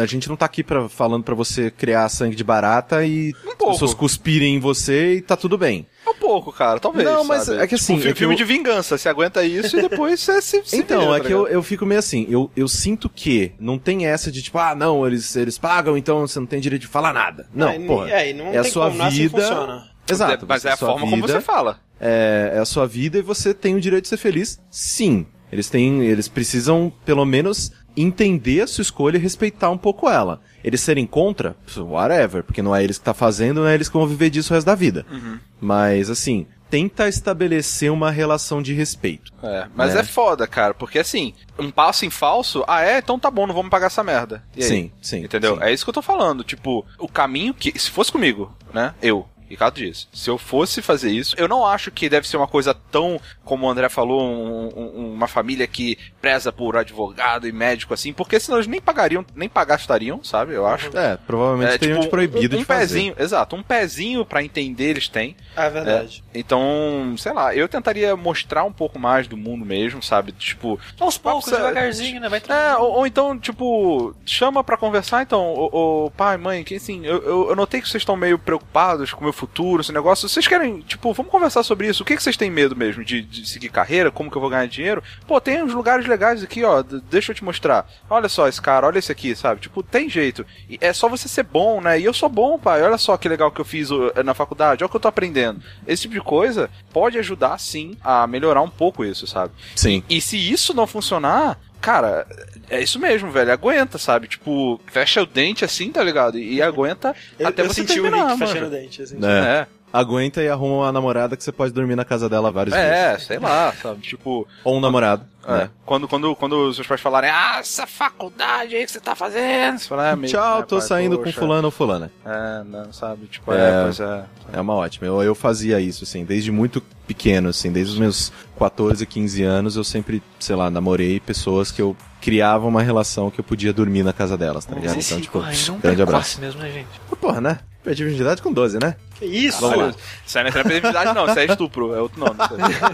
a 0.02 0.06
gente 0.06 0.28
não 0.28 0.36
tá 0.36 0.44
aqui 0.44 0.62
pra, 0.62 0.88
falando 0.88 1.24
pra 1.24 1.34
você 1.34 1.70
criar 1.70 2.08
sangue 2.10 2.36
de 2.36 2.44
barata 2.44 3.04
e 3.04 3.34
um 3.46 3.50
as 3.68 3.72
pessoas 3.74 3.94
cuspirem 3.94 4.56
em 4.56 4.60
você 4.60 5.14
e 5.14 5.22
tá 5.22 5.36
tudo 5.36 5.56
bem. 5.56 5.86
Um 6.06 6.14
pouco, 6.14 6.52
cara, 6.52 6.78
talvez. 6.78 7.08
Não, 7.08 7.24
mas 7.24 7.44
sabe? 7.44 7.60
é 7.60 7.66
que 7.66 7.74
assim. 7.74 7.96
Tipo, 7.96 8.08
é 8.08 8.14
filme 8.14 8.34
eu... 8.34 8.38
de 8.38 8.44
vingança, 8.44 8.98
você 8.98 9.08
aguenta 9.08 9.44
isso 9.44 9.78
e 9.78 9.88
depois 9.88 10.20
você 10.20 10.40
se. 10.42 10.62
se 10.64 10.76
então, 10.76 11.00
vira, 11.00 11.16
é 11.16 11.20
tá 11.20 11.26
que 11.26 11.32
eu, 11.32 11.48
eu 11.48 11.62
fico 11.62 11.86
meio 11.86 11.98
assim, 11.98 12.26
eu, 12.28 12.50
eu 12.56 12.68
sinto 12.68 13.08
que 13.08 13.52
não 13.58 13.78
tem 13.78 14.06
essa 14.06 14.30
de 14.30 14.42
tipo, 14.42 14.58
ah, 14.58 14.74
não, 14.74 15.06
eles, 15.06 15.34
eles 15.36 15.58
pagam, 15.58 15.96
então 15.96 16.20
você 16.20 16.38
não 16.38 16.46
tem 16.46 16.60
direito 16.60 16.82
de 16.82 16.88
falar 16.88 17.12
nada. 17.12 17.48
Não, 17.54 17.68
é, 17.68 17.78
porra. 17.78 18.10
É, 18.10 18.32
não 18.32 18.46
é 18.46 18.58
a 18.58 18.64
sua 18.64 18.88
assim 18.88 19.10
vida. 19.10 19.84
Exato. 20.08 20.46
Mas 20.46 20.64
é 20.64 20.72
a 20.72 20.76
forma 20.76 21.06
vida, 21.06 21.10
como 21.10 21.22
você 21.22 21.40
fala. 21.40 21.80
É, 22.00 22.52
é 22.54 22.58
a 22.58 22.64
sua 22.64 22.86
vida 22.86 23.18
e 23.18 23.22
você 23.22 23.54
tem 23.54 23.74
o 23.74 23.80
direito 23.80 24.04
de 24.04 24.08
ser 24.10 24.18
feliz, 24.18 24.60
sim. 24.70 25.26
Eles 25.50 25.70
têm. 25.70 26.02
Eles 26.04 26.28
precisam, 26.28 26.92
pelo 27.04 27.24
menos, 27.24 27.72
entender 27.96 28.62
a 28.62 28.66
sua 28.66 28.82
escolha 28.82 29.16
e 29.16 29.20
respeitar 29.20 29.70
um 29.70 29.78
pouco 29.78 30.08
ela. 30.08 30.40
Eles 30.64 30.80
serem 30.80 31.06
contra, 31.06 31.54
whatever, 31.76 32.42
porque 32.42 32.62
não 32.62 32.74
é 32.74 32.82
eles 32.82 32.98
que 32.98 33.04
tá 33.04 33.14
fazendo, 33.14 33.60
não 33.60 33.68
é 33.68 33.74
eles 33.74 33.88
que 33.88 33.96
vão 33.96 34.06
viver 34.06 34.30
disso 34.30 34.52
o 34.52 34.54
resto 34.54 34.66
da 34.66 34.74
vida. 34.74 35.04
Uhum. 35.10 35.38
Mas, 35.60 36.08
assim, 36.08 36.46
tenta 36.74 37.08
estabelecer 37.08 37.92
uma 37.92 38.10
relação 38.10 38.60
de 38.60 38.72
respeito. 38.74 39.32
É, 39.42 39.68
mas 39.76 39.94
né? 39.94 40.00
é 40.00 40.02
foda, 40.02 40.44
cara, 40.46 40.74
porque 40.74 40.98
assim, 40.98 41.32
um 41.56 41.70
passo 41.70 42.04
em 42.04 42.10
falso, 42.10 42.64
ah 42.66 42.82
é, 42.82 42.98
então 42.98 43.16
tá 43.16 43.30
bom, 43.30 43.46
não 43.46 43.54
vamos 43.54 43.70
pagar 43.70 43.86
essa 43.86 44.02
merda. 44.02 44.42
Sim, 44.58 44.90
sim. 45.00 45.18
Entendeu? 45.18 45.54
Sim. 45.56 45.62
É 45.62 45.72
isso 45.72 45.84
que 45.84 45.90
eu 45.90 45.94
tô 45.94 46.02
falando, 46.02 46.42
tipo, 46.42 46.84
o 46.98 47.06
caminho 47.06 47.54
que, 47.54 47.78
se 47.78 47.90
fosse 47.90 48.10
comigo, 48.10 48.52
né, 48.72 48.92
eu, 49.00 49.24
Ricardo 49.48 49.76
diz, 49.76 50.08
se 50.12 50.28
eu 50.28 50.36
fosse 50.36 50.82
fazer 50.82 51.12
isso, 51.12 51.36
eu 51.38 51.46
não 51.46 51.64
acho 51.64 51.92
que 51.92 52.08
deve 52.08 52.26
ser 52.26 52.36
uma 52.36 52.48
coisa 52.48 52.74
tão, 52.74 53.20
como 53.44 53.66
o 53.66 53.70
André 53.70 53.88
falou, 53.88 54.22
um, 54.22 54.68
um, 54.74 55.14
uma 55.14 55.28
família 55.28 55.66
que 55.66 55.98
preza 56.20 56.52
por 56.52 56.76
advogado 56.76 57.46
e 57.46 57.52
médico 57.52 57.94
assim, 57.94 58.12
porque 58.12 58.40
senão 58.40 58.58
eles 58.58 58.66
nem 58.66 58.80
pagariam, 58.80 59.24
nem 59.34 59.48
pagastariam, 59.48 60.22
sabe? 60.24 60.54
Eu 60.54 60.66
acho. 60.66 60.96
É, 60.96 61.16
provavelmente 61.16 61.74
é, 61.74 61.78
teriam 61.78 62.00
tipo, 62.00 62.10
proibido 62.10 62.56
um, 62.56 62.58
um 62.58 62.62
de 62.62 62.66
pezinho, 62.66 63.12
fazer. 63.12 63.24
Exato, 63.24 63.56
um 63.56 63.62
pezinho 63.62 64.24
para 64.24 64.42
entender 64.42 64.90
eles 64.90 65.08
têm. 65.08 65.36
É 65.56 65.68
verdade. 65.68 66.24
É, 66.32 66.38
então, 66.38 67.14
sei 67.18 67.32
lá, 67.32 67.54
eu 67.54 67.68
tentaria 67.68 68.16
mostrar 68.16 68.64
um 68.64 68.72
pouco 68.72 68.98
mais 68.98 69.26
do 69.26 69.36
mundo 69.36 69.64
mesmo, 69.64 70.02
sabe? 70.02 70.32
Tipo, 70.32 70.78
aos 70.98 71.18
poucos, 71.18 71.50
devagarzinho, 71.50 72.20
né? 72.20 72.28
Vai 72.28 72.42
é, 72.48 72.76
ou, 72.76 72.98
ou, 72.98 73.06
então, 73.06 73.38
tipo, 73.38 74.14
chama 74.24 74.62
para 74.64 74.76
conversar, 74.76 75.22
então, 75.22 75.54
o, 75.54 76.06
o 76.06 76.10
pai, 76.10 76.36
mãe, 76.36 76.64
que 76.64 76.76
assim, 76.76 77.04
eu, 77.04 77.22
eu, 77.22 77.50
eu 77.50 77.56
notei 77.56 77.80
que 77.80 77.88
vocês 77.88 78.00
estão 78.00 78.16
meio 78.16 78.38
preocupados 78.38 79.12
com 79.12 79.20
o 79.20 79.24
meu 79.24 79.32
futuro, 79.32 79.80
esse 79.80 79.92
negócio. 79.92 80.28
Vocês 80.28 80.46
querem, 80.46 80.80
tipo, 80.80 81.12
vamos 81.12 81.30
conversar 81.30 81.62
sobre 81.62 81.88
isso. 81.88 82.02
O 82.02 82.06
que, 82.06 82.16
que 82.16 82.22
vocês 82.22 82.36
têm 82.36 82.50
medo 82.50 82.76
mesmo? 82.76 83.04
De, 83.04 83.22
de 83.42 83.48
seguir 83.48 83.68
carreira? 83.68 84.10
Como 84.10 84.30
que 84.30 84.36
eu 84.36 84.40
vou 84.40 84.50
ganhar 84.50 84.66
dinheiro? 84.66 85.02
Pô, 85.26 85.40
tem 85.40 85.62
uns 85.62 85.74
lugares 85.74 86.06
legais 86.06 86.42
aqui, 86.42 86.64
ó. 86.64 86.82
Deixa 86.82 87.32
eu 87.32 87.36
te 87.36 87.44
mostrar. 87.44 87.88
Olha 88.08 88.28
só 88.28 88.48
esse 88.48 88.60
cara, 88.60 88.86
olha 88.86 88.98
esse 88.98 89.12
aqui, 89.12 89.34
sabe? 89.34 89.60
Tipo, 89.60 89.82
tem 89.82 90.08
jeito. 90.08 90.46
E 90.68 90.78
é 90.80 90.92
só 90.92 91.08
você 91.08 91.28
ser 91.28 91.44
bom, 91.44 91.80
né? 91.80 91.98
E 91.98 92.04
eu 92.04 92.12
sou 92.12 92.28
bom, 92.28 92.58
pai. 92.58 92.82
Olha 92.82 92.98
só 92.98 93.16
que 93.16 93.28
legal 93.28 93.50
que 93.50 93.60
eu 93.60 93.64
fiz 93.64 93.88
na 94.24 94.34
faculdade. 94.34 94.82
Olha 94.82 94.86
o 94.86 94.90
que 94.90 94.96
eu 94.96 95.00
tô 95.00 95.08
aprendendo. 95.08 95.62
Esse 95.86 96.02
tipo 96.02 96.14
de 96.14 96.20
coisa 96.20 96.70
pode 96.92 97.18
ajudar, 97.18 97.58
sim, 97.58 97.96
a 98.02 98.26
melhorar 98.26 98.62
um 98.62 98.70
pouco 98.70 99.04
isso, 99.04 99.26
sabe? 99.26 99.52
Sim. 99.74 100.02
E 100.08 100.20
se 100.20 100.36
isso 100.36 100.74
não 100.74 100.86
funcionar, 100.86 101.58
cara, 101.80 102.26
é 102.70 102.82
isso 102.82 102.98
mesmo, 102.98 103.30
velho. 103.30 103.52
Aguenta, 103.52 103.98
sabe? 103.98 104.26
Tipo, 104.26 104.80
fecha 104.86 105.22
o 105.22 105.26
dente 105.26 105.64
assim, 105.64 105.90
tá 105.90 106.02
ligado? 106.02 106.38
E, 106.38 106.62
aguenta 106.62 107.14
eu, 107.38 107.46
até 107.46 107.62
eu 107.62 107.66
você 107.66 107.82
senti 107.82 107.94
terminar, 107.94 108.16
o 108.16 108.28
Rick 108.28 108.38
mano. 108.38 108.46
fechando 108.46 108.66
o 108.66 108.70
dente, 108.70 109.02
assim. 109.02 109.18
É. 109.22 109.28
é 109.28 109.66
aguenta 109.94 110.42
e 110.42 110.48
arruma 110.48 110.78
uma 110.78 110.92
namorada 110.92 111.36
que 111.36 111.44
você 111.44 111.52
pode 111.52 111.72
dormir 111.72 111.94
na 111.94 112.04
casa 112.04 112.28
dela 112.28 112.50
vários 112.50 112.74
é, 112.74 113.12
dias. 113.12 113.22
É, 113.22 113.24
sei 113.26 113.38
lá, 113.38 113.72
sabe? 113.80 114.00
Tipo. 114.00 114.44
Ou 114.64 114.76
um 114.76 114.80
namorado. 114.80 115.24
É. 115.46 115.52
Né? 115.52 115.70
Quando, 115.86 116.08
quando, 116.08 116.34
quando 116.34 116.68
os 116.68 116.74
seus 116.74 116.88
pais 116.88 117.00
falarem, 117.00 117.30
ah, 117.30 117.58
essa 117.60 117.86
faculdade 117.86 118.74
aí 118.74 118.84
que 118.84 118.90
você 118.90 118.98
tá 118.98 119.14
fazendo, 119.14 119.78
você 119.78 119.86
fala, 119.86 120.10
ah, 120.10 120.16
meio, 120.16 120.32
Tchau, 120.32 120.58
né, 120.60 120.66
tô 120.66 120.78
pai, 120.78 120.86
saindo 120.88 121.18
poxa. 121.18 121.32
com 121.32 121.38
fulano 121.38 121.66
ou 121.66 121.70
fulana. 121.70 122.10
É, 122.24 122.64
não, 122.64 122.92
sabe? 122.92 123.26
Tipo, 123.26 123.52
é, 123.52 123.68
é, 123.68 123.82
pois 123.84 124.00
é. 124.00 124.24
É 124.54 124.60
uma 124.60 124.74
ótima. 124.74 125.06
Eu, 125.06 125.22
eu 125.22 125.34
fazia 125.34 125.78
isso, 125.78 126.02
assim, 126.02 126.24
desde 126.24 126.50
muito 126.50 126.82
pequeno, 127.06 127.50
assim, 127.50 127.70
desde 127.70 127.92
os 127.92 127.98
meus 127.98 128.32
14, 128.58 129.06
15 129.06 129.42
anos, 129.44 129.76
eu 129.76 129.84
sempre, 129.84 130.20
sei 130.40 130.56
lá, 130.56 130.70
namorei 130.70 131.20
pessoas 131.20 131.70
que 131.70 131.80
eu 131.80 131.96
criava 132.20 132.66
uma 132.66 132.82
relação 132.82 133.30
que 133.30 133.38
eu 133.38 133.44
podia 133.44 133.72
dormir 133.72 134.02
na 134.02 134.12
casa 134.12 134.36
delas, 134.36 134.64
tá 134.64 134.74
ligado? 134.74 134.98
Então, 134.98 135.20
tipo, 135.20 135.40
grande 135.80 136.02
abraço. 136.02 136.40
mesmo, 136.40 136.60
né, 136.60 136.72
gente? 136.72 136.88
Porra, 137.20 137.40
né? 137.40 137.60
Perdi 137.84 138.02
a 138.02 138.06
virgindade 138.06 138.40
com 138.40 138.50
12, 138.50 138.78
né? 138.78 138.96
Isso? 139.24 139.60
Vamos 139.60 139.78
lá. 139.78 139.94
Isso 140.26 140.38
aí 140.38 140.44
não 140.44 140.60
é 140.60 140.62
virgindade, 140.64 141.14
não. 141.14 141.26
Isso 141.26 141.38
é 141.38 141.44
estupro. 141.46 141.94
É 141.94 142.00
outro 142.00 142.20
nome. 142.20 142.36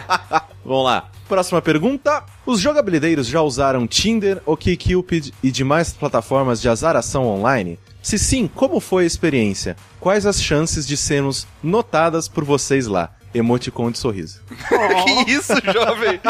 Vamos 0.65 0.85
lá. 0.85 1.09
Próxima 1.29 1.63
pergunta. 1.63 2.25
Os 2.45 2.61
jogabilideiros 2.61 3.27
já 3.27 3.41
usaram 3.41 3.87
Tinder, 3.87 4.43
OkCupid 4.47 5.33
e 5.43 5.51
demais 5.51 5.93
plataformas 5.93 6.61
de 6.61 6.69
azaração 6.69 7.27
online? 7.27 7.79
Se 8.03 8.19
sim, 8.19 8.49
como 8.53 8.81
foi 8.81 9.05
a 9.05 9.07
experiência? 9.07 9.77
Quais 9.99 10.25
as 10.27 10.43
chances 10.43 10.87
de 10.87 10.97
sermos 10.97 11.47
notadas 11.63 12.29
por 12.29 12.45
vocês 12.45 12.87
lá? 12.87 13.11
emoticon 13.35 13.91
de 13.91 13.99
sorriso. 13.99 14.41
que 14.49 15.31
isso, 15.31 15.55
jovem? 15.73 16.21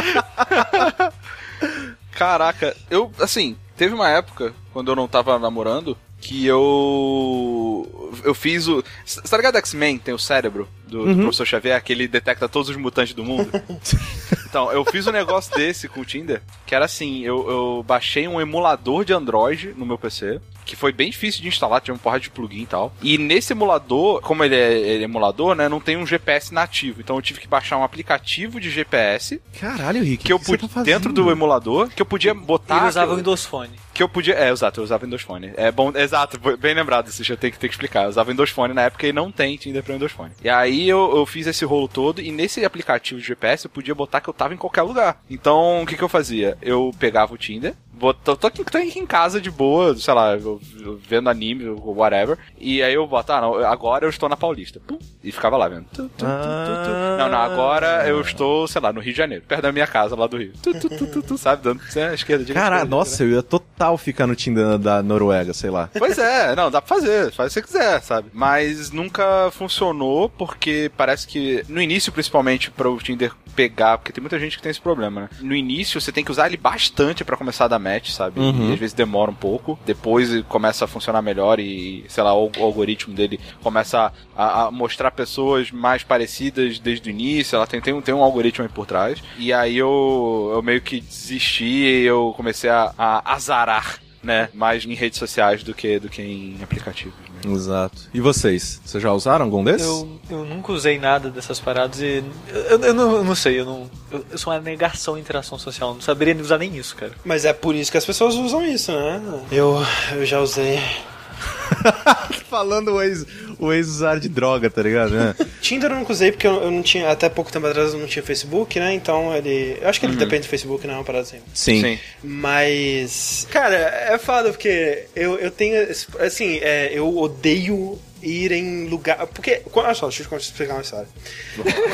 Caraca, 2.13 2.77
eu, 2.91 3.11
assim, 3.19 3.57
teve 3.77 3.95
uma 3.95 4.09
época, 4.09 4.55
quando 4.73 4.91
eu 4.91 4.97
não 4.97 5.09
tava 5.09 5.39
namorando, 5.39 5.97
que 6.21 6.47
eu. 6.47 8.21
Eu 8.25 8.35
fiz 8.35 8.69
o. 8.69 8.83
Tá 9.29 9.37
ligado 9.37 9.57
X-Men? 9.57 9.99
Tem 9.99 10.13
o 10.15 10.19
cérebro 10.19 10.69
do, 10.87 11.15
do 11.15 11.23
professor 11.23 11.47
Xavier, 11.47 11.83
que 11.83 11.93
ele 11.93 12.07
detecta 12.09 12.49
todos 12.49 12.69
os 12.69 12.77
mutantes 12.77 13.15
do 13.15 13.25
mundo? 13.25 13.51
então, 14.47 14.71
eu 14.73 14.85
fiz 14.85 15.07
um 15.07 15.13
negócio 15.13 15.55
desse 15.57 15.89
com 15.89 16.01
o 16.01 16.05
Tinder, 16.05 16.43
que 16.67 16.75
era 16.75 16.85
assim: 16.85 17.21
eu, 17.23 17.49
eu 17.51 17.85
baixei 17.87 18.29
um 18.29 18.41
emulador 18.41 19.05
de 19.05 19.13
Android 19.13 19.75
no 19.77 19.87
meu 19.87 19.99
PC. 19.99 20.41
Que 20.63 20.77
foi 20.77 20.93
bem 20.93 21.11
difícil 21.11 21.43
de 21.43 21.49
instalar, 21.49 21.81
tinha 21.81 21.93
um 21.95 21.99
porra 21.99 22.21
de 22.21 22.31
plugin 22.31 22.63
e 22.63 22.67
tal. 22.67 22.93
E 23.03 23.19
nesse 23.19 23.53
emulador, 23.53 24.21
como 24.21 24.45
ele 24.45 24.55
é, 24.55 24.73
ele 24.79 25.03
é 25.03 25.05
emulador, 25.05 25.57
né? 25.57 25.69
Não 25.69 25.81
tem 25.81 25.97
um 25.97 26.07
GPS 26.07 26.55
nativo. 26.55 27.01
Então 27.01 27.17
eu 27.17 27.23
tive 27.23 27.41
que 27.41 27.49
baixar 27.49 27.77
um 27.77 27.83
aplicativo 27.83 28.61
de 28.61 28.71
GPS 28.71 29.41
Caralho, 29.59 30.05
Rick. 30.05 30.23
que 30.25 30.33
eu 30.33 30.39
pude 30.39 30.69
tá 30.69 30.83
dentro 30.85 31.13
do 31.13 31.29
emulador 31.29 31.89
que 31.89 32.01
eu 32.01 32.07
podia 32.07 32.33
botar 32.35 32.77
Ele 32.77 32.89
usava 32.89 33.07
o 33.07 33.09
que 33.09 33.13
eu- 33.15 33.17
Windows 33.17 33.45
Phone. 33.47 33.73
Que 34.01 34.05
eu 34.05 34.09
podia. 34.09 34.35
É, 34.35 34.51
exato, 34.51 34.81
eu 34.81 34.85
usava 34.85 35.05
Windows 35.05 35.23
Phone. 35.23 35.53
É 35.57 35.71
bom, 35.71 35.93
exato, 35.95 36.39
bem 36.57 36.75
lembrado, 36.75 37.09
isso 37.09 37.23
já 37.23 37.37
tem 37.37 37.51
que 37.51 37.59
ter 37.59 37.69
que 37.69 37.75
explicar. 37.75 38.05
Eu 38.05 38.09
usava 38.09 38.31
Windows 38.31 38.51
Phone 38.51 38.73
na 38.73 38.83
época 38.83 39.07
e 39.07 39.13
não 39.13 39.31
tem 39.31 39.57
Tinder 39.57 39.83
pra 39.83 39.93
Windows 39.95 40.13
Phone. 40.13 40.33
E 40.43 40.49
aí 40.49 40.89
eu, 40.89 41.17
eu 41.17 41.27
fiz 41.27 41.47
esse 41.47 41.65
rolo 41.65 41.87
todo 41.89 42.21
e 42.21 42.31
nesse 42.33 42.65
aplicativo 42.65 43.21
de 43.21 43.27
GPS 43.27 43.67
eu 43.67 43.71
podia 43.71 43.95
botar 43.95 44.21
que 44.21 44.29
eu 44.29 44.35
tava 44.35 44.55
em 44.55 44.57
qualquer 44.57 44.83
lugar. 44.83 45.21
Então 45.29 45.83
o 45.83 45.87
que, 45.87 45.97
que 45.97 46.03
eu 46.03 46.09
fazia? 46.09 46.57
Eu 46.63 46.91
pegava 46.99 47.35
o 47.35 47.39
Tinder, 47.39 47.75
bot- 47.93 48.19
tô, 48.23 48.47
aqui, 48.47 48.65
tô 48.65 48.79
aqui 48.79 48.99
em 48.99 49.07
casa 49.07 49.41
de 49.41 49.51
boa, 49.51 49.95
sei 49.97 50.15
lá, 50.15 50.35
eu- 50.37 50.61
eu 50.81 50.99
vendo 51.07 51.29
anime 51.29 51.69
ou 51.69 51.95
whatever, 51.95 52.39
e 52.59 52.83
aí 52.83 52.95
eu 52.95 53.07
boto, 53.07 53.33
ah, 53.33 53.41
não, 53.41 53.55
agora 53.67 54.07
eu 54.07 54.11
estou 54.11 54.29
na 54.29 54.37
Paulista. 54.37 54.81
Pum, 54.87 54.99
e 55.23 55.31
ficava 55.31 55.57
lá 55.59 55.69
vendo. 55.69 55.85
Tu, 55.93 56.05
tu, 56.05 56.09
tu. 56.19 56.25
Ah. 56.27 57.17
Não, 57.19 57.29
não, 57.29 57.39
agora 57.39 58.09
eu 58.09 58.21
estou, 58.23 58.67
sei 58.67 58.81
lá, 58.81 58.93
no 58.93 59.01
Rio 59.01 59.13
de 59.13 59.19
Janeiro, 59.19 59.45
perto 59.47 59.63
da 59.63 59.73
minha 59.73 59.87
casa 59.87 60.17
lá 60.17 60.27
do 60.27 60.39
Rio. 60.39 60.53
Tu, 60.63 60.73
tu, 60.81 60.89
tu, 60.89 61.07
tu, 61.07 61.23
tu, 61.23 61.37
sabe, 61.39 61.63
dando 61.63 61.81
né, 61.95 62.15
esquerda, 62.15 62.45
direita. 62.45 62.55
Cara, 62.55 62.77
esquerda, 62.77 62.97
nossa, 62.97 63.23
eu 63.25 63.31
ia 63.31 63.43
total 63.43 63.90
ficar 63.97 64.27
no 64.27 64.35
Tinder 64.35 64.79
da 64.79 65.03
Noruega, 65.03 65.53
sei 65.53 65.71
lá. 65.71 65.91
Pois 65.99 66.19
é, 66.19 66.55
não, 66.55 66.71
dá 66.71 66.81
pra 66.81 66.97
fazer, 66.97 67.33
faz 67.33 67.53
o 67.53 67.55
que 67.55 67.69
você 67.69 67.79
quiser, 67.79 68.03
sabe? 68.03 68.29
Mas 68.33 68.91
nunca 68.91 69.51
funcionou 69.53 70.29
porque 70.29 70.91
parece 70.97 71.27
que, 71.27 71.65
no 71.69 71.81
início 71.81 72.13
principalmente, 72.13 72.71
para 72.71 72.89
o 72.89 72.99
Tinder 72.99 73.33
pegar, 73.51 73.99
porque 73.99 74.13
tem 74.13 74.23
muita 74.23 74.39
gente 74.39 74.57
que 74.57 74.63
tem 74.63 74.71
esse 74.71 74.81
problema, 74.81 75.23
né? 75.23 75.29
No 75.41 75.55
início 75.55 76.01
você 76.01 76.13
tem 76.13 76.25
que 76.25 76.31
usar 76.31 76.47
ele 76.47 76.57
bastante 76.57 77.25
pra 77.25 77.37
começar 77.37 77.67
a 77.67 77.69
dar 77.69 77.79
match, 77.79 78.11
sabe? 78.11 78.41
Uhum. 78.41 78.71
E 78.71 78.73
às 78.73 78.79
vezes 78.79 78.95
demora 78.95 79.31
um 79.31 79.35
pouco, 79.35 79.79
depois 79.85 80.43
começa 80.49 80.85
a 80.85 80.89
funcionar 80.89 81.21
melhor 81.21 81.59
e, 81.61 82.05
sei 82.09 82.23
lá, 82.23 82.35
o, 82.35 82.51
o 82.57 82.63
algoritmo 82.63 83.15
dele 83.15 83.39
começa 83.63 84.13
a, 84.37 84.63
a 84.63 84.71
mostrar 84.71 85.11
pessoas 85.11 85.71
mais 85.71 86.03
parecidas 86.03 86.79
desde 86.79 87.09
o 87.09 87.11
início, 87.11 87.57
ela 87.57 87.67
tem, 87.67 87.81
tem, 87.81 87.93
um, 87.93 88.01
tem 88.01 88.15
um 88.15 88.23
algoritmo 88.23 88.65
aí 88.65 88.71
por 88.71 88.87
trás. 88.87 89.23
E 89.37 89.53
aí 89.53 89.77
eu, 89.77 90.51
eu 90.55 90.63
meio 90.63 90.81
que 90.81 91.01
desisti 91.01 91.65
e 91.65 92.05
eu 92.05 92.33
comecei 92.37 92.71
a, 92.71 92.93
a 92.97 93.35
azarar 93.35 93.80
né? 94.23 94.49
Mais 94.53 94.85
em 94.85 94.95
redes 94.95 95.19
sociais 95.19 95.63
do 95.63 95.73
que, 95.73 95.99
do 95.99 96.09
que 96.09 96.21
em 96.23 96.59
aplicativos. 96.63 97.15
né? 97.45 97.53
Exato. 97.53 98.03
E 98.13 98.21
vocês? 98.21 98.81
Vocês 98.85 99.03
já 99.03 99.13
usaram 99.13 99.47
algum 99.47 99.65
desses? 99.65 99.87
Eu, 99.87 100.21
eu 100.31 100.45
nunca 100.45 100.73
usei 100.73 100.99
nada 100.99 101.31
dessas 101.31 101.59
paradas 101.59 102.01
e. 102.01 102.23
Eu, 102.49 102.81
eu 102.81 102.95
não, 102.95 103.17
eu 103.17 103.25
não 103.25 103.35
sei, 103.35 103.61
eu 103.61 103.65
não. 103.65 103.91
Eu, 104.11 104.25
eu 104.31 104.39
sou 104.39 104.53
uma 104.53 104.61
negação 104.61 105.15
à 105.15 105.21
interação 105.21 105.59
social, 105.59 105.91
eu 105.91 105.95
não 105.95 106.01
saberia 106.03 106.37
usar 106.37 106.59
nem 106.59 106.77
isso, 106.77 106.95
cara. 106.97 107.13
Mas 107.25 107.45
é 107.45 107.53
por 107.53 107.75
isso 107.75 107.91
que 107.91 107.97
as 107.99 108.05
pessoas 108.05 108.35
usam 108.35 108.65
isso, 108.65 108.93
né? 108.93 109.23
Eu, 109.51 109.77
eu 110.13 110.27
já 110.27 110.41
usei. 110.41 110.79
Falando 112.51 112.93
o 112.95 113.03
ex, 113.03 113.25
o 113.61 113.73
ex-usuário 113.73 114.21
de 114.21 114.29
droga, 114.29 114.71
tá 114.71 114.83
ligado? 114.83 115.11
né? 115.11 115.35
Tinder 115.61 115.91
eu 115.91 115.97
nunca 115.97 116.13
usei 116.13 116.33
porque 116.33 116.47
eu, 116.47 116.63
eu 116.63 116.71
não 116.71 116.83
tinha, 116.83 117.11
até 117.11 117.29
pouco 117.29 117.53
tempo 117.53 117.67
atrás 117.67 117.93
eu 117.93 118.01
não 118.01 118.07
tinha 118.07 118.23
Facebook, 118.23 118.79
né? 118.81 118.95
Então 118.95 119.35
ele. 119.37 119.79
Eu 119.81 119.89
acho 119.89 120.01
que 120.01 120.07
ele 120.07 120.17
depende 120.17 120.43
do 120.43 120.49
Facebook, 120.51 120.87
não 120.87 120.95
é 120.95 120.97
uma 120.99 121.05
parada 121.05 121.23
assim. 121.23 121.39
Sim. 121.55 121.99
Mas. 122.23 123.47
Cara, 123.51 123.77
é 123.77 124.19
foda 124.19 124.51
porque 124.51 125.05
eu, 125.15 125.39
eu 125.39 125.51
tenho. 125.51 125.77
Assim, 126.19 126.59
é, 126.63 126.91
eu 126.93 127.17
odeio 127.17 127.99
ir 128.23 128.53
em 128.53 128.87
lugar. 128.89 129.27
Porque. 129.27 129.63
Olha 129.73 129.95
só, 129.95 130.09
deixa 130.09 130.23
eu 130.23 130.39
te 130.39 130.43
explicar 130.43 130.75
uma 130.75 130.83
história. 130.83 131.09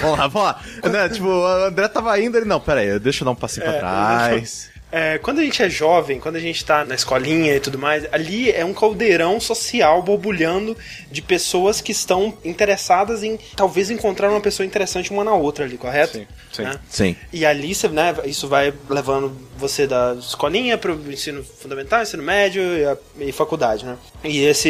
vamos 0.01 0.19
lá, 0.19 0.27
vamos 0.29 0.43
lá. 0.49 0.91
Né, 0.91 1.09
tipo, 1.09 1.27
o 1.27 1.47
André 1.47 1.89
tava 1.89 2.19
indo, 2.21 2.37
ele, 2.37 2.47
não, 2.47 2.61
pera 2.61 2.81
aí, 2.81 2.99
deixa 2.99 3.23
eu 3.23 3.27
dar 3.27 3.31
um 3.33 3.37
passinho 3.37 3.67
pra 3.67 3.75
É, 3.75 3.79
trás. 3.79 4.71
É, 4.99 5.19
quando 5.19 5.41
a 5.41 5.45
gente 5.45 5.63
é 5.63 5.69
jovem, 5.69 6.19
quando 6.19 6.37
a 6.37 6.41
gente 6.41 6.65
tá 6.65 6.83
na 6.83 6.95
escolinha 6.95 7.55
e 7.55 7.61
tudo 7.61 7.79
mais, 7.79 8.07
ali 8.13 8.51
é 8.51 8.65
um 8.65 8.73
caldeirão 8.73 9.39
social 9.39 10.01
borbulhando 10.01 10.75
de 11.13 11.21
pessoas 11.21 11.83
que 11.83 11.93
estão 11.93 12.33
interessadas 12.43 13.23
em 13.23 13.39
talvez 13.55 13.91
encontrar 13.91 14.31
uma 14.31 14.41
pessoa 14.41 14.65
interessante 14.65 15.11
uma 15.11 15.23
na 15.23 15.35
outra 15.35 15.67
ali, 15.67 15.77
correto? 15.77 16.17
Sim, 16.17 16.27
sim. 16.57 16.63
Né? 16.63 16.81
Sim. 16.89 17.17
E 17.33 17.45
ali 17.47 17.75
você, 17.75 17.89
né, 17.89 18.15
isso 18.25 18.49
vai 18.49 18.73
levando 18.89 19.37
você 19.59 19.87
da 19.87 20.15
escolinha 20.19 20.77
para 20.77 20.93
o 20.93 21.13
ensino 21.13 21.43
fundamental, 21.43 22.03
ensino 22.03 22.23
médio 22.23 22.63
e, 22.63 22.85
a- 22.85 22.97
e 23.21 23.33
faculdade, 23.33 23.85
né? 23.85 23.97
E 24.25 24.41
esse, 24.45 24.69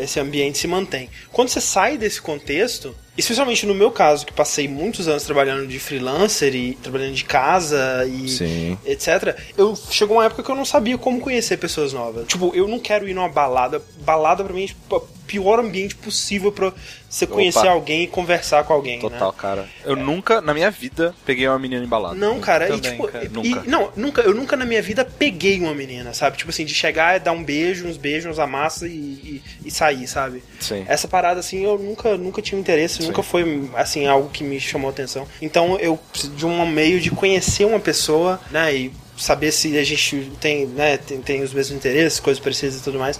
esse 0.00 0.18
ambiente 0.18 0.58
se 0.58 0.66
mantém. 0.66 1.08
Quando 1.32 1.48
você 1.48 1.60
sai 1.60 1.96
desse 1.96 2.20
contexto, 2.20 2.94
especialmente 3.16 3.66
no 3.66 3.74
meu 3.74 3.90
caso, 3.90 4.24
que 4.26 4.32
passei 4.32 4.66
muitos 4.68 5.06
anos 5.08 5.22
trabalhando 5.24 5.66
de 5.66 5.78
freelancer 5.78 6.54
e 6.54 6.74
trabalhando 6.74 7.14
de 7.14 7.24
casa 7.24 8.04
e 8.06 8.28
Sim. 8.28 8.78
etc, 8.84 9.36
eu 9.56 9.74
chegou 9.90 10.16
uma 10.16 10.24
época 10.26 10.42
que 10.42 10.50
eu 10.50 10.56
não 10.56 10.64
sabia 10.64 10.96
como 10.98 11.20
conhecer 11.20 11.56
pessoas 11.58 11.92
novas. 11.92 12.26
Tipo, 12.26 12.52
eu 12.54 12.66
não 12.68 12.78
quero 12.78 13.08
ir 13.08 13.14
numa 13.14 13.28
balada. 13.28 13.82
Balada 14.00 14.42
pra 14.44 14.52
mim 14.52 14.64
é 14.64 14.66
tipo, 14.68 15.08
pior 15.28 15.60
ambiente 15.60 15.94
possível 15.94 16.50
pra 16.50 16.72
você 17.08 17.26
conhecer 17.26 17.60
Opa. 17.60 17.68
alguém 17.70 18.02
e 18.04 18.06
conversar 18.06 18.64
com 18.64 18.72
alguém, 18.72 18.96
né? 18.96 19.02
Total, 19.02 19.32
cara. 19.32 19.68
Eu 19.84 19.94
nunca, 19.94 20.40
na 20.40 20.52
minha 20.52 20.70
vida, 20.70 21.14
peguei 21.24 21.46
uma 21.46 21.58
menina 21.58 21.84
embalada. 21.84 22.14
Não, 22.14 22.40
cara, 22.40 22.64
e 22.66 22.80
Também, 22.80 22.90
tipo, 22.90 23.08
cara, 23.08 23.24
e- 23.24 23.28
nunca. 23.28 23.48
e- 23.64 23.68
não, 23.68 23.92
nunca, 23.94 24.22
eu 24.22 24.34
nunca 24.34 24.56
na 24.56 24.64
minha 24.64 24.82
vida 24.82 25.04
peguei 25.04 25.60
uma 25.60 25.74
menina, 25.74 26.12
sabe? 26.14 26.36
Tipo 26.38 26.50
assim, 26.50 26.64
de 26.64 26.74
chegar 26.74 27.20
dar 27.20 27.32
um 27.32 27.44
beijo, 27.44 27.86
uns 27.86 27.96
beijos, 27.96 28.30
uns 28.32 28.38
amassa 28.38 28.86
e, 28.88 28.90
e, 28.90 29.42
e 29.66 29.70
sair, 29.70 30.06
sabe? 30.08 30.42
Sim. 30.60 30.84
Essa 30.88 31.06
parada, 31.06 31.40
assim, 31.40 31.62
eu 31.64 31.78
nunca, 31.78 32.16
nunca 32.16 32.40
tive 32.42 32.60
interesse, 32.60 33.02
nunca 33.02 33.22
foi, 33.22 33.68
assim, 33.74 34.06
algo 34.06 34.30
que 34.30 34.42
me 34.42 34.58
chamou 34.58 34.88
atenção. 34.90 35.26
Então, 35.40 35.78
eu 35.78 35.96
preciso 36.10 36.32
de 36.34 36.46
um 36.46 36.66
meio 36.66 37.00
de 37.00 37.10
conhecer 37.10 37.64
uma 37.66 37.78
pessoa, 37.80 38.40
né, 38.50 38.74
e 38.74 38.92
saber 39.16 39.50
se 39.50 39.76
a 39.76 39.82
gente 39.82 40.30
tem, 40.40 40.64
né, 40.66 40.96
tem, 40.96 41.20
tem 41.20 41.42
os 41.42 41.52
mesmos 41.52 41.76
interesses, 41.76 42.20
coisas 42.20 42.42
parecidas 42.42 42.76
e 42.78 42.82
tudo 42.82 42.98
mais. 42.98 43.18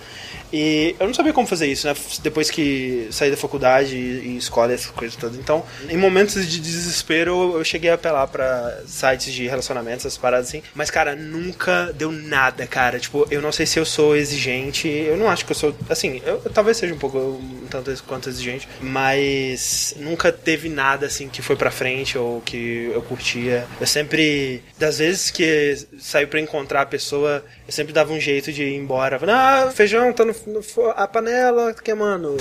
E 0.52 0.94
eu 0.98 1.06
não 1.06 1.14
sabia 1.14 1.32
como 1.32 1.46
fazer 1.46 1.66
isso, 1.66 1.86
né? 1.86 1.94
Depois 2.22 2.50
que 2.50 3.08
saí 3.10 3.30
da 3.30 3.36
faculdade 3.36 3.96
e, 3.96 4.28
e 4.28 4.36
escola 4.36 4.72
essas 4.72 4.90
coisas 4.90 5.16
todas. 5.16 5.36
Então, 5.38 5.64
em 5.88 5.96
momentos 5.96 6.48
de 6.48 6.60
desespero, 6.60 7.56
eu- 7.58 7.64
cheguei 7.64 7.90
a 7.90 7.94
apelar 7.94 8.26
pra 8.28 8.80
sites 8.86 9.32
de 9.34 9.46
relacionamentos, 9.46 10.06
essas 10.06 10.16
paradas 10.16 10.48
assim. 10.48 10.62
Mas, 10.74 10.90
cara, 10.90 11.14
nunca 11.14 11.92
deu 11.94 12.10
nada, 12.10 12.66
cara. 12.66 12.98
Tipo, 12.98 13.26
eu 13.30 13.42
não 13.42 13.52
sei 13.52 13.66
se 13.66 13.78
eu 13.78 13.84
sou 13.84 14.16
exigente. 14.16 14.88
Eu 14.88 15.16
não 15.18 15.28
acho 15.28 15.44
que 15.44 15.52
eu 15.52 15.56
sou. 15.56 15.74
Assim, 15.90 16.22
eu, 16.24 16.40
eu 16.44 16.50
talvez 16.50 16.76
seja 16.78 16.94
um 16.94 16.98
pouco 16.98 17.18
um 17.18 17.66
tanto 17.68 17.92
quanto 18.06 18.28
exigente. 18.30 18.66
Mas 18.80 19.94
nunca 19.98 20.32
teve 20.32 20.68
nada, 20.68 21.06
assim, 21.06 21.28
que 21.28 21.42
foi 21.42 21.56
pra 21.56 21.70
frente 21.70 22.16
ou 22.16 22.40
que 22.40 22.90
eu 22.92 23.02
curtia. 23.02 23.66
Eu 23.80 23.86
sempre. 23.86 24.62
Das 24.78 24.98
vezes 24.98 25.30
que 25.30 25.76
saiu 25.98 26.28
pra 26.28 26.40
encontrar 26.40 26.82
a 26.82 26.86
pessoa, 26.86 27.44
eu 27.66 27.72
sempre 27.72 27.92
dava 27.92 28.12
um 28.12 28.20
jeito 28.20 28.52
de 28.52 28.62
ir 28.62 28.74
embora. 28.76 29.18
Ah, 29.28 29.70
feijão 29.74 30.12
tá 30.12 30.24
no, 30.24 30.34
no 30.46 30.62
fo- 30.62 30.92
a 30.96 31.06
panela 31.06 31.74
queimando. 31.74 32.36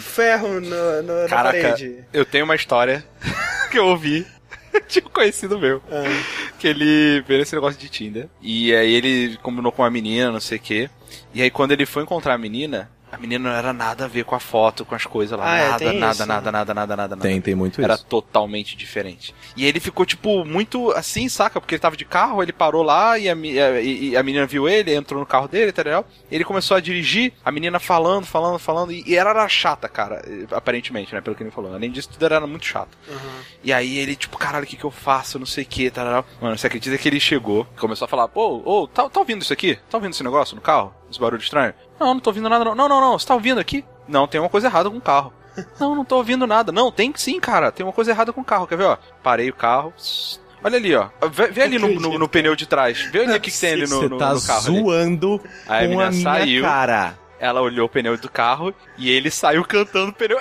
Ferro 0.00 0.60
no, 0.60 1.02
no- 1.02 1.22
na 1.22 1.28
Caraca, 1.28 1.60
parede. 1.62 2.04
eu 2.12 2.24
tenho 2.24 2.44
uma 2.44 2.54
história 2.54 3.04
que 3.70 3.78
eu 3.78 3.86
ouvi 3.86 4.26
de 4.88 5.00
um 5.00 5.08
conhecido 5.10 5.58
meu. 5.58 5.82
Ah. 5.90 6.02
Que 6.58 6.68
ele 6.68 7.22
fez 7.26 7.42
esse 7.42 7.54
negócio 7.54 7.78
de 7.80 7.88
Tinder. 7.88 8.28
E 8.40 8.74
aí 8.74 8.92
ele 8.94 9.36
combinou 9.42 9.72
com 9.72 9.82
uma 9.82 9.90
menina, 9.90 10.30
não 10.30 10.40
sei 10.40 10.58
o 10.58 10.60
quê. 10.60 10.90
E 11.34 11.42
aí 11.42 11.50
quando 11.50 11.72
ele 11.72 11.86
foi 11.86 12.02
encontrar 12.02 12.34
a 12.34 12.38
menina, 12.38 12.90
a 13.12 13.18
menina 13.18 13.50
não 13.50 13.56
era 13.56 13.72
nada 13.72 14.06
a 14.06 14.08
ver 14.08 14.24
com 14.24 14.34
a 14.34 14.40
foto, 14.40 14.84
com 14.84 14.94
as 14.94 15.04
coisas 15.04 15.38
lá. 15.38 15.44
Ah, 15.52 15.56
é, 15.58 15.68
nada, 15.68 15.78
tem 15.78 15.98
nada, 16.00 16.12
isso, 16.12 16.26
nada, 16.26 16.44
né? 16.46 16.58
nada, 16.58 16.74
nada, 16.74 16.96
nada, 16.96 17.16
nada. 17.16 17.22
Tem, 17.28 17.40
tem 17.40 17.54
muito 17.54 17.80
Era 17.82 17.94
isso. 17.94 18.06
totalmente 18.06 18.76
diferente. 18.76 19.34
E 19.56 19.64
ele 19.66 19.78
ficou, 19.78 20.06
tipo, 20.06 20.44
muito 20.44 20.90
assim, 20.92 21.28
saca? 21.28 21.60
Porque 21.60 21.74
ele 21.74 21.80
tava 21.80 21.96
de 21.96 22.04
carro, 22.04 22.42
ele 22.42 22.52
parou 22.52 22.82
lá 22.82 23.18
e 23.18 23.28
a, 23.28 23.34
e- 23.36 24.08
e 24.10 24.16
a 24.16 24.22
menina 24.22 24.46
viu 24.46 24.68
ele, 24.68 24.94
entrou 24.94 25.20
no 25.20 25.26
carro 25.26 25.46
dele, 25.46 25.70
tal. 25.72 26.06
Ele 26.30 26.42
começou 26.44 26.76
a 26.76 26.80
dirigir, 26.80 27.32
a 27.44 27.52
menina 27.52 27.78
falando, 27.78 28.24
falando, 28.24 28.58
falando. 28.58 28.92
E, 28.92 29.04
e 29.06 29.14
ela 29.14 29.30
era 29.30 29.48
chata, 29.48 29.88
cara, 29.88 30.22
aparentemente, 30.50 31.14
né? 31.14 31.20
Pelo 31.20 31.36
que 31.36 31.42
ele 31.42 31.50
falou. 31.50 31.74
Além 31.74 31.90
disso, 31.90 32.08
tudo 32.10 32.24
era 32.24 32.40
muito 32.46 32.64
chato. 32.64 32.96
E 33.62 33.72
aí 33.72 33.98
ele, 33.98 34.16
tipo, 34.16 34.38
caralho, 34.38 34.64
o 34.64 34.66
que 34.66 34.76
que 34.76 34.84
eu 34.84 34.90
faço? 34.90 35.38
Não 35.38 35.46
sei 35.46 35.64
o 35.64 35.66
que, 35.66 35.90
tal. 35.90 36.24
Mano, 36.40 36.56
você 36.56 36.66
acredita 36.66 36.96
que 36.96 37.08
ele 37.08 37.20
chegou, 37.20 37.66
começou 37.78 38.06
a 38.06 38.08
falar, 38.08 38.28
pô, 38.28 38.62
ô, 38.64 38.86
tá, 38.88 39.08
tá 39.08 39.20
ouvindo 39.20 39.42
isso 39.42 39.52
aqui? 39.52 39.76
Tá 39.90 39.98
ouvindo 39.98 40.12
esse 40.12 40.24
negócio 40.24 40.56
no 40.56 40.62
carro? 40.62 40.94
Esse 41.10 41.20
barulho 41.20 41.42
estranho? 41.42 41.74
Não, 42.02 42.14
não 42.14 42.20
tô 42.20 42.30
ouvindo 42.30 42.48
nada, 42.48 42.64
não. 42.64 42.74
Não, 42.74 42.88
não, 42.88 43.00
não, 43.00 43.18
você 43.18 43.26
tá 43.26 43.34
ouvindo 43.34 43.60
aqui? 43.60 43.84
Não, 44.08 44.26
tem 44.26 44.40
uma 44.40 44.48
coisa 44.50 44.66
errada 44.66 44.90
com 44.90 44.96
o 44.96 45.00
carro. 45.00 45.32
Não, 45.78 45.94
não 45.94 46.04
tô 46.04 46.16
ouvindo 46.16 46.46
nada. 46.46 46.72
Não, 46.72 46.90
tem 46.90 47.12
sim, 47.14 47.38
cara. 47.38 47.70
Tem 47.70 47.84
uma 47.84 47.92
coisa 47.92 48.10
errada 48.10 48.32
com 48.32 48.40
o 48.40 48.44
carro. 48.44 48.66
Quer 48.66 48.76
ver, 48.76 48.84
ó? 48.84 48.96
Parei 49.22 49.50
o 49.50 49.54
carro. 49.54 49.92
Olha 50.64 50.76
ali, 50.76 50.94
ó. 50.94 51.08
Vê, 51.30 51.48
vê 51.48 51.62
ali 51.62 51.78
no, 51.78 51.88
no- 52.00 52.18
no 52.18 52.28
pneu 52.28 52.54
de 52.56 52.66
trás. 52.66 53.02
Vê 53.12 53.20
ali 53.24 53.36
o 53.36 53.40
que, 53.40 53.50
que 53.50 53.60
tem 53.60 53.72
ali 53.72 53.82
no, 53.82 53.88
Você 53.88 54.08
no- 54.08 54.16
tá 54.18 54.32
no 54.32 54.40
carro. 54.42 54.66
ali. 54.68 54.80
zoando 54.80 55.40
Aí 55.68 55.78
a 55.84 55.88
com 55.88 55.88
menina 55.96 56.06
a 56.06 56.10
minha 56.10 56.22
saiu. 56.22 56.62
cara. 56.62 57.18
Ela 57.42 57.60
olhou 57.60 57.86
o 57.86 57.88
pneu 57.88 58.16
do 58.16 58.30
carro 58.30 58.72
e 58.96 59.10
ele 59.10 59.28
saiu 59.28 59.64
cantando 59.64 60.10
o 60.10 60.14
pneu. 60.14 60.38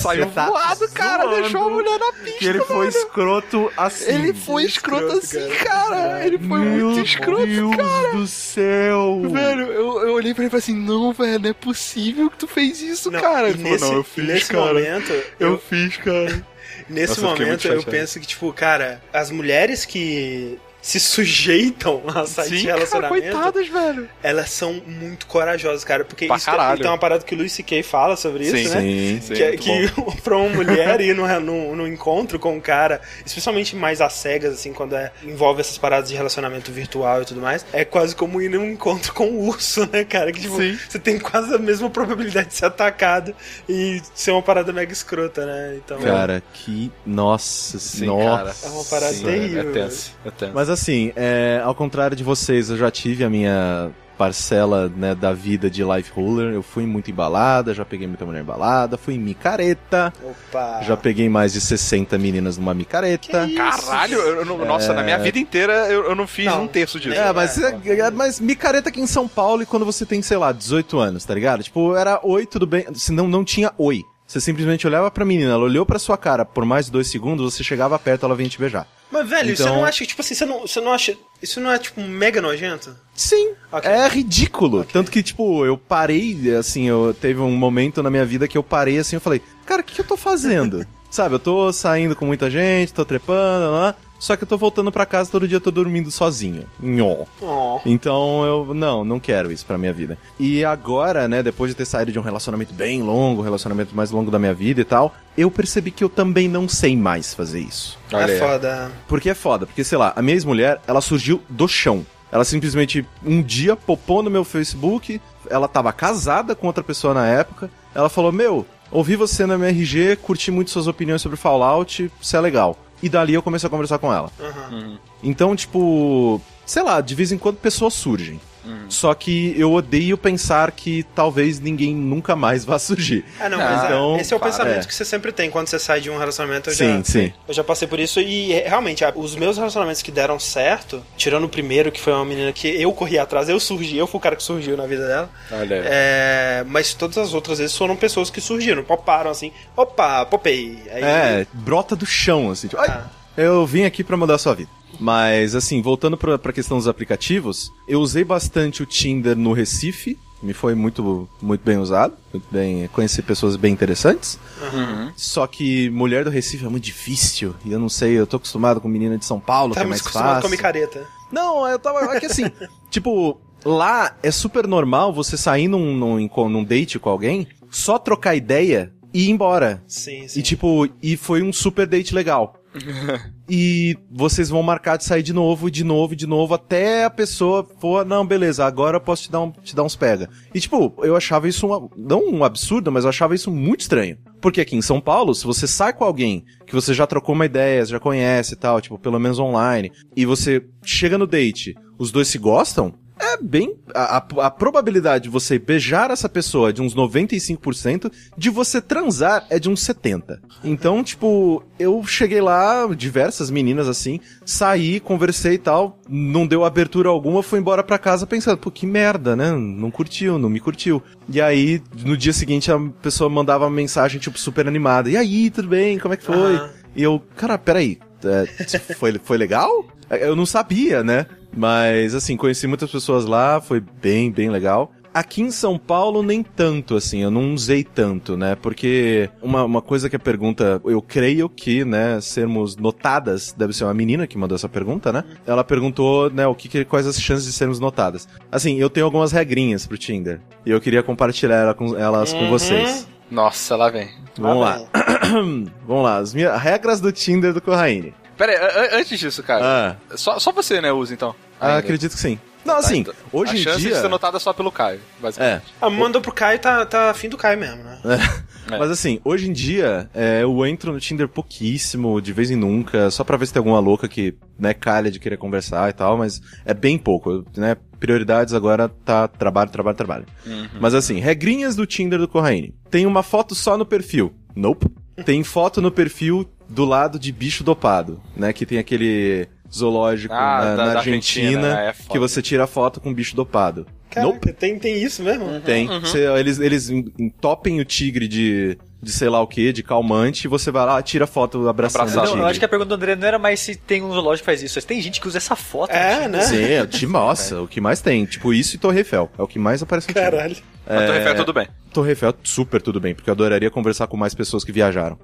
saiu 0.00 0.28
tá 0.32 0.46
voado, 0.48 0.88
cara. 0.92 1.22
zoando 1.22 1.42
Deixou 1.42 1.62
a 1.62 1.70
mulher 1.70 1.96
na 1.98 2.12
pista. 2.12 2.38
Que 2.40 2.46
ele 2.46 2.60
foi 2.60 2.88
escroto 2.88 3.72
assim. 3.76 4.10
Ele 4.12 4.34
foi 4.34 4.64
escroto, 4.64 5.12
assim, 5.18 5.48
cara. 5.62 6.26
Ele 6.26 6.38
foi 6.38 6.58
Meu 6.58 6.86
muito 6.90 7.06
escroto, 7.06 7.46
Deus 7.46 7.76
cara. 7.76 8.12
do 8.16 8.26
céu. 8.26 9.22
Velho, 9.30 9.72
eu, 9.72 10.08
eu 10.08 10.14
olhei 10.14 10.34
pra 10.34 10.42
ele 10.42 10.48
e 10.48 10.50
falei 10.50 10.58
assim, 10.58 10.74
não, 10.74 11.12
velho, 11.12 11.38
não 11.38 11.50
é 11.50 11.54
possível 11.54 12.28
que 12.30 12.36
tu 12.36 12.48
fez 12.48 12.82
isso, 12.82 13.08
Não, 13.08 13.20
cara. 13.20 13.48
Ele 13.48 13.58
falou, 13.58 13.72
nesse, 13.72 13.84
não, 13.84 13.92
eu 13.94 14.02
fiz, 14.02 14.24
nesse 14.26 14.50
cara. 14.50 14.64
momento, 14.66 15.22
Eu 15.38 15.56
fiz, 15.56 15.96
cara. 15.98 16.46
nesse 16.88 17.20
Nossa, 17.20 17.20
eu 17.20 17.28
momento 17.46 17.64
eu 17.68 17.74
chateado. 17.76 17.84
penso 17.92 18.18
que, 18.18 18.26
tipo, 18.26 18.52
cara, 18.52 19.00
as 19.12 19.30
mulheres 19.30 19.84
que 19.84 20.58
se 20.86 21.00
sujeitam 21.00 22.00
a 22.14 22.24
sair 22.26 22.50
de 22.50 22.58
Sim, 22.60 22.66
cara, 22.66 22.74
relacionamento, 22.78 23.22
coitadas, 23.32 23.68
velho. 23.68 24.08
elas 24.22 24.50
são 24.50 24.74
muito 24.86 25.26
corajosas, 25.26 25.82
cara. 25.82 26.04
Porque 26.04 26.26
Pra 26.28 26.36
isso 26.36 26.46
caralho. 26.46 26.78
tem 26.80 26.88
uma 26.88 26.96
parada 26.96 27.24
que 27.24 27.34
o 27.34 27.38
Luis 27.38 27.50
C.K. 27.52 27.82
fala 27.82 28.14
sobre 28.16 28.44
isso, 28.44 28.56
Sim, 28.56 28.68
né? 28.68 28.80
Sim. 28.80 29.20
Sim, 29.20 29.34
que, 29.34 29.42
é- 29.42 29.56
que 29.56 29.90
pra 30.22 30.36
uma 30.36 30.48
mulher 30.48 31.00
ir 31.00 31.12
no, 31.16 31.26
no, 31.40 31.74
no 31.74 31.88
encontro 31.88 32.38
com 32.38 32.54
um 32.54 32.60
cara, 32.60 33.00
especialmente 33.24 33.74
mais 33.74 34.00
às 34.00 34.12
cegas, 34.12 34.54
assim, 34.54 34.72
quando 34.72 34.94
é- 34.94 35.10
envolve 35.24 35.60
essas 35.60 35.76
paradas 35.76 36.08
de 36.08 36.14
relacionamento 36.14 36.70
virtual 36.70 37.22
e 37.22 37.24
tudo 37.24 37.40
mais, 37.40 37.66
é 37.72 37.84
quase 37.84 38.14
como 38.14 38.40
ir 38.40 38.48
num 38.50 38.64
encontro 38.70 39.12
com 39.12 39.26
um 39.26 39.48
urso, 39.48 39.88
né, 39.92 40.04
cara? 40.04 40.30
Que, 40.30 40.40
tipo, 40.40 40.56
Sim. 40.56 40.78
você 40.88 41.00
tem 41.00 41.18
quase 41.18 41.52
a 41.52 41.58
mesma 41.58 41.90
probabilidade 41.90 42.50
de 42.50 42.54
ser 42.54 42.66
atacado 42.66 43.34
e 43.68 44.00
ser 44.14 44.30
uma 44.30 44.42
parada 44.42 44.72
mega 44.72 44.92
escrota, 44.92 45.44
né? 45.44 45.78
Então, 45.84 45.98
Cara, 45.98 46.40
que. 46.54 46.92
Nossa 47.04 47.76
Sim, 47.80 48.06
nossa. 48.06 48.36
cara. 48.36 48.54
É 48.62 48.68
uma 48.68 48.84
parada 48.84 49.12
Sim, 49.14 49.24
terrível, 49.24 49.70
É 49.70 49.72
tenso, 49.72 50.12
é 50.24 50.30
tenso. 50.30 50.52
Mas 50.54 50.75
assim, 50.76 51.12
é, 51.16 51.60
ao 51.64 51.74
contrário 51.74 52.16
de 52.16 52.22
vocês, 52.22 52.70
eu 52.70 52.76
já 52.76 52.90
tive 52.90 53.24
a 53.24 53.30
minha 53.30 53.90
parcela 54.16 54.90
né, 54.96 55.14
da 55.14 55.32
vida 55.34 55.68
de 55.68 55.84
life 55.84 56.10
ruler. 56.10 56.54
Eu 56.54 56.62
fui 56.62 56.86
muito 56.86 57.10
embalada, 57.10 57.74
já 57.74 57.84
peguei 57.84 58.06
muita 58.06 58.24
mulher 58.24 58.40
embalada, 58.40 58.96
fui 58.96 59.14
em 59.14 59.18
micareta, 59.18 60.10
Opa! 60.24 60.80
já 60.82 60.96
peguei 60.96 61.28
mais 61.28 61.52
de 61.52 61.60
60 61.60 62.16
meninas 62.16 62.56
numa 62.56 62.72
micareta. 62.72 63.46
Caralho, 63.54 64.18
eu 64.18 64.44
não- 64.46 64.64
nossa, 64.64 64.94
na 64.94 65.02
minha 65.02 65.18
vida 65.18 65.38
inteira 65.38 65.72
eu, 65.88 66.04
eu 66.04 66.14
não 66.14 66.26
fiz 66.26 66.46
Não. 66.46 66.62
um 66.64 66.66
terço 66.68 66.98
disso. 66.98 67.14
É, 67.14 67.30
mas, 67.32 67.58
É, 67.58 67.78
é, 67.84 68.10
mas 68.10 68.40
micareta 68.40 68.88
aqui 68.88 69.00
em 69.02 69.06
São 69.06 69.28
Paulo 69.28 69.62
e 69.62 69.66
quando 69.66 69.84
você 69.84 70.06
tem, 70.06 70.22
sei 70.22 70.38
lá, 70.38 70.50
18 70.50 70.98
anos, 70.98 71.24
tá 71.24 71.34
ligado? 71.34 71.62
Tipo, 71.62 71.94
era 71.94 72.18
oi, 72.22 72.46
tudo 72.46 72.66
bem. 72.66 72.86
Se 72.94 73.12
não, 73.12 73.28
não 73.28 73.44
tinha 73.44 73.70
oi. 73.76 74.02
Você 74.26 74.40
simplesmente 74.40 74.86
olhava 74.86 75.10
pra 75.10 75.24
menina, 75.24 75.52
ela 75.52 75.62
olhou 75.62 75.86
pra 75.86 75.98
sua 76.00 76.16
cara 76.16 76.44
por 76.44 76.64
mais 76.64 76.86
de 76.86 76.92
dois 76.92 77.06
segundos, 77.06 77.54
você 77.54 77.62
chegava 77.62 77.96
perto, 77.98 78.26
ela 78.26 78.34
vinha 78.34 78.48
te 78.48 78.58
beijar. 78.58 78.86
Mas, 79.10 79.28
velho, 79.28 79.56
você 79.56 79.62
Então- 79.62 79.76
não 79.76 79.84
acha 79.84 79.98
que, 80.00 80.06
tipo 80.08 80.20
assim, 80.20 80.34
você 80.34 80.44
não, 80.44 80.60
você 80.62 80.80
não 80.80 80.92
acha. 80.92 81.16
Isso 81.40 81.60
não 81.60 81.70
é, 81.70 81.78
tipo, 81.78 82.00
mega 82.00 82.42
nojento? 82.42 82.96
Sim, 83.14 83.52
Ok. 83.70 83.88
é 83.88 84.08
ridículo. 84.08 84.84
Tanto 84.84 85.12
que, 85.12 85.22
tipo, 85.22 85.64
eu 85.64 85.78
parei, 85.78 86.54
assim, 86.56 86.88
eu 86.88 87.14
teve 87.18 87.38
um 87.40 87.52
momento 87.56 88.02
na 88.02 88.10
minha 88.10 88.24
vida 88.26 88.48
que 88.48 88.58
eu 88.58 88.64
parei 88.64 88.98
assim, 88.98 89.14
eu 89.16 89.20
falei, 89.20 89.40
cara, 89.64 89.80
o 89.80 89.84
que, 89.84 89.94
que 89.94 90.00
eu 90.00 90.04
tô 90.06 90.16
fazendo? 90.16 90.84
Sabe, 91.08 91.36
eu 91.36 91.38
tô 91.38 91.72
saindo 91.72 92.16
com 92.16 92.26
muita 92.26 92.50
gente, 92.50 92.92
tô 92.92 93.04
trepando, 93.04 93.70
lá, 93.70 93.94
só 94.18 94.36
que 94.36 94.44
eu 94.44 94.48
tô 94.48 94.56
voltando 94.56 94.90
pra 94.90 95.06
casa 95.06 95.30
todo 95.30 95.46
dia, 95.46 95.56
eu 95.56 95.60
tô 95.60 95.70
dormindo 95.70 96.10
sozinho. 96.10 96.64
Nhó. 96.80 97.24
Oh. 97.40 97.80
Então 97.84 98.44
eu, 98.44 98.74
não, 98.74 99.04
não 99.04 99.20
quero 99.20 99.52
isso 99.52 99.64
pra 99.66 99.78
minha 99.78 99.92
vida. 99.92 100.18
E 100.38 100.64
agora, 100.64 101.28
né, 101.28 101.42
depois 101.42 101.70
de 101.70 101.76
ter 101.76 101.84
saído 101.84 102.12
de 102.12 102.18
um 102.18 102.22
relacionamento 102.22 102.72
bem 102.74 103.02
longo, 103.02 103.42
relacionamento 103.42 103.94
mais 103.94 104.10
longo 104.10 104.30
da 104.30 104.38
minha 104.38 104.54
vida 104.54 104.80
e 104.80 104.84
tal, 104.84 105.14
eu 105.36 105.50
percebi 105.50 105.90
que 105.90 106.02
eu 106.02 106.08
também 106.08 106.48
não 106.48 106.68
sei 106.68 106.96
mais 106.96 107.34
fazer 107.34 107.60
isso. 107.60 107.98
Olha 108.12 108.32
é 108.32 108.38
foda. 108.38 108.92
Porque 109.06 109.30
é 109.30 109.34
foda, 109.34 109.66
porque 109.66 109.84
sei 109.84 109.98
lá, 109.98 110.12
a 110.16 110.22
minha 110.22 110.34
ex-mulher, 110.34 110.80
ela 110.86 111.00
surgiu 111.00 111.42
do 111.48 111.68
chão. 111.68 112.04
Ela 112.30 112.44
simplesmente 112.44 113.06
um 113.24 113.42
dia 113.42 113.76
popou 113.76 114.22
no 114.22 114.30
meu 114.30 114.44
Facebook, 114.44 115.20
ela 115.48 115.68
tava 115.68 115.92
casada 115.92 116.54
com 116.54 116.66
outra 116.66 116.82
pessoa 116.82 117.14
na 117.14 117.26
época. 117.26 117.70
Ela 117.94 118.08
falou: 118.08 118.32
Meu, 118.32 118.66
ouvi 118.90 119.16
você 119.16 119.46
na 119.46 119.54
MRG, 119.54 120.16
curti 120.16 120.50
muito 120.50 120.70
suas 120.70 120.86
opiniões 120.86 121.22
sobre 121.22 121.36
Fallout, 121.36 122.10
isso 122.20 122.36
é 122.36 122.40
legal. 122.40 122.76
E 123.02 123.08
dali 123.08 123.34
eu 123.34 123.42
comecei 123.42 123.66
a 123.66 123.70
conversar 123.70 123.98
com 123.98 124.12
ela. 124.12 124.30
Aham. 124.40 124.98
Então, 125.22 125.54
tipo, 125.54 126.40
sei 126.64 126.82
lá, 126.82 127.00
de 127.00 127.14
vez 127.14 127.32
em 127.32 127.38
quando 127.38 127.56
pessoas 127.56 127.94
surgem. 127.94 128.40
Só 128.88 129.14
que 129.14 129.54
eu 129.58 129.72
odeio 129.72 130.16
pensar 130.16 130.70
que 130.72 131.04
talvez 131.14 131.60
ninguém 131.60 131.94
nunca 131.94 132.34
mais 132.36 132.64
vá 132.64 132.78
surgir. 132.78 133.24
Ah, 133.40 133.48
não, 133.48 133.60
Ah, 133.60 133.64
mas 133.70 133.82
é, 133.82 133.86
então, 133.86 134.16
esse 134.18 134.32
é 134.32 134.36
o 134.36 134.40
para, 134.40 134.50
pensamento 134.50 134.84
é. 134.84 134.86
que 134.86 134.94
você 134.94 135.04
sempre 135.04 135.32
tem 135.32 135.50
quando 135.50 135.66
você 135.68 135.78
sai 135.78 136.00
de 136.00 136.10
um 136.10 136.18
relacionamento. 136.18 136.70
Eu 136.70 136.74
Sim, 136.74 136.98
já, 136.98 137.04
sim. 137.04 137.32
Eu 137.48 137.54
já 137.54 137.64
passei 137.64 137.86
por 137.88 137.98
isso 138.00 138.20
e 138.20 138.52
é, 138.52 138.68
realmente, 138.68 139.04
os 139.14 139.34
meus 139.36 139.56
relacionamentos 139.56 140.02
que 140.02 140.10
deram 140.12 140.38
certo, 140.38 141.02
tirando 141.16 141.44
o 141.44 141.48
primeiro, 141.48 141.90
que 141.92 142.00
foi 142.00 142.12
uma 142.12 142.24
menina 142.24 142.52
que 142.52 142.68
eu 142.68 142.92
corri 142.92 143.18
atrás, 143.18 143.48
eu 143.48 143.58
surgi, 143.60 143.96
eu 143.96 144.06
fui 144.06 144.18
o 144.18 144.20
cara 144.20 144.36
que 144.36 144.42
surgiu 144.42 144.76
na 144.76 144.86
vida 144.86 145.06
dela. 145.06 145.30
Olha 145.52 145.76
aí. 145.76 145.82
É, 145.86 146.64
mas 146.66 146.94
todas 146.94 147.18
as 147.18 147.34
outras 147.34 147.58
vezes 147.58 147.76
foram 147.76 147.96
pessoas 147.96 148.30
que 148.30 148.40
surgiram, 148.40 148.82
poparam 148.82 149.30
assim, 149.30 149.52
opa, 149.76 150.24
popei. 150.26 150.78
Aí, 150.92 151.02
É, 151.02 151.46
brota 151.52 151.94
do 151.96 152.06
chão, 152.06 152.50
assim. 152.50 152.68
Tipo, 152.68 152.80
ai, 152.82 152.88
Ah. 152.88 153.04
eu 153.36 153.66
vim 153.66 153.84
aqui 153.84 154.02
pra 154.04 154.16
mudar 154.16 154.34
a 154.34 154.38
sua 154.38 154.54
vida. 154.54 154.70
Mas, 154.98 155.54
assim, 155.54 155.80
voltando 155.82 156.16
pra, 156.16 156.38
pra 156.38 156.52
questão 156.52 156.76
dos 156.76 156.88
aplicativos, 156.88 157.72
eu 157.88 158.00
usei 158.00 158.24
bastante 158.24 158.82
o 158.82 158.86
Tinder 158.86 159.36
no 159.36 159.52
Recife. 159.52 160.18
Me 160.42 160.52
foi 160.52 160.74
muito, 160.74 161.28
muito 161.40 161.62
bem 161.64 161.78
usado. 161.78 162.14
Muito 162.32 162.46
bem. 162.50 162.88
Conheci 162.88 163.22
pessoas 163.22 163.56
bem 163.56 163.72
interessantes. 163.72 164.38
Uhum. 164.72 165.10
Só 165.16 165.46
que 165.46 165.88
mulher 165.90 166.24
do 166.24 166.30
Recife 166.30 166.64
é 166.64 166.68
muito 166.68 166.84
difícil. 166.84 167.54
E 167.64 167.72
eu 167.72 167.78
não 167.78 167.88
sei, 167.88 168.12
eu 168.12 168.26
tô 168.26 168.36
acostumado 168.36 168.80
com 168.80 168.86
menina 168.88 169.16
de 169.16 169.24
São 169.24 169.40
Paulo, 169.40 169.74
Tá 169.74 169.80
que 169.80 169.86
é 169.86 169.88
mais 169.88 170.00
acostumado 170.00 170.34
fácil. 170.34 170.42
com 170.42 170.48
micareta. 170.50 171.06
Não, 171.32 171.66
eu 171.66 171.78
tava. 171.78 172.00
É 172.14 172.20
que 172.20 172.26
assim, 172.26 172.44
tipo, 172.90 173.40
lá 173.64 174.14
é 174.22 174.30
super 174.30 174.66
normal 174.66 175.12
você 175.12 175.36
sair 175.36 175.68
num, 175.68 175.94
num, 175.96 176.28
num 176.48 176.64
date 176.64 176.98
com 176.98 177.08
alguém, 177.10 177.48
só 177.70 177.98
trocar 177.98 178.36
ideia 178.36 178.92
e 179.12 179.24
ir 179.26 179.30
embora. 179.30 179.82
Sim, 179.88 180.28
sim. 180.28 180.38
E 180.38 180.42
tipo, 180.42 180.86
e 181.02 181.16
foi 181.16 181.42
um 181.42 181.52
super 181.52 181.86
date 181.86 182.14
legal. 182.14 182.60
e 183.48 183.96
vocês 184.10 184.48
vão 184.48 184.62
marcar 184.62 184.96
de 184.96 185.04
sair 185.04 185.22
de 185.22 185.32
novo, 185.32 185.70
de 185.70 185.84
novo, 185.84 186.16
de 186.16 186.26
novo, 186.26 186.54
até 186.54 187.04
a 187.04 187.10
pessoa 187.10 187.66
for, 187.78 188.04
não, 188.04 188.26
beleza, 188.26 188.64
agora 188.64 188.96
eu 188.96 189.00
posso 189.00 189.24
te 189.24 189.30
dar, 189.30 189.40
um, 189.40 189.50
te 189.50 189.74
dar 189.74 189.84
uns 189.84 189.96
pega. 189.96 190.28
E 190.54 190.60
tipo, 190.60 190.94
eu 190.98 191.16
achava 191.16 191.48
isso, 191.48 191.66
um, 191.66 191.88
não 191.96 192.28
um 192.28 192.44
absurdo, 192.44 192.90
mas 192.90 193.04
eu 193.04 193.10
achava 193.10 193.34
isso 193.34 193.50
muito 193.50 193.80
estranho. 193.80 194.18
Porque 194.40 194.60
aqui 194.60 194.76
em 194.76 194.82
São 194.82 195.00
Paulo, 195.00 195.34
se 195.34 195.44
você 195.44 195.66
sai 195.66 195.92
com 195.92 196.04
alguém 196.04 196.44
que 196.66 196.74
você 196.74 196.92
já 196.92 197.06
trocou 197.06 197.34
uma 197.34 197.46
ideia, 197.46 197.84
já 197.84 198.00
conhece 198.00 198.54
e 198.54 198.56
tal, 198.56 198.80
tipo, 198.80 198.98
pelo 198.98 199.18
menos 199.18 199.38
online, 199.38 199.92
e 200.16 200.26
você 200.26 200.64
chega 200.84 201.16
no 201.16 201.26
date, 201.26 201.74
os 201.98 202.10
dois 202.10 202.28
se 202.28 202.38
gostam, 202.38 202.94
é 203.36 203.42
bem. 203.42 203.74
A, 203.94 204.18
a- 204.18 204.46
a 204.46 204.50
probabilidade 204.50 205.24
de 205.24 205.30
você 205.30 205.58
beijar 205.58 206.10
essa 206.10 206.28
pessoa 206.28 206.70
é 206.70 206.72
de 206.72 206.82
uns 206.82 206.94
95%, 206.94 208.10
de 208.36 208.50
você 208.50 208.80
transar 208.80 209.46
é 209.50 209.58
de 209.58 209.68
uns 209.68 209.80
70%. 209.86 210.38
Então, 210.64 211.02
tipo, 211.04 211.62
eu 211.78 212.02
cheguei 212.04 212.40
lá, 212.40 212.86
diversas 212.96 213.50
meninas 213.50 213.88
assim, 213.88 214.20
saí, 214.44 215.00
conversei 215.00 215.54
e 215.54 215.58
tal, 215.58 215.98
não 216.08 216.46
deu 216.46 216.64
abertura 216.64 217.08
alguma, 217.08 217.42
fui 217.42 217.58
embora 217.58 217.82
pra 217.84 217.98
casa 217.98 218.26
pensando, 218.26 218.58
pô, 218.58 218.70
que 218.70 218.86
merda, 218.86 219.36
né? 219.36 219.50
Não 219.52 219.90
curtiu, 219.90 220.38
não 220.38 220.48
me 220.48 220.60
curtiu. 220.60 221.02
E 221.28 221.40
aí, 221.40 221.82
no 222.04 222.16
dia 222.16 222.32
seguinte, 222.32 222.70
a 222.70 222.78
pessoa 223.02 223.28
mandava 223.30 223.64
uma 223.64 223.70
mensagem, 223.70 224.20
tipo, 224.20 224.38
super 224.38 224.66
animada. 224.66 225.08
E 225.10 225.16
aí, 225.16 225.50
tudo 225.50 225.68
bem? 225.68 225.98
Como 225.98 226.14
é 226.14 226.16
que 226.16 226.24
foi? 226.24 226.56
Aham. 226.56 226.70
E 226.94 227.02
eu, 227.02 227.20
cara, 227.36 227.58
peraí, 227.58 227.98
é, 228.24 228.46
foi, 228.94 229.18
foi 229.22 229.36
legal? 229.38 229.84
Eu 230.10 230.36
não 230.36 230.46
sabia, 230.46 231.02
né? 231.02 231.26
Mas, 231.56 232.14
assim, 232.14 232.36
conheci 232.36 232.66
muitas 232.66 232.90
pessoas 232.90 233.24
lá, 233.24 233.60
foi 233.60 233.80
bem, 233.80 234.30
bem 234.30 234.50
legal. 234.50 234.92
Aqui 235.12 235.40
em 235.40 235.50
São 235.50 235.78
Paulo, 235.78 236.22
nem 236.22 236.42
tanto, 236.42 236.94
assim, 236.94 237.22
eu 237.22 237.30
não 237.30 237.54
usei 237.54 237.82
tanto, 237.82 238.36
né? 238.36 238.54
Porque 238.54 239.30
uma, 239.40 239.64
uma 239.64 239.80
coisa 239.80 240.10
que 240.10 240.16
a 240.16 240.18
pergunta, 240.18 240.78
eu 240.84 241.00
creio 241.00 241.48
que, 241.48 241.86
né, 241.86 242.20
sermos 242.20 242.76
notadas, 242.76 243.50
deve 243.56 243.72
ser 243.72 243.84
uma 243.84 243.94
menina 243.94 244.26
que 244.26 244.36
mandou 244.36 244.54
essa 244.56 244.68
pergunta, 244.68 245.10
né? 245.14 245.24
Ela 245.46 245.64
perguntou, 245.64 246.28
né, 246.28 246.46
o 246.46 246.54
que, 246.54 246.84
quais 246.84 247.06
as 247.06 247.18
chances 247.18 247.46
de 247.46 247.52
sermos 247.54 247.80
notadas. 247.80 248.28
Assim, 248.52 248.76
eu 248.78 248.90
tenho 248.90 249.06
algumas 249.06 249.32
regrinhas 249.32 249.86
pro 249.86 249.96
Tinder, 249.96 250.38
e 250.66 250.70
eu 250.70 250.80
queria 250.82 251.02
compartilhar 251.02 251.56
ela 251.56 251.72
com- 251.74 251.96
elas 251.96 252.34
com 252.34 252.40
Uhum. 252.44 252.50
vocês. 252.50 253.08
Nossa, 253.30 253.74
lá 253.74 253.88
vem. 253.88 254.10
Vamos 254.38 254.66
Ah, 254.66 254.70
lá. 254.70 254.76
bem. 254.76 254.86
Vamos 255.86 256.04
lá, 256.04 256.18
as 256.18 256.34
minhas 256.34 256.60
regras 256.60 257.00
do 257.00 257.10
Tinder 257.12 257.52
do 257.52 257.60
Corraine. 257.60 258.14
Pera 258.36 258.52
aí, 258.52 258.58
a- 258.58 258.96
a- 258.96 259.00
antes 259.00 259.18
disso, 259.18 259.42
cara. 259.42 259.96
Ah, 260.10 260.16
Só, 260.16 260.38
só 260.38 260.52
você, 260.52 260.80
né, 260.80 260.92
usa 260.92 261.14
então? 261.14 261.34
ah, 261.60 261.78
acredito 261.78 262.12
que 262.12 262.18
sim. 262.20 262.38
Não, 262.64 262.74
Tá, 262.74 262.80
assim, 262.80 262.98
então, 262.98 263.14
hoje 263.32 263.52
a 263.52 263.54
em 263.54 263.58
chance 263.62 263.78
dia. 263.80 263.92
de 263.92 264.00
ser 264.00 264.08
notada 264.08 264.38
é 264.38 264.40
só 264.40 264.52
pelo 264.52 264.72
Caio, 264.72 264.98
É. 264.98 265.22
basicamente. 265.22 265.64
Ah, 265.80 265.88
mandou 265.88 266.20
pro 266.20 266.32
Caio, 266.32 266.58
tá, 266.58 266.84
tá 266.84 267.10
afim 267.10 267.28
do 267.28 267.36
Caio 267.36 267.58
mesmo, 267.58 267.82
né? 267.84 267.98
É. 268.68 268.78
Mas 268.78 268.90
assim, 268.90 269.20
hoje 269.24 269.48
em 269.48 269.52
dia, 269.52 270.10
é, 270.12 270.42
eu 270.42 270.66
entro 270.66 270.92
no 270.92 270.98
Tinder 270.98 271.28
pouquíssimo, 271.28 272.20
de 272.20 272.32
vez 272.32 272.50
em 272.50 272.56
nunca, 272.56 273.08
só 273.12 273.22
pra 273.22 273.36
ver 273.36 273.46
se 273.46 273.52
tem 273.52 273.60
alguma 273.60 273.78
louca 273.78 274.08
que, 274.08 274.34
né, 274.58 274.74
calha 274.74 275.08
de 275.08 275.20
querer 275.20 275.36
conversar 275.36 275.88
e 275.88 275.92
tal, 275.92 276.18
mas 276.18 276.40
é 276.64 276.74
bem 276.74 276.98
pouco, 276.98 277.44
né? 277.56 277.76
Prioridades 278.00 278.52
agora 278.54 278.88
tá 278.88 279.28
trabalho, 279.28 279.70
trabalho, 279.70 279.96
trabalho. 279.96 280.26
Uhum. 280.44 280.66
Mas 280.80 280.94
assim, 280.94 281.20
regrinhas 281.20 281.76
do 281.76 281.86
Tinder 281.86 282.18
do 282.18 282.26
Corraine. 282.26 282.74
Tem 282.90 283.06
uma 283.06 283.22
foto 283.22 283.54
só 283.54 283.78
no 283.78 283.86
perfil. 283.86 284.34
Nope. 284.56 284.88
Tem 285.24 285.42
foto 285.42 285.80
no 285.80 285.90
perfil 285.90 286.48
do 286.68 286.84
lado 286.84 287.18
de 287.18 287.32
bicho 287.32 287.62
dopado, 287.64 288.20
né? 288.36 288.52
Que 288.52 288.66
tem 288.66 288.78
aquele 288.78 289.48
zoológico 289.72 290.34
Ah, 290.34 290.38
na, 290.38 290.64
da- 290.64 290.76
na 290.86 290.92
da 290.94 290.98
Argentina, 290.98 291.48
Argentina, 291.68 291.80
é 291.80 291.92
foda. 291.92 292.10
que 292.12 292.18
você 292.18 292.42
tira 292.42 292.66
foto 292.66 293.00
com 293.00 293.12
bicho 293.12 293.34
dopado. 293.34 293.86
Caraca, 294.10 294.52
tem, 294.52 294.78
tem 294.78 295.02
isso 295.02 295.22
mesmo? 295.22 295.60
Tem. 295.60 295.86
Você- 296.00 296.26
eles, 296.38 296.58
eles 296.58 296.88
entopem 296.90 297.80
o 297.80 297.84
tigre 297.84 298.26
de, 298.28 298.78
de 299.02 299.12
sei 299.12 299.28
lá 299.28 299.40
o 299.42 299.46
que, 299.46 299.72
de 299.72 299.82
calmante, 299.82 300.46
e 300.46 300.48
você 300.48 300.70
vai 300.70 300.86
lá, 300.86 301.02
tira 301.02 301.26
foto 301.26 301.68
abraçando 301.68 302.00
Abraçado. 302.02 302.18
o 302.18 302.20
Não, 302.24 302.32
tigre. 302.32 302.42
eu 302.42 302.46
acho 302.50 302.58
que 302.58 302.64
a 302.64 302.68
pergunta 302.68 302.88
do 302.90 302.94
André 302.94 303.14
não 303.16 303.26
era 303.26 303.38
mais 303.38 303.60
se 303.60 303.74
tem 303.76 304.02
um 304.02 304.10
zoológico 304.12 304.42
que 304.44 304.46
faz 304.46 304.62
isso. 304.62 304.76
mas 304.78 304.84
Tem 304.84 305.00
gente 305.02 305.20
que 305.20 305.28
usa 305.28 305.36
essa 305.38 305.54
foto. 305.56 305.90
É, 305.90 306.28
né? 306.28 306.40
Sim, 306.42 306.62
é 306.62 306.86
de 306.86 307.06
nossa, 307.06 307.60
o 307.60 307.68
que 307.68 307.80
mais 307.80 308.00
tem. 308.00 308.24
Tipo, 308.24 308.54
isso 308.54 308.76
e 308.76 308.78
Torre 308.78 308.98
Eiffel. 308.98 309.30
É 309.38 309.42
o 309.42 309.46
que 309.48 309.58
mais 309.58 309.82
aparece 309.82 310.08
no 310.08 310.14
time. 310.14 310.62
Mas 310.88 311.06
Torre 311.06 311.18
Eiffel, 311.18 311.34
tudo 311.34 311.52
bem. 311.52 311.68
Torre 311.92 312.10
Eiffel, 312.10 312.34
super 312.42 312.80
tudo 312.80 313.00
bem, 313.00 313.14
porque 313.14 313.28
eu 313.28 313.34
adoraria 313.34 313.70
conversar 313.70 314.06
com 314.06 314.16
mais 314.16 314.34
pessoas 314.34 314.64
que 314.64 314.72
viajaram. 314.72 315.18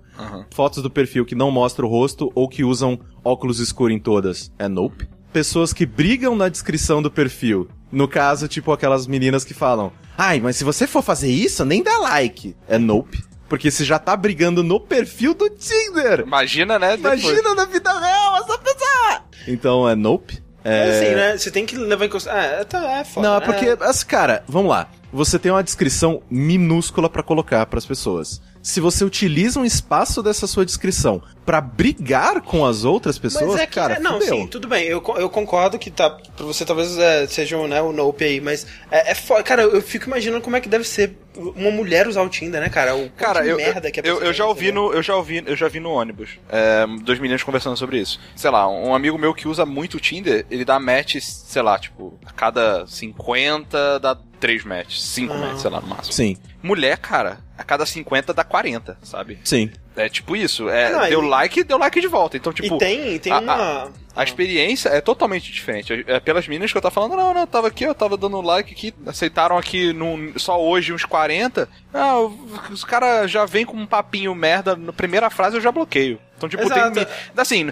Fotos 0.50 0.82
do 0.82 0.90
perfil 0.90 1.24
que 1.24 1.34
não 1.34 1.50
mostram 1.50 1.86
o 1.86 1.90
rosto 1.90 2.32
ou 2.34 2.48
que 2.48 2.64
usam 2.64 2.98
óculos 3.24 3.60
escuros 3.60 3.94
em 3.94 4.00
todas. 4.00 4.52
É 4.58 4.68
nope. 4.68 5.08
Pessoas 5.32 5.72
que 5.72 5.86
brigam 5.86 6.36
na 6.36 6.48
descrição 6.48 7.00
do 7.00 7.10
perfil. 7.10 7.68
No 7.90 8.08
caso, 8.08 8.48
tipo 8.48 8.72
aquelas 8.72 9.06
meninas 9.06 9.44
que 9.44 9.54
falam: 9.54 9.92
Ai, 10.16 10.40
mas 10.40 10.56
se 10.56 10.64
você 10.64 10.86
for 10.86 11.02
fazer 11.02 11.30
isso, 11.30 11.64
nem 11.64 11.82
dá 11.82 11.96
like. 11.98 12.56
É 12.68 12.78
nope. 12.78 13.22
Porque 13.48 13.70
você 13.70 13.84
já 13.84 13.98
tá 13.98 14.16
brigando 14.16 14.62
no 14.62 14.80
perfil 14.80 15.34
do 15.34 15.48
Tinder. 15.50 16.20
Imagina, 16.20 16.78
né? 16.78 16.96
depois. 16.96 17.22
Imagina 17.22 17.54
na 17.54 17.64
vida 17.66 17.92
real 17.98 18.36
essa 18.36 18.58
pessoa! 18.58 19.22
Então 19.46 19.88
é 19.88 19.94
nope. 19.94 20.42
É... 20.64 20.86
Mas 20.86 20.96
assim, 20.96 21.14
né? 21.14 21.36
Você 21.36 21.50
tem 21.50 21.66
que 21.66 21.76
levar 21.76 22.06
em 22.06 22.08
consideração. 22.08 22.60
Ah, 22.60 22.64
tá, 22.64 22.90
é 22.92 23.04
foda. 23.04 23.28
Não, 23.28 23.36
é 23.36 23.40
porque, 23.40 23.76
assim, 23.80 24.06
cara, 24.06 24.42
vamos 24.48 24.70
lá. 24.70 24.88
Você 25.12 25.38
tem 25.38 25.52
uma 25.52 25.62
descrição 25.62 26.22
minúscula 26.30 27.08
pra 27.10 27.22
colocar 27.22 27.66
pras 27.66 27.84
pessoas. 27.84 28.40
Se 28.62 28.80
você 28.80 29.04
utiliza 29.04 29.58
um 29.58 29.64
espaço 29.64 30.22
dessa 30.22 30.46
sua 30.46 30.64
descrição 30.64 31.20
pra 31.44 31.60
brigar 31.60 32.40
com 32.40 32.64
as 32.64 32.84
outras 32.84 33.18
pessoas, 33.18 33.52
Mas 33.52 33.60
é 33.62 33.66
que, 33.66 33.74
cara, 33.74 33.94
é, 33.94 33.98
não, 33.98 34.20
fudeu. 34.20 34.36
sim, 34.36 34.46
tudo 34.46 34.68
bem. 34.68 34.84
Eu, 34.84 35.02
eu 35.16 35.28
concordo 35.28 35.78
que 35.78 35.90
tá. 35.90 36.08
Pra 36.08 36.46
você 36.46 36.64
talvez 36.64 36.96
é, 36.96 37.26
seja 37.26 37.58
um, 37.58 37.66
né, 37.66 37.82
o 37.82 37.92
Nope 37.92 38.24
aí, 38.24 38.40
mas 38.40 38.64
é, 38.90 39.10
é 39.10 39.14
foda. 39.14 39.42
Cara, 39.42 39.62
eu 39.62 39.82
fico 39.82 40.06
imaginando 40.06 40.40
como 40.40 40.54
é 40.54 40.60
que 40.60 40.68
deve 40.68 40.84
ser 40.84 41.18
uma 41.36 41.70
mulher 41.72 42.06
usar 42.06 42.22
o 42.22 42.28
Tinder, 42.28 42.60
né, 42.60 42.68
cara? 42.68 42.94
O 42.94 43.10
Cara, 43.10 43.42
de 43.42 43.48
eu, 43.48 43.56
merda 43.56 43.90
que 43.90 43.98
a 43.98 44.02
eu, 44.04 44.22
eu 44.22 44.32
já 44.32 44.46
ouvi 44.46 44.70
no, 44.70 44.92
eu 44.92 45.02
já 45.02 45.16
ouvi, 45.16 45.42
eu 45.44 45.56
já 45.56 45.66
vi 45.66 45.80
no 45.80 45.90
ônibus. 45.90 46.38
É, 46.48 46.86
dois 47.02 47.18
meninos 47.18 47.42
conversando 47.42 47.76
sobre 47.76 47.98
isso. 47.98 48.20
Sei 48.36 48.50
lá, 48.50 48.68
um 48.68 48.94
amigo 48.94 49.18
meu 49.18 49.34
que 49.34 49.48
usa 49.48 49.66
muito 49.66 49.96
o 49.96 50.00
Tinder, 50.00 50.46
ele 50.48 50.64
dá 50.64 50.78
match, 50.78 51.16
sei 51.20 51.62
lá, 51.62 51.78
tipo, 51.78 52.16
a 52.24 52.30
cada 52.32 52.86
50 52.86 53.98
dá 53.98 54.16
3 54.42 54.64
matches, 54.64 55.00
5 55.04 55.32
Ah. 55.32 55.36
matches, 55.38 55.60
sei 55.62 55.70
lá, 55.70 55.80
no 55.80 55.86
máximo. 55.86 56.12
Sim, 56.12 56.36
Mulher, 56.60 56.96
cara, 56.98 57.38
a 57.58 57.62
cada 57.64 57.84
50 57.86 58.32
dá 58.34 58.42
40, 58.44 58.98
sabe? 59.02 59.38
sim. 59.44 59.70
É 59.94 60.08
tipo 60.08 60.34
isso. 60.34 60.70
É, 60.70 60.86
Ah, 60.86 60.90
não, 61.02 61.08
deu 61.10 61.22
e- 61.22 61.28
like, 61.28 61.62
deu 61.64 61.76
like 61.76 62.00
de 62.00 62.06
volta. 62.06 62.34
Então, 62.38 62.50
tipo. 62.50 62.76
e 62.76 62.78
tem, 62.78 63.18
tem 63.18 63.30
a- 63.30 63.38
uma. 63.40 63.92
A 64.16 64.24
experiência 64.24 64.88
é 64.88 65.02
totalmente 65.02 65.52
diferente. 65.52 66.02
É 66.06 66.18
pelas 66.18 66.48
meninas 66.48 66.72
que 66.72 66.78
eu 66.78 66.80
tava 66.80 66.94
falando, 66.94 67.14
não, 67.14 67.34
não, 67.34 67.42
eu 67.42 67.46
tava 67.46 67.68
aqui, 67.68 67.84
eu 67.84 67.94
tava 67.94 68.16
dando 68.16 68.40
like 68.40 68.72
aqui, 68.72 68.94
aceitaram 69.06 69.58
aqui 69.58 69.92
num, 69.92 70.32
só 70.38 70.58
hoje 70.58 70.94
uns 70.94 71.04
40. 71.04 71.68
Ah, 71.92 72.18
o- 72.20 72.48
os 72.70 72.84
caras 72.84 73.30
já 73.30 73.44
vem 73.44 73.66
com 73.66 73.76
um 73.76 73.84
papinho 73.86 74.34
merda, 74.34 74.74
na 74.74 74.94
primeira 74.94 75.28
frase 75.28 75.56
eu 75.56 75.60
já 75.60 75.70
bloqueio. 75.70 76.18
Então, 76.42 76.48
tipo, 76.48 76.62
Exato. 76.62 76.92
tem 76.94 77.06
Assim, 77.36 77.70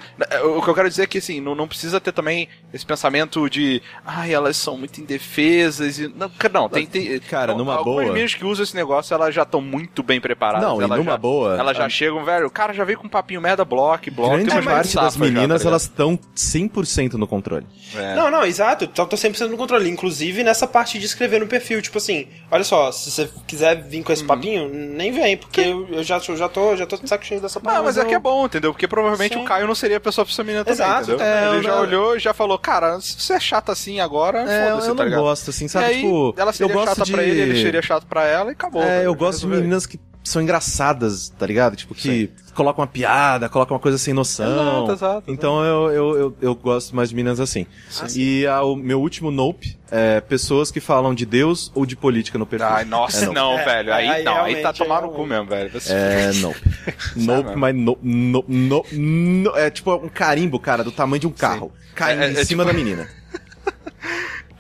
o 0.57 0.63
que 0.63 0.69
eu 0.69 0.75
quero 0.75 0.89
dizer 0.89 1.03
é 1.03 1.07
que, 1.07 1.19
assim, 1.19 1.41
não, 1.41 1.55
não 1.55 1.67
precisa 1.69 2.01
ter 2.01 2.13
também 2.13 2.49
esse 2.73 2.85
pensamento 2.87 3.49
de. 3.51 3.83
Ai, 4.05 4.33
elas 4.33 4.57
são 4.57 4.77
muito 4.77 5.01
indefesas. 5.01 5.99
E, 5.99 6.09
não, 6.09 6.31
não, 6.53 6.69
tem. 6.69 6.87
tem 6.87 7.19
Cara, 7.21 7.55
numa 7.55 7.75
algumas 7.75 7.85
boa- 8.05 8.13
meninas 8.13 8.35
que 8.35 8.45
usam 8.45 8.63
esse 8.65 8.75
negócio, 8.75 9.13
elas 9.15 9.35
já 9.35 9.43
estão 9.43 9.61
muito 9.61 10.03
bem 10.03 10.21
preparadas. 10.21 10.69
Não, 10.69 10.81
e 10.81 10.85
elas 10.85 10.99
numa 10.99 11.13
já, 11.13 11.17
boa, 11.17 11.57
Elas 11.59 11.77
já 11.77 11.87
a- 11.87 11.89
chegam, 11.89 12.25
velho, 12.25 12.47
o 12.47 12.51
cara 12.51 12.73
já 12.73 12.85
veio 12.85 12.99
com 12.99 13.07
um 13.07 13.11
papinho 13.11 13.41
merda, 13.41 13.65
bloco, 13.65 14.11
bloco. 14.11 14.31
Grande 14.35 14.49
tem 14.51 14.55
umas 14.57 14.65
parte 14.65 14.83
das 14.83 14.91
safas 14.93 15.15
já, 15.15 15.19
tá 15.19 15.25
meninas, 15.33 15.65
elas 15.67 15.83
estão 15.83 16.19
100% 16.35 17.15
no 17.15 17.27
controle. 17.27 17.67
É. 17.95 18.15
Não, 18.15 18.31
não, 18.31 18.45
exato. 18.45 18.87
Tô 18.87 19.07
100% 19.07 19.49
no 19.51 19.57
controle. 19.57 19.89
Inclusive 19.89 20.43
nessa 20.45 20.67
parte 20.67 20.99
de 20.99 21.07
escrever 21.07 21.41
no 21.41 21.47
perfil. 21.47 21.81
Tipo 21.83 21.99
assim, 21.99 22.27
olha 22.51 22.65
só, 22.65 22.91
se 22.93 23.11
você 23.11 23.29
quiser 23.47 23.83
vir 23.83 23.99
Uhum. 23.99 24.05
com 24.05 24.13
esse 24.13 24.25
papinho, 24.25 24.69
nem 24.69 25.11
vem, 25.13 25.37
porque 25.37 25.61
eu, 25.61 25.89
eu 25.91 26.03
já, 26.03 26.21
eu 26.29 26.37
já 26.37 26.49
tô, 26.49 26.77
já 26.77 26.87
tô 26.87 26.97
de 26.97 27.09
saco 27.09 27.25
cheio 27.25 27.41
dessa 27.41 27.59
Ah, 27.59 27.63
parada. 27.63 27.83
mas 27.85 27.97
é 27.97 28.03
eu- 28.03 28.07
que 28.07 28.15
é 28.15 28.19
bom, 28.19 28.47
entendeu? 28.47 28.60
Porque 28.69 28.87
provavelmente 28.87 29.35
Sim. 29.35 29.43
o 29.43 29.45
Caio 29.45 29.67
não 29.67 29.75
seria 29.75 29.97
a 29.97 30.01
pessoa 30.01 30.27
menina 30.45 30.65
também, 30.65 30.73
Exato, 30.75 31.03
entendeu? 31.13 31.25
é, 31.27 31.55
Ele 31.55 31.63
já 31.63 31.71
não- 31.75 31.81
olhou 31.83 32.17
e 32.17 32.19
já 32.21 32.33
falou, 32.35 32.59
cara, 32.59 33.01
se 33.01 33.19
você 33.21 33.35
é 33.35 33.41
chata 33.41 33.73
assim 33.73 34.01
agora, 34.01 34.41
É, 34.41 34.69
foda-se, 34.71 34.89
eu 34.89 34.95
tá 34.95 35.03
não 35.03 35.09
ligado? 35.09 35.23
gosto, 35.23 35.51
assim, 35.51 35.69
sabe? 35.69 35.85
aí, 35.87 36.03
tipo, 36.03 36.35
ela 36.37 36.53
seria 36.53 36.71
eu 36.73 36.75
gosto 36.77 36.89
chata 36.91 37.05
de... 37.05 37.13
pra 37.13 37.23
ele, 37.23 37.41
ele 37.41 37.63
seria 37.63 37.83
chato 37.83 38.07
pra 38.07 38.25
ela 38.27 38.51
e 38.51 38.53
acabou. 38.53 38.83
É, 38.83 38.87
velho, 38.87 39.05
eu 39.07 39.15
gosto 39.15 39.41
de 39.41 39.47
meninas 39.47 39.87
que 39.87 39.99
são 40.23 40.41
engraçadas, 40.43 41.31
tá 41.39 41.47
ligado? 41.47 41.77
Tipo, 41.77 41.95
que 41.95 42.31
colocam 42.55 42.83
uma 42.83 42.87
piada, 42.87 43.49
colocam 43.49 43.75
uma 43.75 43.81
coisa 43.81 43.97
sem 43.97 44.13
noção. 44.13 44.85
Exato, 44.87 44.93
exato, 44.93 45.31
Então 45.33 45.65
eu, 45.65 45.91
eu, 45.91 46.19
eu, 46.19 46.37
eu 46.43 46.55
gosto 46.55 46.95
mais 46.95 47.09
de 47.09 47.15
meninas 47.15 47.41
assim. 47.41 47.67
E 48.15 48.47
a- 48.47 48.63
o 48.63 48.77
meu 48.77 49.01
último 49.01 49.31
nope 49.31 49.79
é 49.91 50.21
pessoas 50.21 50.71
que 50.71 50.79
falam 50.81 51.15
de 51.15 51.25
Deus 51.25 51.73
ou 51.75 51.87
de 51.87 51.97
política 51.97 52.39
no 52.39 52.45
perfil. 52.47 52.69
Ai, 52.69 52.85
nossa, 52.85 53.19
É 53.25 53.27
nope. 53.27 53.35
não, 53.35 53.59
É, 53.59 53.65
velho. 53.65 53.95
Aí, 53.95 54.09
aí 54.09 54.23
não, 54.25 54.43
aí 54.45 54.57
tá 54.63 54.73
tomar 54.73 54.99
é 54.99 55.07
no 55.07 55.09
cu 55.11 55.23
um- 55.23 55.27
mesmo, 55.27 55.47
velho. 55.47 55.71
É, 55.89 56.33
nope. 56.35 56.61
nope, 57.17 57.57
mas 57.57 57.75
no, 57.75 57.99
no, 58.03 58.45
no, 58.47 58.85
no- 58.93 59.57
É 59.57 59.71
tipo 59.71 59.95
um 59.95 60.09
carimbo, 60.09 60.59
cara, 60.61 60.85
do 60.85 60.93
tamanho 60.93 61.21
de 61.21 61.27
um 61.27 61.33
carro. 61.33 61.73
Caindo 61.95 62.23
É, 62.23 62.27
é, 62.27 62.31
em 62.31 62.37
é 62.37 62.45
cima 62.45 62.63
tipo- 62.65 62.77
da 62.77 62.79
menina. 62.85 63.09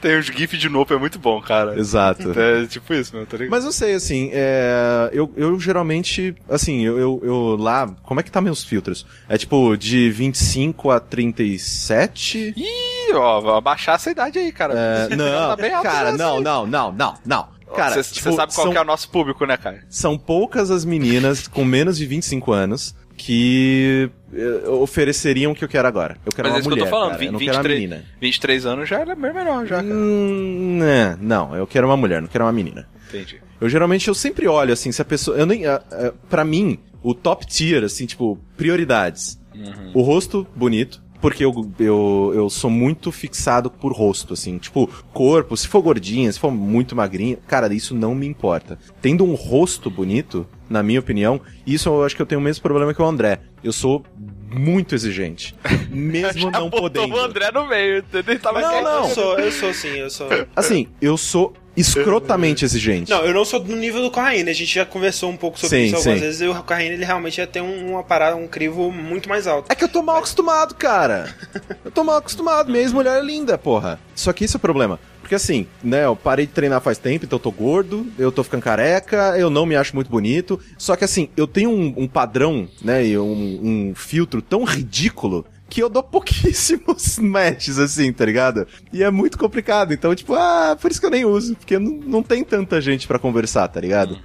Tem 0.00 0.18
os 0.18 0.26
GIF 0.26 0.56
de 0.56 0.68
nope, 0.68 0.94
é 0.94 0.98
muito 0.98 1.18
bom, 1.18 1.40
cara. 1.40 1.78
Exato. 1.78 2.32
É 2.38 2.66
tipo 2.66 2.94
isso, 2.94 3.14
meu, 3.14 3.26
tá 3.26 3.36
ligado? 3.36 3.50
Mas 3.50 3.64
eu 3.64 3.72
sei, 3.72 3.94
assim, 3.94 4.30
é, 4.32 5.10
eu, 5.12 5.30
eu 5.36 5.58
geralmente, 5.60 6.34
assim, 6.48 6.84
eu, 6.84 6.98
eu, 6.98 7.20
eu 7.22 7.56
lá, 7.56 7.88
como 8.02 8.20
é 8.20 8.22
que 8.22 8.30
tá 8.30 8.40
meus 8.40 8.64
filtros? 8.64 9.06
É 9.28 9.36
tipo, 9.36 9.76
de 9.76 10.10
25 10.10 10.90
a 10.90 11.00
37? 11.00 12.54
Ih, 12.56 13.12
ó, 13.14 13.56
abaixar 13.56 13.96
essa 13.96 14.10
idade 14.10 14.38
aí, 14.38 14.50
cara. 14.52 14.74
É, 14.74 15.08
Tá 15.10 15.16
não, 15.16 15.50
alto 15.50 15.82
cara, 15.82 16.12
não, 16.12 16.40
não, 16.40 16.66
não, 16.66 16.92
não, 16.92 17.14
não. 17.24 17.48
Cara, 17.74 18.02
você 18.02 18.14
tipo, 18.14 18.32
sabe 18.32 18.52
qual 18.52 18.66
são, 18.66 18.76
é 18.76 18.80
o 18.80 18.84
nosso 18.84 19.08
público, 19.10 19.44
né, 19.46 19.56
cara? 19.56 19.84
são 19.88 20.18
poucas 20.18 20.70
as 20.70 20.84
meninas 20.84 21.46
com 21.46 21.64
menos 21.64 21.96
de 21.96 22.06
25 22.06 22.52
anos 22.52 22.94
que 23.20 24.10
eh, 24.32 24.68
ofereceriam 24.68 25.52
o 25.52 25.54
que 25.54 25.62
eu 25.62 25.68
quero 25.68 25.86
agora. 25.86 26.16
Eu 26.24 26.32
quero 26.32 26.48
Mas 26.48 26.52
uma 26.52 26.56
é 26.56 26.60
isso 26.60 26.68
que 26.68 26.72
eu 26.72 26.76
mulher, 26.78 26.90
tô 26.90 26.96
falando, 26.96 27.10
cara, 27.12 27.24
eu 27.24 27.32
não 27.32 27.38
20, 27.38 27.46
quero 27.48 27.56
uma 27.58 27.62
23, 27.62 27.90
menina. 27.90 28.04
23 28.20 28.66
anos 28.66 28.88
já 28.88 29.00
é 29.00 29.04
bem 29.04 29.16
melhor, 29.34 29.66
já, 29.66 29.76
cara. 29.76 29.86
Hum, 29.94 30.78
né, 30.80 31.18
não, 31.20 31.54
eu 31.54 31.66
quero 31.66 31.86
uma 31.86 31.96
mulher, 31.96 32.22
não 32.22 32.28
quero 32.28 32.44
uma 32.44 32.52
menina. 32.52 32.88
Entendi. 33.08 33.40
Eu 33.60 33.68
geralmente 33.68 34.08
eu 34.08 34.14
sempre 34.14 34.48
olho 34.48 34.72
assim, 34.72 34.90
se 34.90 35.02
a 35.02 35.04
pessoa, 35.04 35.36
eu 35.36 35.44
nem, 35.44 35.66
ah, 35.66 35.82
ah, 35.92 36.12
pra 36.30 36.44
mim, 36.44 36.78
o 37.02 37.14
top 37.14 37.46
tier 37.46 37.84
assim, 37.84 38.06
tipo, 38.06 38.38
prioridades. 38.56 39.38
O 39.92 40.00
rosto 40.00 40.46
bonito, 40.56 41.02
porque 41.20 41.44
eu, 41.44 41.52
eu, 41.78 42.32
eu 42.34 42.50
sou 42.50 42.70
muito 42.70 43.12
fixado 43.12 43.70
por 43.70 43.92
rosto, 43.92 44.34
assim, 44.34 44.58
tipo, 44.58 44.88
corpo, 45.12 45.56
se 45.56 45.68
for 45.68 45.82
gordinha, 45.82 46.32
se 46.32 46.38
for 46.38 46.50
muito 46.50 46.96
magrinha, 46.96 47.38
cara, 47.46 47.72
isso 47.72 47.94
não 47.94 48.14
me 48.14 48.26
importa. 48.26 48.78
Tendo 49.00 49.24
um 49.24 49.34
rosto 49.34 49.90
bonito, 49.90 50.46
na 50.68 50.82
minha 50.82 51.00
opinião, 51.00 51.40
isso 51.66 51.88
eu 51.88 52.04
acho 52.04 52.16
que 52.16 52.22
eu 52.22 52.26
tenho 52.26 52.40
o 52.40 52.44
mesmo 52.44 52.62
problema 52.62 52.94
que 52.94 53.02
o 53.02 53.04
André. 53.04 53.40
Eu 53.62 53.72
sou 53.72 54.04
muito 54.50 54.94
exigente. 54.94 55.54
Mesmo 55.90 56.50
Já 56.52 56.58
não 56.58 56.70
podendo. 56.70 57.14
o 57.14 57.18
André 57.18 57.52
no 57.52 57.68
meio, 57.68 57.98
entendeu? 57.98 58.34
Ele 58.34 58.40
tava 58.40 58.60
Não, 58.60 58.82
não. 58.82 59.08
Eu 59.08 59.14
sou, 59.14 59.38
eu 59.38 59.52
sou 59.52 59.74
sim, 59.74 59.96
eu 59.96 60.10
sou. 60.10 60.28
Assim, 60.56 60.88
eu 61.00 61.16
sou 61.16 61.52
escrotamente 61.80 62.64
exigente. 62.64 63.10
Não, 63.10 63.24
eu 63.24 63.32
não 63.34 63.44
sou 63.44 63.62
no 63.64 63.76
nível 63.76 64.02
do 64.02 64.10
Corraine, 64.10 64.48
a 64.50 64.52
gente 64.54 64.74
já 64.74 64.84
conversou 64.86 65.30
um 65.30 65.36
pouco 65.36 65.58
sobre 65.58 65.78
Sim, 65.78 65.84
isso 65.86 65.96
algumas 65.96 66.18
sim. 66.18 66.24
vezes, 66.24 66.40
e 66.40 66.46
o 66.46 66.54
Corraine 66.62 66.94
ele 66.94 67.04
realmente 67.04 67.38
ia 67.38 67.46
ter 67.46 67.60
um- 67.60 67.90
uma 67.90 68.02
parada, 68.02 68.36
um 68.36 68.46
crivo 68.46 68.90
muito 68.92 69.28
mais 69.28 69.46
alto. 69.46 69.70
É 69.70 69.74
que 69.74 69.84
eu 69.84 69.88
tô 69.88 70.02
mal 70.02 70.16
acostumado, 70.18 70.74
cara. 70.74 71.34
Eu 71.84 71.90
tô 71.90 72.04
mal 72.04 72.16
acostumado. 72.16 72.70
Minha 72.70 72.82
ex-mulher 72.82 73.18
é 73.18 73.22
linda, 73.24 73.56
porra. 73.58 73.98
Só 74.14 74.32
que 74.32 74.44
esse 74.44 74.54
é 74.56 74.58
o 74.58 74.60
problema. 74.60 74.98
Porque 75.20 75.34
assim, 75.34 75.66
né, 75.82 76.04
eu 76.06 76.16
parei 76.16 76.44
de 76.46 76.52
treinar 76.52 76.80
faz 76.80 76.98
tempo, 76.98 77.24
então 77.24 77.36
eu 77.36 77.42
tô 77.42 77.52
gordo, 77.52 78.04
eu 78.18 78.32
tô 78.32 78.42
ficando 78.42 78.62
careca, 78.62 79.36
eu 79.38 79.48
não 79.48 79.64
me 79.64 79.76
acho 79.76 79.94
muito 79.94 80.10
bonito. 80.10 80.58
Só 80.76 80.96
que 80.96 81.04
assim, 81.04 81.28
eu 81.36 81.46
tenho 81.46 81.70
um, 81.70 81.94
um 81.98 82.08
padrão, 82.08 82.68
né, 82.82 83.06
e 83.06 83.16
um, 83.16 83.60
um 83.90 83.94
filtro 83.94 84.42
tão 84.42 84.64
ridículo 84.64 85.46
que 85.70 85.82
eu 85.82 85.88
dou 85.88 86.02
pouquíssimos 86.04 87.18
matches, 87.18 87.78
assim, 87.78 88.12
tá 88.12 88.26
ligado? 88.26 88.66
E 88.92 89.02
é 89.02 89.10
muito 89.10 89.38
complicado. 89.38 89.94
Então, 89.94 90.14
tipo, 90.14 90.34
ah, 90.34 90.76
por 90.78 90.90
isso 90.90 91.00
que 91.00 91.06
eu 91.06 91.10
nem 91.10 91.24
uso. 91.24 91.54
Porque 91.54 91.78
não, 91.78 91.92
não 91.92 92.22
tem 92.22 92.44
tanta 92.44 92.80
gente 92.80 93.06
pra 93.06 93.18
conversar, 93.18 93.68
tá 93.68 93.80
ligado? 93.80 94.18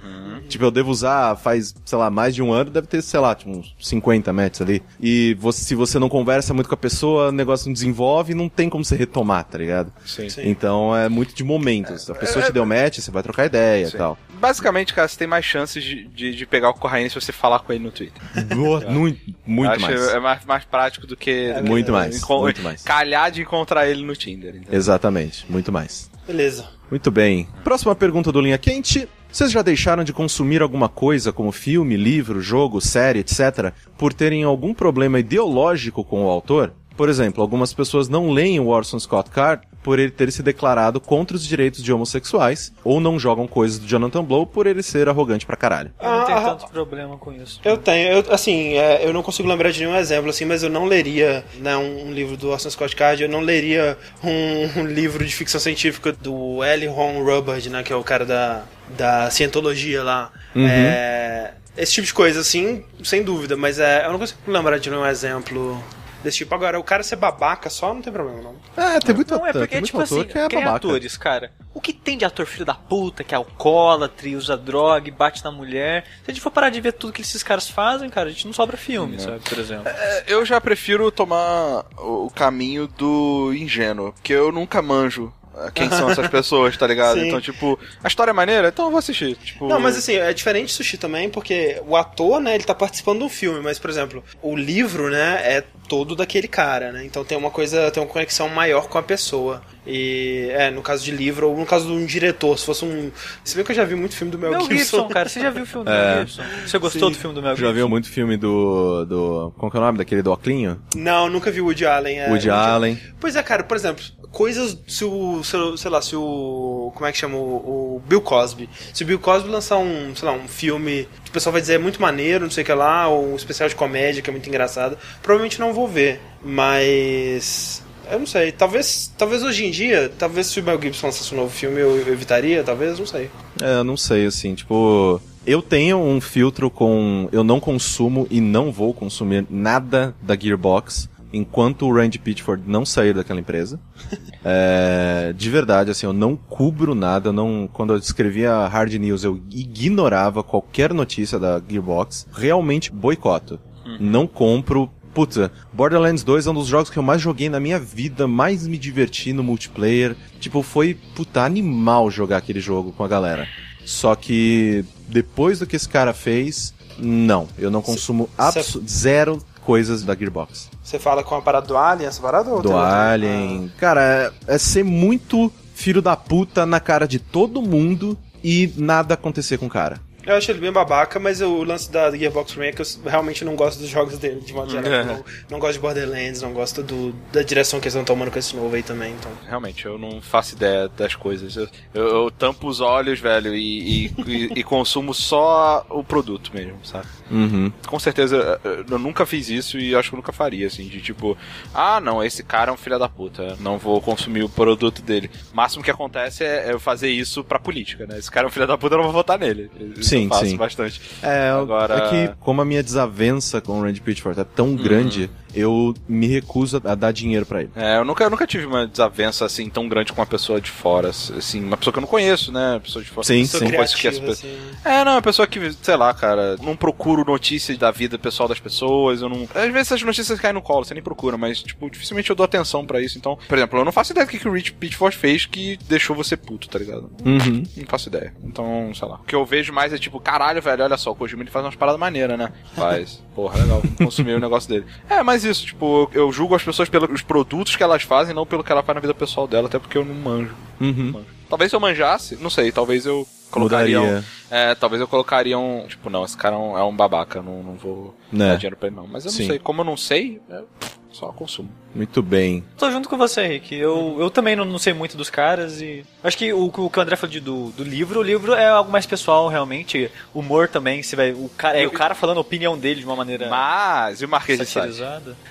Tipo, 0.46 0.64
eu 0.64 0.70
devo 0.70 0.90
usar 0.90 1.36
faz, 1.36 1.74
sei 1.84 1.98
lá, 1.98 2.10
mais 2.10 2.34
de 2.34 2.42
um 2.42 2.52
ano, 2.52 2.70
deve 2.70 2.86
ter, 2.86 3.02
sei 3.02 3.20
lá, 3.20 3.34
tipo, 3.34 3.50
uns 3.50 3.74
50 3.80 4.32
matches 4.32 4.60
ali. 4.62 4.82
E 5.00 5.34
você- 5.38 5.64
se 5.64 5.74
você 5.74 5.98
não 5.98 6.08
conversa 6.08 6.54
muito 6.54 6.68
com 6.68 6.74
a 6.74 6.78
pessoa, 6.78 7.28
o 7.28 7.32
negócio 7.32 7.66
não 7.66 7.72
desenvolve, 7.72 8.34
não 8.34 8.48
tem 8.48 8.68
como 8.68 8.84
você 8.84 8.96
retomar, 8.96 9.44
tá 9.44 9.58
ligado? 9.58 9.92
Sim. 10.04 10.28
Então 10.38 10.96
é 10.96 11.08
muito 11.08 11.34
de 11.34 11.42
momentos. 11.44 12.08
A 12.10 12.14
pessoa 12.14 12.44
te 12.44 12.52
deu 12.52 12.64
match, 12.66 12.98
você 12.98 13.10
vai 13.10 13.22
trocar 13.22 13.46
ideia 13.46 13.86
e 13.86 13.90
Sim. 13.90 13.98
tal. 13.98 14.18
Basicamente, 14.38 14.92
cara, 14.94 15.08
você 15.08 15.16
tem 15.18 15.26
mais 15.26 15.44
chances 15.44 15.82
de, 15.82 16.04
de, 16.08 16.34
de 16.34 16.46
pegar 16.46 16.68
o 16.70 16.74
Corraine 16.74 17.08
se 17.08 17.14
você 17.14 17.32
falar 17.32 17.60
com 17.60 17.72
ele 17.72 17.84
no 17.84 17.90
Twitter. 17.90 18.20
Boa, 18.54 18.80
muito, 18.82 19.20
muito 19.46 19.72
Acho 19.72 19.80
mais. 19.80 20.08
É 20.08 20.20
mais, 20.20 20.44
mais 20.44 20.64
prático 20.64 21.06
do 21.06 21.16
que. 21.16 21.52
que- 21.54 21.62
Muito 21.62 21.90
mais, 21.92 22.22
muito 22.28 22.62
mais. 22.62 22.82
Calhar 22.82 23.30
de 23.30 23.42
encontrar 23.42 23.88
ele 23.88 24.04
no 24.04 24.14
Tinder. 24.14 24.50
entendeu? 24.56 24.74
Exatamente, 24.74 25.44
muito 25.50 25.72
mais. 25.72 26.10
Beleza. 26.26 26.66
Muito 26.90 27.10
bem. 27.10 27.46
Próxima 27.62 27.94
pergunta 27.94 28.32
do 28.32 28.40
Linha 28.40 28.58
Quente. 28.58 29.08
Vocês 29.30 29.50
já 29.50 29.60
deixaram 29.60 30.02
de 30.02 30.12
consumir 30.12 30.62
alguma 30.62 30.88
coisa, 30.88 31.32
como 31.32 31.52
filme, 31.52 31.96
livro, 31.96 32.40
jogo, 32.40 32.80
série, 32.80 33.20
etc., 33.20 33.72
por 33.98 34.12
terem 34.12 34.44
algum 34.44 34.72
problema 34.72 35.18
ideológico 35.18 36.02
com 36.02 36.24
o 36.24 36.30
autor? 36.30 36.72
Por 36.96 37.08
exemplo, 37.08 37.42
algumas 37.42 37.74
pessoas 37.74 38.08
não 38.08 38.30
leem 38.30 38.58
o 38.58 38.68
Orson 38.68 38.98
Scott 38.98 39.30
Card 39.30 39.66
por 39.86 40.00
ele 40.00 40.10
ter 40.10 40.32
se 40.32 40.42
declarado 40.42 41.00
contra 41.00 41.36
os 41.36 41.46
direitos 41.46 41.80
de 41.80 41.92
homossexuais, 41.92 42.72
ou 42.82 42.98
não 42.98 43.20
jogam 43.20 43.46
coisas 43.46 43.78
do 43.78 43.86
Jonathan 43.86 44.24
Blow 44.24 44.44
por 44.44 44.66
ele 44.66 44.82
ser 44.82 45.08
arrogante 45.08 45.46
pra 45.46 45.54
caralho. 45.54 45.92
Eu 46.02 46.10
não 46.10 46.24
tenho 46.24 46.38
Ah, 46.38 46.42
tanto 46.56 46.68
problema 46.72 47.16
com 47.16 47.32
isso. 47.32 47.60
Eu 47.64 47.76
tenho, 47.76 48.08
eu, 48.08 48.24
assim, 48.34 48.74
é, 48.74 49.06
eu 49.06 49.12
não 49.12 49.22
consigo 49.22 49.48
lembrar 49.48 49.70
de 49.70 49.78
nenhum 49.78 49.94
exemplo, 49.94 50.28
assim, 50.28 50.44
mas 50.44 50.64
eu 50.64 50.68
não 50.68 50.86
leria 50.86 51.44
né, 51.60 51.76
um, 51.76 52.12
livro 52.12 52.36
do 52.36 52.50
Orson 52.50 52.68
Scott 52.68 52.96
Card, 52.96 53.22
eu 53.22 53.28
não 53.28 53.38
leria 53.38 53.96
um, 54.24 54.80
um 54.80 54.86
livro 54.86 55.24
de 55.24 55.32
ficção 55.32 55.60
científica 55.60 56.12
do 56.12 56.64
L. 56.64 56.86
Ron 56.88 57.22
Hubbard, 57.22 57.70
né, 57.70 57.84
que 57.84 57.92
é 57.92 57.96
o 57.96 58.02
cara 58.02 58.26
da, 58.26 58.64
da 58.98 59.30
cientologia 59.30 60.02
lá. 60.02 60.32
É, 60.56 61.52
esse 61.76 61.92
tipo 61.92 62.08
de 62.08 62.12
coisa, 62.12 62.40
assim, 62.40 62.82
sem 63.04 63.22
dúvida, 63.22 63.56
mas 63.56 63.78
é, 63.78 64.04
eu 64.04 64.10
não 64.10 64.18
consigo 64.18 64.40
lembrar 64.48 64.78
de 64.78 64.90
nenhum 64.90 65.06
exemplo 65.06 65.80
desse 66.26 66.38
tipo. 66.38 66.54
Agora, 66.54 66.78
o 66.78 66.84
cara 66.84 67.02
ser 67.02 67.16
babaca 67.16 67.70
só 67.70 67.94
não 67.94 68.02
tem 68.02 68.12
problema, 68.12 68.42
não. 68.42 68.56
É, 68.76 68.98
tem 69.00 69.14
muito, 69.14 69.34
Não, 69.34 69.46
é 69.46 69.52
porque, 69.52 69.80
tipo 69.82 70.00
assim, 70.00 70.24
que 70.24 70.38
é 70.38 70.48
quem 70.48 70.60
é 70.60 70.64
babaca. 70.64 70.86
atores, 70.86 71.16
cara? 71.16 71.52
O 71.72 71.80
que 71.80 71.92
tem 71.92 72.16
de 72.18 72.24
ator 72.24 72.46
filho 72.46 72.64
da 72.64 72.74
puta, 72.74 73.22
que 73.24 73.34
é 73.34 73.36
alcoólatra, 73.36 74.28
e 74.28 74.36
usa 74.36 74.56
droga, 74.56 75.08
e 75.08 75.10
bate 75.10 75.44
na 75.44 75.50
mulher? 75.50 76.04
Se 76.24 76.30
a 76.30 76.34
gente 76.34 76.40
for 76.42 76.50
parar 76.50 76.70
de 76.70 76.80
ver 76.80 76.92
tudo 76.92 77.12
que 77.12 77.20
esses 77.22 77.42
caras 77.42 77.68
fazem, 77.68 78.08
cara, 78.10 78.28
a 78.28 78.32
gente 78.32 78.46
não 78.46 78.52
sobra 78.52 78.76
filme, 78.76 79.18
sabe, 79.20 79.40
por 79.40 79.58
exemplo. 79.58 79.88
É, 79.88 80.24
Eu 80.26 80.44
já 80.44 80.60
prefiro 80.60 81.10
tomar 81.10 81.84
o 81.98 82.30
caminho 82.34 82.86
do 82.86 83.52
ingênuo, 83.54 84.12
porque 84.12 84.32
eu 84.32 84.50
nunca 84.52 84.80
manjo 84.82 85.32
quem 85.74 85.88
são 85.90 86.10
essas 86.10 86.28
pessoas, 86.28 86.76
tá 86.76 86.86
ligado? 86.86 87.18
Sim. 87.18 87.28
Então, 87.28 87.40
tipo, 87.40 87.78
a 88.02 88.08
história 88.08 88.30
é 88.30 88.34
maneira, 88.34 88.68
então 88.68 88.86
eu 88.86 88.90
vou 88.90 88.98
assistir. 88.98 89.36
Tipo, 89.36 89.68
Não, 89.68 89.80
mas 89.80 89.96
assim, 89.96 90.14
é 90.14 90.32
diferente 90.32 90.72
sushi 90.72 90.96
também, 90.98 91.28
porque 91.30 91.80
o 91.86 91.96
ator, 91.96 92.40
né, 92.40 92.54
ele 92.54 92.64
tá 92.64 92.74
participando 92.74 93.20
do 93.20 93.28
filme, 93.28 93.60
mas, 93.60 93.78
por 93.78 93.90
exemplo, 93.90 94.22
o 94.42 94.56
livro, 94.56 95.10
né, 95.10 95.40
é 95.44 95.64
todo 95.88 96.14
daquele 96.14 96.48
cara, 96.48 96.92
né? 96.92 97.04
Então 97.04 97.24
tem 97.24 97.36
uma 97.36 97.50
coisa, 97.50 97.90
tem 97.90 98.02
uma 98.02 98.08
conexão 98.08 98.48
maior 98.48 98.88
com 98.88 98.98
a 98.98 99.02
pessoa. 99.02 99.62
E, 99.86 100.48
é, 100.50 100.70
no 100.70 100.82
caso 100.82 101.04
de 101.04 101.10
livro, 101.10 101.48
ou 101.50 101.56
no 101.56 101.64
caso 101.64 101.86
de 101.86 101.92
um 101.92 102.04
diretor, 102.04 102.58
se 102.58 102.64
fosse 102.66 102.84
um. 102.84 103.10
Se 103.44 103.54
bem 103.54 103.64
que 103.64 103.70
eu 103.70 103.76
já 103.76 103.84
vi 103.84 103.94
muito 103.94 104.16
filme 104.16 104.30
do 104.32 104.38
Mel, 104.38 104.50
Mel 104.50 104.60
Gibson. 104.62 104.76
Gibson, 104.76 105.08
cara, 105.08 105.28
você 105.28 105.40
já 105.40 105.50
viu 105.50 105.62
o 105.62 105.66
filme 105.66 105.84
do 105.84 105.90
Mel 105.90 106.18
Gibson? 106.26 106.42
Você 106.66 106.78
gostou 106.78 107.08
Sim. 107.08 107.14
do 107.14 107.18
filme 107.20 107.34
do 107.36 107.42
Mel 107.42 107.50
Já 107.52 107.56
Gibson? 107.56 107.72
viu 107.74 107.88
muito 107.88 108.08
filme 108.10 108.36
do. 108.36 109.04
do. 109.04 109.52
Como 109.56 109.70
que 109.70 109.76
é 109.76 109.80
o 109.80 109.82
nome? 109.84 109.98
Daquele 109.98 110.22
do 110.22 110.32
Oclinho? 110.32 110.80
Não, 110.94 111.28
nunca 111.28 111.50
vi 111.50 111.60
o 111.60 111.66
Woody 111.66 111.86
Allen. 111.86 112.18
É, 112.20 112.28
Woody 112.28 112.50
Allen. 112.50 113.00
Pois 113.20 113.36
é, 113.36 113.42
cara, 113.42 113.62
por 113.64 113.76
exemplo, 113.76 114.02
coisas. 114.32 114.76
Se 114.88 115.04
o. 115.04 115.42
Se, 115.44 115.56
o- 115.56 115.76
sei 115.76 115.90
lá, 115.90 116.02
se 116.02 116.16
o. 116.16 116.90
Como 116.94 117.06
é 117.06 117.12
que 117.12 117.18
chama? 117.18 117.36
O, 117.36 117.96
o 117.96 118.02
Bill 118.06 118.20
Cosby. 118.20 118.68
Se 118.92 119.02
o 119.04 119.06
Bill 119.06 119.18
Cosby 119.18 119.48
lançar 119.48 119.78
um, 119.78 120.14
sei 120.16 120.28
lá, 120.28 120.34
um 120.34 120.48
filme 120.48 121.08
que 121.24 121.30
o 121.30 121.32
pessoal 121.32 121.52
vai 121.52 121.60
dizer 121.60 121.74
é 121.74 121.78
muito 121.78 122.00
maneiro, 122.02 122.44
não 122.44 122.50
sei 122.50 122.62
o 122.62 122.66
que 122.66 122.72
lá, 122.72 123.06
ou 123.08 123.32
um 123.32 123.36
especial 123.36 123.68
de 123.68 123.74
comédia 123.74 124.20
que 124.22 124.28
é 124.30 124.32
muito 124.32 124.48
engraçado, 124.48 124.98
provavelmente 125.22 125.60
não 125.60 125.72
vou 125.72 125.86
ver. 125.86 126.20
Mas. 126.42 127.82
Eu 128.10 128.18
não 128.18 128.26
sei, 128.26 128.52
talvez, 128.52 129.12
talvez 129.16 129.42
hoje 129.42 129.64
em 129.64 129.70
dia, 129.70 130.10
talvez 130.18 130.46
se 130.46 130.60
o 130.60 130.62
Mel 130.62 130.80
Gibson 130.80 131.06
lançasse 131.06 131.34
um 131.34 131.38
novo 131.38 131.50
filme 131.50 131.80
eu, 131.80 131.98
evitaria, 132.08 132.62
talvez, 132.62 132.98
não 132.98 133.06
sei. 133.06 133.30
É, 133.60 133.76
eu 133.78 133.84
não 133.84 133.96
sei, 133.96 134.26
assim, 134.26 134.54
tipo. 134.54 135.20
Eu 135.46 135.62
tenho 135.62 135.98
um 135.98 136.20
filtro 136.20 136.68
com. 136.70 137.28
Eu 137.30 137.44
não 137.44 137.60
consumo 137.60 138.26
e 138.30 138.40
não 138.40 138.72
vou 138.72 138.92
consumir 138.92 139.46
nada 139.48 140.14
da 140.20 140.36
Gearbox 140.36 141.08
enquanto 141.32 141.86
o 141.86 141.92
Randy 141.92 142.18
Pitchford 142.18 142.62
não 142.66 142.84
sair 142.84 143.14
daquela 143.14 143.40
empresa. 143.40 143.78
É, 144.48 145.34
de 145.36 145.50
verdade, 145.50 145.90
assim, 145.90 146.06
eu 146.06 146.12
não 146.12 146.36
cubro 146.36 146.94
nada. 146.94 147.30
eu 147.30 147.32
Não, 147.32 147.68
quando 147.72 147.92
eu 147.92 147.98
escrevia 147.98 148.68
Hard 148.68 148.92
News, 148.92 149.24
eu 149.24 149.40
ignorava 149.50 150.40
qualquer 150.40 150.94
notícia 150.94 151.36
da 151.36 151.60
Gearbox. 151.68 152.28
Realmente 152.32 152.92
boicoto. 152.92 153.58
Não 153.98 154.24
compro. 154.24 154.88
Puta, 155.16 155.50
Borderlands 155.72 156.22
2 156.22 156.46
é 156.46 156.50
um 156.50 156.52
dos 156.52 156.66
jogos 156.66 156.90
que 156.90 156.98
eu 156.98 157.02
mais 157.02 157.22
joguei 157.22 157.48
na 157.48 157.58
minha 157.58 157.80
vida, 157.80 158.26
mais 158.28 158.66
me 158.66 158.76
diverti 158.76 159.32
no 159.32 159.42
multiplayer. 159.42 160.14
Tipo, 160.38 160.62
foi, 160.62 160.92
puta, 161.14 161.42
animal 161.42 162.10
jogar 162.10 162.36
aquele 162.36 162.60
jogo 162.60 162.92
com 162.92 163.02
a 163.02 163.08
galera. 163.08 163.48
Só 163.82 164.14
que 164.14 164.84
depois 165.08 165.58
do 165.58 165.66
que 165.66 165.74
esse 165.74 165.88
cara 165.88 166.12
fez, 166.12 166.74
não. 166.98 167.48
Eu 167.56 167.70
não 167.70 167.80
consumo 167.80 168.28
cê- 168.52 168.78
zero 168.86 169.38
coisas 169.62 170.02
da 170.02 170.14
Gearbox. 170.14 170.68
Você 170.84 170.98
fala 170.98 171.24
com 171.24 171.34
a 171.34 171.40
parada 171.40 171.66
do 171.66 171.78
Alien, 171.78 172.08
essa 172.08 172.20
parada 172.20 172.50
ou 172.50 172.60
Do? 172.60 172.76
Alien. 172.76 173.72
Cara, 173.78 174.32
é, 174.46 174.54
é 174.54 174.58
ser 174.58 174.84
muito 174.84 175.50
filho 175.74 176.02
da 176.02 176.14
puta 176.14 176.66
na 176.66 176.78
cara 176.78 177.08
de 177.08 177.18
todo 177.18 177.62
mundo 177.62 178.18
e 178.44 178.70
nada 178.76 179.14
acontecer 179.14 179.56
com 179.56 179.64
o 179.64 179.70
cara. 179.70 179.98
Eu 180.26 180.34
acho 180.34 180.50
ele 180.50 180.58
bem 180.60 180.72
babaca, 180.72 181.18
mas 181.20 181.40
o 181.40 181.62
lance 181.62 181.90
da 181.90 182.10
Gearbox 182.10 182.56
é 182.58 182.72
que 182.72 182.82
eu 182.82 182.86
realmente 183.06 183.44
não 183.44 183.54
gosto 183.54 183.78
dos 183.78 183.88
jogos 183.88 184.18
dele, 184.18 184.40
de 184.40 184.52
modo 184.52 184.70
geral. 184.72 184.92
É. 184.92 185.04
Não, 185.04 185.24
não 185.52 185.58
gosto 185.60 185.74
de 185.74 185.78
Borderlands, 185.80 186.42
não 186.42 186.52
gosto 186.52 186.82
do, 186.82 187.12
da 187.32 187.42
direção 187.42 187.78
que 187.80 187.84
eles 187.86 187.94
estão 187.94 188.04
tomando 188.04 188.30
com 188.30 188.38
esse 188.38 188.54
novo 188.56 188.74
aí 188.74 188.82
também, 188.82 189.12
então. 189.12 189.30
Realmente, 189.48 189.86
eu 189.86 189.96
não 189.98 190.20
faço 190.20 190.54
ideia 190.54 190.88
das 190.88 191.14
coisas. 191.14 191.56
Eu, 191.56 191.68
eu- 191.94 192.08
eu 192.24 192.30
tampo 192.30 192.66
os 192.66 192.80
olhos, 192.80 193.20
velho, 193.20 193.54
e, 193.54 194.06
e- 194.06 194.14
e- 194.26 194.50
e 194.56 194.62
consumo 194.64 195.14
só 195.14 195.86
o 195.88 196.02
produto 196.02 196.50
mesmo, 196.52 196.78
sabe? 196.84 197.06
Uhum. 197.30 197.72
Com 197.86 197.98
certeza, 197.98 198.60
eu 198.64 198.76
eu 198.90 198.98
nunca 198.98 199.26
fiz 199.26 199.48
isso 199.48 199.78
e 199.78 199.94
acho 199.94 200.08
que 200.10 200.14
eu 200.14 200.18
nunca 200.18 200.32
faria, 200.32 200.66
assim, 200.66 200.86
de 200.88 201.00
tipo, 201.00 201.36
ah, 201.74 202.00
não, 202.00 202.22
esse 202.24 202.42
cara 202.42 202.70
é 202.70 202.74
um 202.74 202.76
filho 202.76 202.98
da 202.98 203.08
puta, 203.08 203.56
não 203.60 203.78
vou 203.78 204.00
consumir 204.00 204.42
o 204.42 204.48
produto 204.48 205.02
dele. 205.02 205.30
O 205.52 205.56
máximo 205.56 205.82
que 205.84 205.90
acontece 205.90 206.44
é 206.44 206.72
eu 206.72 206.80
fazer 206.80 207.10
isso 207.10 207.44
pra 207.44 207.58
política, 207.58 208.06
né? 208.06 208.18
Esse 208.18 208.30
cara 208.30 208.46
é 208.46 208.48
um 208.48 208.50
filho 208.52 208.66
da 208.66 208.76
puta, 208.78 208.94
eu 208.94 208.98
não 208.98 209.04
vou 209.04 209.12
votar 209.12 209.38
nele. 209.38 209.70
Isso 209.96 210.15
Sim, 210.18 210.24
eu 210.24 210.28
faço 210.30 210.46
sim. 210.46 210.56
bastante. 210.56 211.00
É, 211.22 211.50
Agora- 211.50 211.94
é 211.94 212.08
que 212.28 212.34
como 212.40 212.60
a 212.60 212.64
minha 212.64 212.82
desavença 212.82 213.60
com 213.60 213.78
o 213.80 213.82
Randy 213.82 214.00
Pitchford 214.00 214.40
é 214.40 214.44
tão 214.44 214.66
Uhum. 214.68 214.76
grande, 214.76 215.30
eu 215.54 215.94
me 216.08 216.26
recuso 216.26 216.80
a 216.84 216.94
dar 216.94 217.12
dinheiro 217.12 217.46
pra 217.46 217.62
ele. 217.62 217.70
É, 217.74 217.96
eu 217.96 218.04
nunca, 218.04 218.24
eu 218.24 218.30
nunca 218.30 218.46
tive 218.46 218.66
uma 218.66 218.86
desavença 218.86 219.44
assim 219.44 219.70
tão 219.70 219.88
grande 219.88 220.12
com 220.12 220.20
uma 220.20 220.26
pessoa 220.26 220.60
de 220.60 220.70
fora, 220.70 221.08
assim, 221.08 221.64
uma 221.64 221.76
pessoa 221.76 221.92
que 221.92 221.98
eu 221.98 222.02
não 222.02 222.08
conheço, 222.08 222.52
né? 222.52 222.72
Uma 222.72 222.80
pessoa 222.80 223.02
de 223.02 223.10
fora. 223.10 223.26
Sim, 223.26 223.44
sim. 223.46 223.66
que 223.70 223.76
as 223.76 223.94
assim. 223.94 224.58
É, 224.84 225.04
não, 225.04 225.12
é 225.12 225.14
uma 225.16 225.22
pessoa 225.22 225.46
que, 225.46 225.72
sei 225.82 225.96
lá, 225.96 226.12
cara, 226.12 226.56
não 226.62 226.76
procuro 226.76 227.24
notícias 227.24 227.78
da 227.78 227.90
vida 227.90 228.18
pessoal 228.18 228.48
das 228.48 228.60
pessoas, 228.60 229.22
eu 229.22 229.28
não... 229.28 229.44
Às 229.54 229.72
vezes 229.72 229.76
essas 229.92 230.02
notícias 230.02 230.38
caem 230.38 230.52
no 230.54 230.60
colo, 230.62 230.84
você 230.84 230.92
nem 230.94 231.02
procura, 231.02 231.36
mas, 231.38 231.62
tipo, 231.62 231.88
dificilmente 231.90 232.28
eu 232.28 232.36
dou 232.36 232.44
atenção 232.44 232.84
pra 232.84 233.00
isso, 233.00 233.16
então... 233.16 233.38
Por 233.48 233.56
exemplo, 233.56 233.78
eu 233.78 233.84
não 233.84 233.92
faço 233.92 234.12
ideia 234.12 234.26
do 234.26 234.30
que, 234.30 234.38
que 234.38 234.48
o 234.48 234.52
Rich 234.52 234.72
Pitchford 234.74 235.16
fez 235.16 235.46
que 235.46 235.78
deixou 235.88 236.14
você 236.14 236.36
puto, 236.36 236.68
tá 236.68 236.78
ligado? 236.78 237.10
Uhum. 237.24 237.62
Não 237.76 237.86
faço 237.86 238.08
ideia. 238.08 238.34
Então, 238.44 238.92
sei 238.94 239.08
lá. 239.08 239.16
O 239.16 239.24
que 239.24 239.34
eu 239.34 239.44
vejo 239.46 239.72
mais 239.72 239.92
é 239.92 239.96
tipo, 240.06 240.20
caralho, 240.20 240.62
velho, 240.62 240.84
olha 240.84 240.96
só, 240.96 241.10
o 241.10 241.14
Kojima 241.14 241.42
ele 241.42 241.50
faz 241.50 241.64
umas 241.64 241.74
paradas 241.74 241.98
maneiras, 241.98 242.38
né? 242.38 242.52
Faz. 242.74 243.22
Porra, 243.34 243.60
legal. 243.60 243.82
Consumir 243.98 244.34
o 244.34 244.40
negócio 244.40 244.68
dele. 244.68 244.86
É, 245.08 245.22
mas 245.22 245.44
isso, 245.44 245.66
tipo, 245.66 246.10
eu, 246.12 246.30
julgo 246.32 246.54
as 246.54 246.62
pessoas 246.62 246.88
pelos 246.88 247.22
produtos 247.22 247.76
que 247.76 247.82
elas 247.82 248.02
fazem, 248.02 248.34
não 248.34 248.44
pelo 248.44 248.62
que 248.64 248.72
ela 248.72 248.82
faz 248.82 248.94
na 248.94 249.00
vida 249.00 249.14
pessoal 249.14 249.46
dela, 249.46 249.68
até 249.68 249.78
porque 249.78 249.96
eu 249.96 250.04
não 250.04 250.14
manjo. 250.14 250.54
Uhum. 250.80 251.12
manjo. 251.12 251.26
Talvez 251.48 251.70
se 251.70 251.76
eu 251.76 251.80
manjasse, 251.80 252.36
não 252.36 252.50
sei, 252.50 252.72
talvez 252.72 253.06
eu 253.06 253.26
colocaria. 253.50 254.00
Um, 254.00 254.22
é, 254.50 254.74
talvez 254.74 255.00
eu 255.00 255.08
colocaria 255.08 255.58
um. 255.58 255.86
Tipo, 255.86 256.08
não, 256.10 256.24
esse 256.24 256.36
cara 256.36 256.54
é 256.54 256.58
um, 256.58 256.78
é 256.78 256.84
um 256.84 256.94
babaca, 256.94 257.42
não, 257.42 257.62
não 257.62 257.74
vou 257.74 258.14
Né. 258.32 258.48
dar 258.50 258.56
dinheiro 258.56 258.76
pra 258.76 258.88
ele, 258.88 258.96
não. 258.96 259.06
Mas 259.06 259.24
eu 259.24 259.30
não 259.30 259.36
Sim. 259.36 259.46
sei. 259.46 259.58
Como 259.58 259.80
eu 259.80 259.84
não 259.84 259.96
sei, 259.96 260.40
é, 260.50 260.62
só 261.10 261.28
consumo. 261.32 261.68
Muito 261.94 262.22
bem. 262.22 262.62
Tô 262.76 262.90
junto 262.90 263.08
com 263.08 263.16
você, 263.16 263.46
Rick. 263.46 263.74
Eu, 263.74 264.16
eu 264.20 264.28
também 264.30 264.54
não, 264.54 264.64
não 264.66 264.78
sei 264.78 264.92
muito 264.92 265.16
dos 265.16 265.30
caras 265.30 265.80
e. 265.80 266.04
Acho 266.22 266.36
que 266.36 266.52
o, 266.52 266.66
o 266.66 266.90
que 266.90 266.98
o 266.98 267.02
André 267.02 267.16
falou 267.16 267.32
de- 267.32 267.40
do, 267.40 267.70
do 267.70 267.82
livro, 267.82 268.20
o 268.20 268.22
livro 268.22 268.52
é 268.54 268.68
algo 268.68 268.92
mais 268.92 269.06
pessoal, 269.06 269.48
realmente. 269.48 270.10
Humor 270.34 270.68
também, 270.68 271.02
você 271.02 271.16
vai. 271.16 271.32
O 271.32 271.50
cara, 271.56 271.78
é 271.80 271.86
o 271.86 271.90
cara 271.90 272.14
falando 272.14 272.36
a 272.38 272.42
opinião 272.42 272.76
dele 272.78 273.00
de 273.00 273.06
uma 273.06 273.16
maneira 273.16 273.48
Mas, 273.48 274.20
e 274.20 274.26
o 274.26 274.28
Marquês 274.28 274.58
de 274.58 274.66
Sade? 274.66 275.00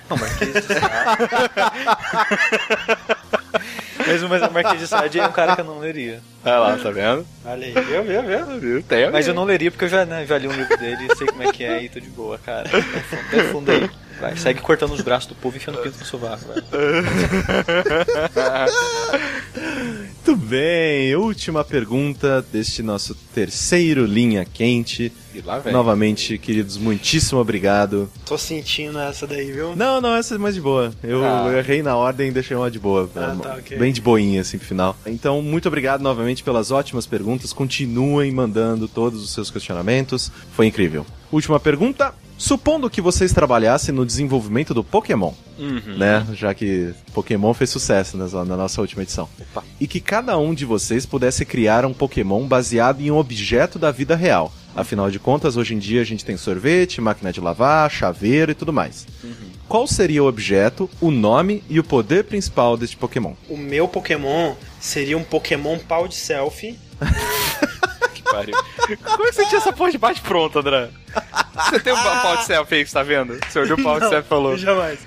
Não, 0.08 0.16
Marquês 0.16 0.52
de 0.54 0.62
Sade. 0.62 0.76
Mas 4.06 4.22
o 4.22 4.28
mas 4.28 4.42
o 4.42 4.52
Marquês 4.52 4.80
de 4.80 4.86
Sade 4.86 5.18
é 5.18 5.26
um 5.26 5.32
cara 5.32 5.54
que 5.54 5.60
eu 5.60 5.64
não 5.64 5.78
leria. 5.78 6.20
Olha 6.44 6.58
lá, 6.58 6.76
tá 6.76 6.90
vendo? 6.90 7.26
Olha 7.44 7.66
aí, 7.66 7.72
viu, 7.72 8.02
viu, 8.04 8.22
viu? 8.22 8.60
Viu? 8.60 8.82
Tem 8.82 9.10
Mas 9.10 9.26
eu 9.26 9.34
não 9.34 9.44
leria 9.44 9.70
porque 9.70 9.84
eu 9.84 9.88
já, 9.88 10.04
né, 10.04 10.24
já 10.26 10.38
li 10.38 10.46
um 10.48 10.52
livro 10.52 10.76
dele, 10.76 11.08
sei 11.16 11.26
como 11.26 11.42
é 11.42 11.52
que 11.52 11.64
é 11.64 11.82
e 11.82 11.88
tô 11.88 11.98
de 11.98 12.08
boa, 12.10 12.38
cara. 12.38 12.68
Até 12.68 13.44
fundo 13.44 13.70
aí. 13.70 13.90
Vai, 14.20 14.36
segue 14.36 14.60
cortando 14.60 14.92
os 14.92 15.00
braços 15.02 15.28
do 15.28 15.34
povo 15.34 15.56
e 15.56 15.58
enfiando 15.58 15.78
o 15.78 15.82
pinto 15.82 15.98
no 15.98 16.04
sovaco. 16.06 16.44
Muito 20.26 20.36
bem. 20.36 21.14
Última 21.16 21.62
pergunta 21.64 22.40
deste 22.52 22.82
nosso 22.82 23.14
terceiro 23.34 24.04
linha 24.06 24.44
quente. 24.44 25.12
E 25.34 25.40
lá 25.42 25.58
vem. 25.58 25.72
Novamente, 25.72 26.38
queridos, 26.38 26.76
muitíssimo 26.78 27.38
obrigado. 27.40 28.10
Tô 28.24 28.38
sentindo 28.38 28.98
essa 28.98 29.26
daí, 29.26 29.52
viu? 29.52 29.76
Não, 29.76 30.00
não, 30.00 30.16
essa 30.16 30.34
é 30.34 30.38
mais 30.38 30.54
de 30.54 30.60
boa. 30.62 30.92
Eu 31.02 31.22
Ah. 31.24 31.52
errei 31.56 31.82
na 31.82 31.94
ordem 31.94 32.28
e 32.28 32.32
deixei 32.32 32.56
uma 32.56 32.70
de 32.70 32.78
boa. 32.78 33.10
Ah, 33.14 33.36
tá, 33.40 33.54
ok. 33.56 33.76
Bem 33.76 33.92
de 33.92 34.00
boinha, 34.00 34.40
assim, 34.40 34.56
pro 34.56 34.66
final. 34.66 34.96
Então, 35.06 35.42
muito 35.42 35.68
obrigado 35.68 36.00
novamente 36.00 36.42
pelas 36.42 36.70
ótimas 36.70 37.06
perguntas. 37.06 37.52
Continuem 37.52 38.32
mandando 38.32 38.88
todos 38.88 39.22
os 39.22 39.30
seus 39.32 39.50
questionamentos. 39.50 40.32
Foi 40.52 40.66
incrível. 40.66 41.04
Última 41.30 41.60
pergunta. 41.60 42.14
Supondo 42.38 42.90
que 42.90 43.00
vocês 43.00 43.32
trabalhassem 43.32 43.94
no 43.94 44.04
desenvolvimento 44.04 44.74
do 44.74 44.84
Pokémon, 44.84 45.32
Uhum. 45.58 45.96
né? 45.96 46.26
Já 46.34 46.52
que 46.52 46.92
Pokémon 47.14 47.54
fez 47.54 47.70
sucesso 47.70 48.16
nessa- 48.18 48.44
na 48.44 48.56
nossa 48.56 48.80
última 48.80 49.02
edição. 49.02 49.26
Opa. 49.40 49.64
E 49.80 49.86
que 49.86 50.00
cada 50.00 50.36
um 50.36 50.52
de 50.52 50.64
vocês 50.66 51.06
pudesse 51.06 51.44
criar 51.46 51.86
um 51.86 51.94
Pokémon 51.94 52.46
baseado 52.46 53.00
em 53.00 53.10
um 53.10 53.16
objeto 53.16 53.78
da 53.78 53.90
vida 53.90 54.14
real. 54.14 54.52
Afinal 54.74 55.10
de 55.10 55.18
contas, 55.18 55.56
hoje 55.56 55.74
em 55.74 55.78
dia 55.78 56.02
a 56.02 56.04
gente 56.04 56.24
tem 56.26 56.36
sorvete, 56.36 57.00
máquina 57.00 57.32
de 57.32 57.40
lavar, 57.40 57.90
chaveiro 57.90 58.52
e 58.52 58.54
tudo 58.54 58.72
mais. 58.72 59.06
qual 59.66 59.86
seria 59.86 60.22
o 60.22 60.28
objeto, 60.28 60.88
o 61.00 61.10
nome 61.10 61.64
e 61.70 61.80
o 61.80 61.84
poder 61.84 62.24
principal 62.24 62.76
deste 62.76 62.96
Pokémon? 62.96 63.32
O 63.48 63.56
meu 63.56 63.88
Pokémon 63.88 64.54
seria 64.78 65.16
um 65.18 65.24
Pokémon 65.24 65.78
pau 65.78 66.06
de 66.06 66.14
selfie. 66.14 66.78
Que 68.26 68.32
pariu. 68.32 68.56
Como 69.04 69.24
é 69.24 69.28
que 69.28 69.34
você 69.34 69.46
tinha 69.46 69.58
essa 69.58 69.72
porra 69.72 69.90
de 69.90 69.98
bate 69.98 70.20
pronto, 70.20 70.58
André? 70.58 70.88
Você 71.54 71.80
tem 71.80 71.92
um 71.92 71.96
pau 71.96 72.36
de 72.36 72.44
selfie 72.44 72.74
aí 72.76 72.84
que 72.84 72.90
você 72.90 72.94
tá 72.94 73.02
vendo? 73.02 73.38
Você 73.48 73.58
olhou 73.58 73.78
o 73.78 73.82
pau 73.82 74.00
de 74.00 74.08
selfie 74.08 74.26
e 74.26 74.28
falou. 74.28 74.56
Jamais. 74.56 74.98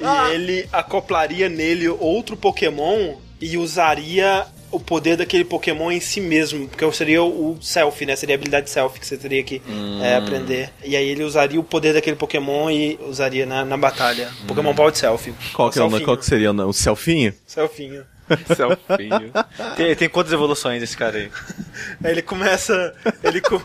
E, 0.00 0.34
ele 0.34 0.68
acoplaria 0.72 1.48
nele 1.48 1.88
outro 1.88 2.36
Pokémon 2.36 3.14
e 3.40 3.56
usaria 3.56 4.46
o 4.70 4.80
poder 4.80 5.16
daquele 5.16 5.44
Pokémon 5.44 5.90
em 5.90 6.00
si 6.00 6.20
mesmo, 6.20 6.68
porque 6.68 6.90
seria 6.92 7.22
o 7.22 7.56
selfie, 7.60 8.04
né? 8.04 8.16
Seria 8.16 8.34
a 8.34 8.36
habilidade 8.36 8.68
selfie 8.68 9.00
que 9.00 9.06
você 9.06 9.16
teria 9.16 9.42
que 9.42 9.62
é, 10.02 10.16
aprender. 10.16 10.70
E 10.84 10.96
aí 10.96 11.08
ele 11.08 11.22
usaria 11.22 11.58
o 11.58 11.64
poder 11.64 11.94
daquele 11.94 12.16
Pokémon 12.16 12.70
e 12.70 12.98
usaria 13.08 13.46
na, 13.46 13.64
na 13.64 13.76
batalha. 13.76 14.30
Pokémon 14.46 14.74
pau 14.74 14.90
de 14.90 14.98
selfie. 14.98 15.34
Qual 15.52 15.70
que, 15.70 15.78
é 15.78 16.00
qual 16.00 16.16
que 16.16 16.26
seria 16.26 16.52
o, 16.52 16.68
o 16.68 16.72
selfinho? 16.72 17.32
Selfinho. 17.46 18.04
Selfinho. 18.56 19.32
Tem, 19.76 19.94
tem 19.94 20.08
quantas 20.08 20.32
evoluções 20.32 20.82
esse 20.82 20.96
cara 20.96 21.16
aí? 21.18 21.30
Aí 22.02 22.10
ele 22.12 22.22
começa. 22.22 22.94
Ele, 23.22 23.40
co- 23.40 23.60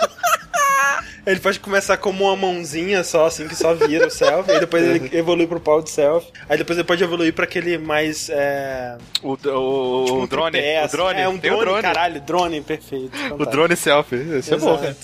ele 1.25 1.39
pode 1.39 1.59
começar 1.59 1.97
como 1.97 2.25
uma 2.25 2.35
mãozinha 2.35 3.03
só, 3.03 3.25
assim, 3.25 3.47
que 3.47 3.55
só 3.55 3.73
vira 3.73 4.07
o 4.07 4.11
selfie. 4.11 4.51
Aí 4.51 4.59
depois 4.59 4.83
ele 4.83 5.09
evolui 5.17 5.47
pro 5.47 5.59
pau 5.59 5.81
de 5.81 5.89
selfie. 5.89 6.31
Aí 6.47 6.57
depois 6.57 6.77
ele 6.77 6.87
pode 6.87 7.03
evoluir 7.03 7.33
pra 7.33 7.45
aquele 7.45 7.77
mais. 7.77 8.29
É, 8.29 8.97
O, 9.23 9.31
o, 9.33 9.37
tipo 9.37 9.49
o 9.51 10.23
um 10.23 10.27
drone. 10.27 10.51
tripé, 10.51 10.81
o 10.81 10.85
assim. 10.85 10.97
drone. 10.97 11.19
É 11.21 11.29
um 11.29 11.37
drone, 11.37 11.55
o 11.55 11.65
drone. 11.65 11.81
caralho, 11.81 12.21
drone 12.21 12.61
perfeito. 12.61 13.11
O 13.39 13.45
drone 13.45 13.75
selfie. 13.75 14.15
Esse 14.37 14.53
é 14.53 14.57
bom, 14.57 14.77
cara. 14.77 14.95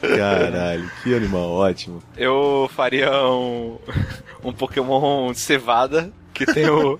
Caralho, 0.00 0.90
que 1.02 1.14
animal 1.14 1.50
ótimo. 1.50 2.02
Eu 2.16 2.70
faria 2.74 3.10
um, 3.26 3.78
um 4.42 4.52
Pokémon 4.52 5.32
cevada 5.34 6.10
que 6.46 6.52
tem 6.54 6.68
o, 6.68 6.98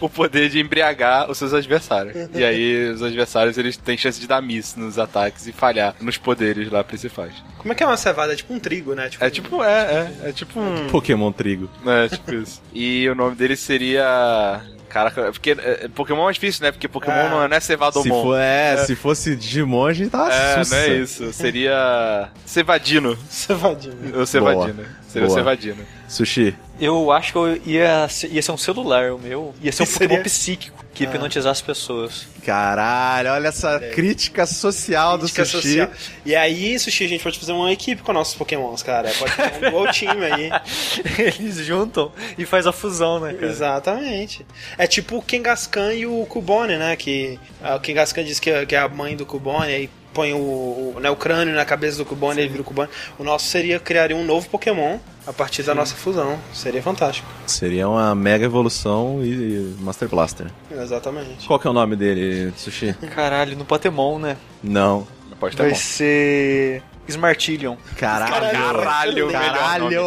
o 0.00 0.08
poder 0.08 0.48
de 0.48 0.60
embriagar 0.60 1.30
os 1.30 1.38
seus 1.38 1.54
adversários. 1.54 2.28
E 2.34 2.44
aí 2.44 2.90
os 2.90 3.02
adversários 3.02 3.56
eles 3.58 3.76
têm 3.76 3.96
chance 3.96 4.20
de 4.20 4.26
dar 4.26 4.40
miss 4.42 4.74
nos 4.76 4.98
ataques 4.98 5.46
e 5.46 5.52
falhar 5.52 5.94
nos 6.00 6.16
poderes 6.18 6.70
lá 6.70 6.82
principais. 6.84 7.32
Como 7.58 7.72
é 7.72 7.74
que 7.76 7.82
é 7.82 7.86
uma 7.86 7.96
cevada? 7.96 8.32
É 8.32 8.36
tipo 8.36 8.52
um 8.54 8.58
trigo, 8.58 8.94
né? 8.94 9.10
É 9.20 9.30
tipo, 9.30 9.62
é, 9.62 10.10
é, 10.24 10.28
é 10.28 10.32
tipo 10.32 10.58
um... 10.58 10.88
Pokémon 10.88 11.30
Trigo. 11.32 11.68
É, 11.86 12.08
tipo 12.08 12.34
isso. 12.34 12.60
E 12.72 13.08
o 13.08 13.14
nome 13.14 13.36
dele 13.36 13.56
seria... 13.56 14.60
Caraca, 14.88 15.30
porque 15.30 15.52
é, 15.52 15.86
Pokémon 15.94 16.28
é 16.28 16.32
difícil, 16.32 16.64
né? 16.64 16.72
Porque 16.72 16.88
Pokémon 16.88 17.12
É. 17.14 17.28
não 17.30 17.42
é, 17.44 17.56
é 17.56 17.60
Se, 17.60 17.66
Cevadomon. 17.68 18.22
for, 18.24 18.36
é, 18.36 18.76
se 18.78 18.96
fosse 18.96 19.36
Digimon, 19.36 19.86
a 19.86 19.92
gente 19.92 20.10
tava 20.10 20.32
É, 20.32 20.64
sussa. 20.64 20.74
não 20.74 20.82
é 20.82 20.88
isso. 20.96 21.32
Seria 21.32 22.28
Cevadino. 22.44 23.16
Cevadinho. 23.28 24.18
Ou 24.18 24.26
Cevadino. 24.26 24.84
Seria 25.06 25.26
o 25.26 25.28
Boa. 25.28 25.38
Cevadino. 25.38 25.86
Sushi. 26.08 26.56
Eu 26.80 27.12
acho 27.12 27.32
que 27.32 27.38
eu 27.38 27.56
ia, 27.66 28.08
ser- 28.08 28.28
ia 28.32 28.40
ser 28.42 28.52
um 28.52 28.56
celular 28.56 29.12
o 29.12 29.18
meu. 29.18 29.54
Ia 29.62 29.70
ser 29.70 29.82
um 29.82 29.86
Que 29.86 29.92
Pokémon 29.92 30.08
seria? 30.10 30.24
psíquico 30.24 30.84
que 30.94 31.04
hipnotizasse 31.04 31.60
as 31.60 31.66
pessoas. 31.66 32.26
Caralho, 32.44 33.30
olha 33.30 33.48
essa 33.48 33.78
crítica 33.94 34.44
social 34.46 35.16
do 35.16 35.24
Crítica 35.24 35.44
Sushi. 35.44 35.68
social. 35.68 35.90
E 36.26 36.34
aí, 36.34 36.78
Sushi, 36.78 37.04
a 37.04 37.08
gente 37.08 37.22
pode 37.22 37.38
fazer 37.38 37.52
uma 37.52 37.70
equipe 37.72 38.02
com 38.02 38.12
nossos 38.12 38.34
Pokémons, 38.34 38.82
cara. 38.82 39.10
Pode 39.18 39.32
ter 39.36 39.66
um 39.66 39.70
dual 39.70 39.92
time 39.92 40.24
aí. 40.24 40.50
Eles 41.18 41.56
juntam 41.58 42.10
e 42.36 42.44
faz 42.44 42.66
a 42.66 42.72
fusão, 42.72 43.20
né, 43.20 43.34
cara? 43.34 43.46
Exatamente. 43.46 44.44
É 44.76 44.86
tipo 44.86 45.18
o 45.18 45.22
Kangaskhan 45.22 45.92
e 45.94 46.06
o 46.06 46.24
Cubone, 46.26 46.76
né? 46.76 46.96
Que 46.96 47.38
ah, 47.62 47.76
o 47.76 47.80
Kangaskhan 47.80 48.24
diz 48.24 48.40
que 48.40 48.50
é, 48.50 48.64
que 48.66 48.74
é 48.74 48.78
a 48.78 48.88
mãe 48.88 49.16
do 49.16 49.24
Cubone, 49.26 49.72
aí 49.72 49.90
põe 50.12 50.32
o, 50.32 50.36
o, 50.36 50.96
né, 51.00 51.10
o 51.10 51.16
crânio 51.16 51.54
na 51.54 51.64
cabeça 51.64 51.98
do 51.98 52.04
Cubone 52.04 52.40
e 52.40 52.42
ele 52.42 52.48
vira 52.50 52.62
o 52.62 52.64
Cubone. 52.64 52.88
O 53.18 53.24
nosso 53.24 53.46
seria 53.46 53.78
criar 53.78 54.12
um 54.12 54.24
novo 54.24 54.48
Pokémon 54.48 54.98
a 55.26 55.32
partir 55.32 55.62
da 55.62 55.74
nossa 55.74 55.94
fusão. 55.94 56.38
Seria 56.52 56.82
fantástico. 56.82 57.28
Seria 57.46 57.88
uma 57.88 58.14
mega 58.14 58.44
evolução 58.44 59.20
e, 59.22 59.74
Master 59.80 60.08
Blaster. 60.08 60.46
Exatamente. 60.70 61.46
Qual 61.46 61.58
que 61.58 61.66
é 61.66 61.70
o 61.70 61.74
nome 61.74 61.96
dele, 61.96 62.52
Sushi? 62.56 62.94
Caralho, 63.14 63.56
no 63.56 63.64
Pokémon, 63.64 64.18
né? 64.18 64.36
Não. 64.62 65.06
Pode 65.38 65.54
estar 65.54 65.64
Vai 65.64 65.74
ser. 65.74 66.82
Smartillion. 67.08 67.76
Caralho. 67.96 68.52
Caralho, 68.52 69.30
Caralho. 69.30 70.00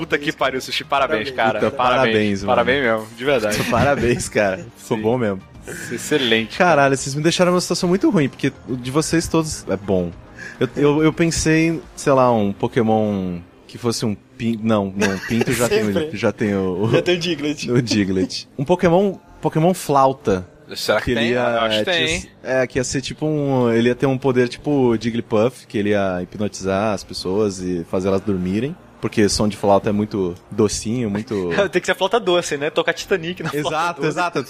Puta 0.00 0.18
que 0.18 0.32
pariu, 0.32 0.60
Sushi. 0.60 0.82
Parabéns, 0.82 1.30
cara. 1.30 1.60
Puta, 1.60 1.70
parabéns, 1.70 2.42
mano. 2.42 2.52
Parabéns 2.52 2.82
mesmo, 2.82 3.06
de 3.16 3.24
verdade. 3.24 3.62
Parabéns, 3.70 4.28
cara. 4.28 4.66
Ficou 4.76 4.96
Sim. 4.96 5.02
bom 5.02 5.18
mesmo. 5.18 5.40
Excelente. 5.92 6.56
Caralho, 6.58 6.96
vocês 6.96 7.14
me 7.14 7.22
deixaram 7.22 7.52
numa 7.52 7.60
situação 7.60 7.88
muito 7.88 8.08
ruim, 8.10 8.28
porque 8.28 8.52
o 8.68 8.76
de 8.76 8.90
vocês 8.90 9.26
todos 9.28 9.64
é 9.68 9.76
bom. 9.76 10.10
Eu, 10.60 10.68
eu, 10.76 11.02
eu 11.04 11.12
pensei, 11.12 11.80
sei 11.96 12.12
lá, 12.12 12.32
um 12.32 12.52
Pokémon 12.52 13.38
que 13.66 13.78
fosse 13.78 14.04
um 14.06 14.14
pinto. 14.36 14.64
Não, 14.64 14.92
não, 14.96 15.18
pinto 15.28 15.52
já 15.52 15.68
tem, 15.68 16.10
já 16.12 16.32
tem 16.32 16.54
o, 16.54 16.88
Já 16.92 17.02
tem 17.02 17.16
o 17.16 17.18
Diglett. 17.18 17.70
o, 17.70 17.82
Diglett. 17.82 18.48
Um 18.58 18.64
Pokémon. 18.64 19.14
Pokémon 19.40 19.72
flauta. 19.72 20.46
Será 20.74 21.00
que, 21.00 21.06
Que 21.06 21.14
tem? 21.14 21.28
ia. 21.30 21.38
Eu 21.40 21.60
acho 21.60 21.78
que 21.78 21.84
tem. 21.84 22.28
é, 22.42 22.66
que 22.66 22.78
ia 22.78 22.84
ser 22.84 23.00
tipo 23.00 23.24
um. 23.24 23.72
Ele 23.72 23.88
ia 23.88 23.94
ter 23.94 24.06
um 24.06 24.18
poder 24.18 24.48
tipo 24.48 24.96
Jigglypuff, 25.00 25.66
que 25.66 25.78
ele 25.78 25.90
ia 25.90 26.20
hipnotizar 26.22 26.92
as 26.92 27.02
pessoas 27.04 27.60
e 27.60 27.84
fazer 27.90 28.08
elas 28.08 28.20
dormirem. 28.20 28.76
Porque 29.00 29.28
som 29.28 29.46
de 29.46 29.56
flauta 29.56 29.90
é 29.90 29.92
muito 29.92 30.34
docinho, 30.50 31.10
muito. 31.10 31.50
Tem 31.70 31.80
que 31.80 31.86
ser 31.86 31.94
flauta 31.94 32.18
doce, 32.18 32.56
né? 32.56 32.70
Tocar 32.70 32.92
Titanic 32.92 33.42
na 33.42 33.50
flauta 33.50 33.68
exato, 33.68 34.00
doce. 34.00 34.08
exato. 34.08 34.44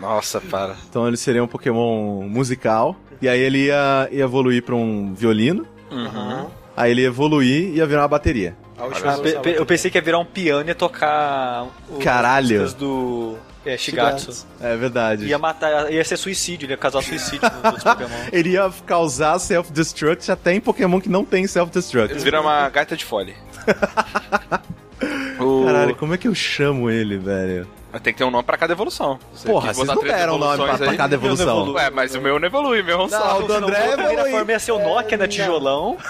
Nossa, 0.00 0.40
para. 0.40 0.76
Então 0.88 1.06
ele 1.06 1.16
seria 1.16 1.42
um 1.42 1.48
Pokémon 1.48 2.22
musical. 2.28 2.96
E 3.20 3.28
aí 3.28 3.40
ele 3.40 3.66
ia, 3.66 4.08
ia 4.12 4.24
evoluir 4.24 4.62
pra 4.62 4.74
um 4.74 5.12
violino. 5.12 5.66
Uhum. 5.90 6.46
Aí 6.76 6.92
ele 6.92 7.02
ia 7.02 7.08
evoluir 7.08 7.70
e 7.70 7.76
ia 7.76 7.86
virar 7.86 8.02
uma 8.02 8.08
bateria. 8.08 8.56
Ah, 8.78 9.40
pe- 9.42 9.54
eu 9.58 9.66
pensei 9.66 9.90
que 9.90 9.98
ia 9.98 10.02
virar 10.02 10.18
um 10.18 10.24
piano 10.24 10.64
e 10.64 10.68
ia 10.68 10.74
tocar 10.74 11.66
o- 11.90 11.98
Caralho. 11.98 12.62
as 12.62 12.72
do 12.74 13.36
é, 13.66 13.76
Shigatsu. 13.76 14.46
É 14.60 14.76
verdade. 14.76 15.26
Ia 15.26 15.36
matar, 15.38 15.92
ia 15.92 16.04
ser 16.04 16.16
suicídio, 16.16 16.66
ele 16.66 16.72
ia 16.74 16.76
causar 16.78 17.02
suicídio 17.02 17.40
nos 17.56 17.64
outros 17.64 17.82
Pokémon. 17.84 18.08
Ele 18.32 18.50
ia 18.50 18.70
causar 18.86 19.38
self-destruct 19.38 20.30
até 20.30 20.52
em 20.54 20.60
Pokémon 20.60 21.00
que 21.00 21.08
não 21.08 21.24
tem 21.24 21.46
self-destruct. 21.46 22.12
Ele 22.12 22.20
vira 22.20 22.40
uma 22.40 22.68
gaita 22.70 22.96
de 22.96 23.04
fole. 23.04 23.34
o... 25.40 25.64
Caralho, 25.66 25.96
como 25.96 26.14
é 26.14 26.18
que 26.18 26.28
eu 26.28 26.34
chamo 26.34 26.88
ele, 26.90 27.18
velho? 27.18 27.66
Tem 28.02 28.12
que 28.12 28.18
ter 28.18 28.24
um 28.24 28.30
nome 28.30 28.44
pra 28.44 28.56
cada 28.56 28.72
evolução. 28.74 29.18
Você 29.34 29.48
Porra, 29.48 29.72
vocês 29.74 29.88
não 29.88 30.00
deram 30.02 30.38
nome 30.38 30.56
pra, 30.64 30.78
pra 30.78 30.94
cada 30.94 31.16
não 31.16 31.24
evolução. 31.24 31.48
evolui. 31.62 31.74
Ué, 31.74 31.90
mas 31.90 32.14
o 32.14 32.20
meu 32.20 32.38
não 32.38 32.46
evolui, 32.46 32.82
meu 32.82 32.94
é 33.00 33.04
um 33.04 33.08
Não, 33.08 33.18
só. 33.20 33.38
o 33.40 33.42
do 33.46 33.52
André 33.54 33.76
A 33.76 33.80
primeira 33.88 34.12
evolui. 34.12 34.30
forma 34.30 34.52
ia 34.52 34.58
ser 34.60 34.72
o 34.72 34.78
Nokia 34.78 35.16
na 35.18 35.24
não. 35.24 35.28
tijolão. 35.28 35.96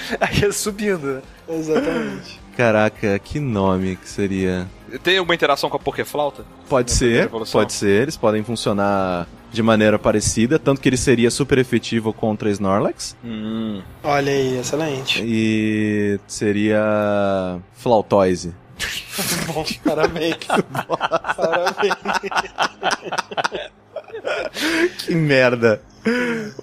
Aí 0.20 0.40
ia 0.40 0.52
subindo. 0.52 1.22
Exatamente. 1.48 2.40
Caraca, 2.56 3.18
que 3.20 3.38
nome 3.38 3.96
que 3.96 4.08
seria? 4.08 4.66
Tem 5.02 5.16
alguma 5.18 5.34
interação 5.34 5.70
com 5.70 5.76
a 5.76 5.80
Pokéflauta? 5.80 6.44
Pode 6.68 6.90
ser, 6.90 7.28
pode 7.28 7.72
ser. 7.72 8.02
Eles 8.02 8.16
podem 8.16 8.42
funcionar 8.42 9.28
de 9.52 9.62
maneira 9.62 9.98
parecida, 9.98 10.58
tanto 10.58 10.80
que 10.80 10.88
ele 10.88 10.96
seria 10.96 11.30
super 11.30 11.58
efetivo 11.58 12.12
contra 12.12 12.50
Snorlax. 12.50 13.16
Hum. 13.24 13.80
Olha 14.02 14.32
aí, 14.32 14.58
excelente. 14.58 15.22
E 15.24 16.18
seria 16.26 17.60
Flautoise. 17.74 18.52
Bom, 19.46 19.64
parabéns. 19.84 20.36
parabéns. 21.36 21.94
Que 24.98 25.14
merda. 25.14 25.80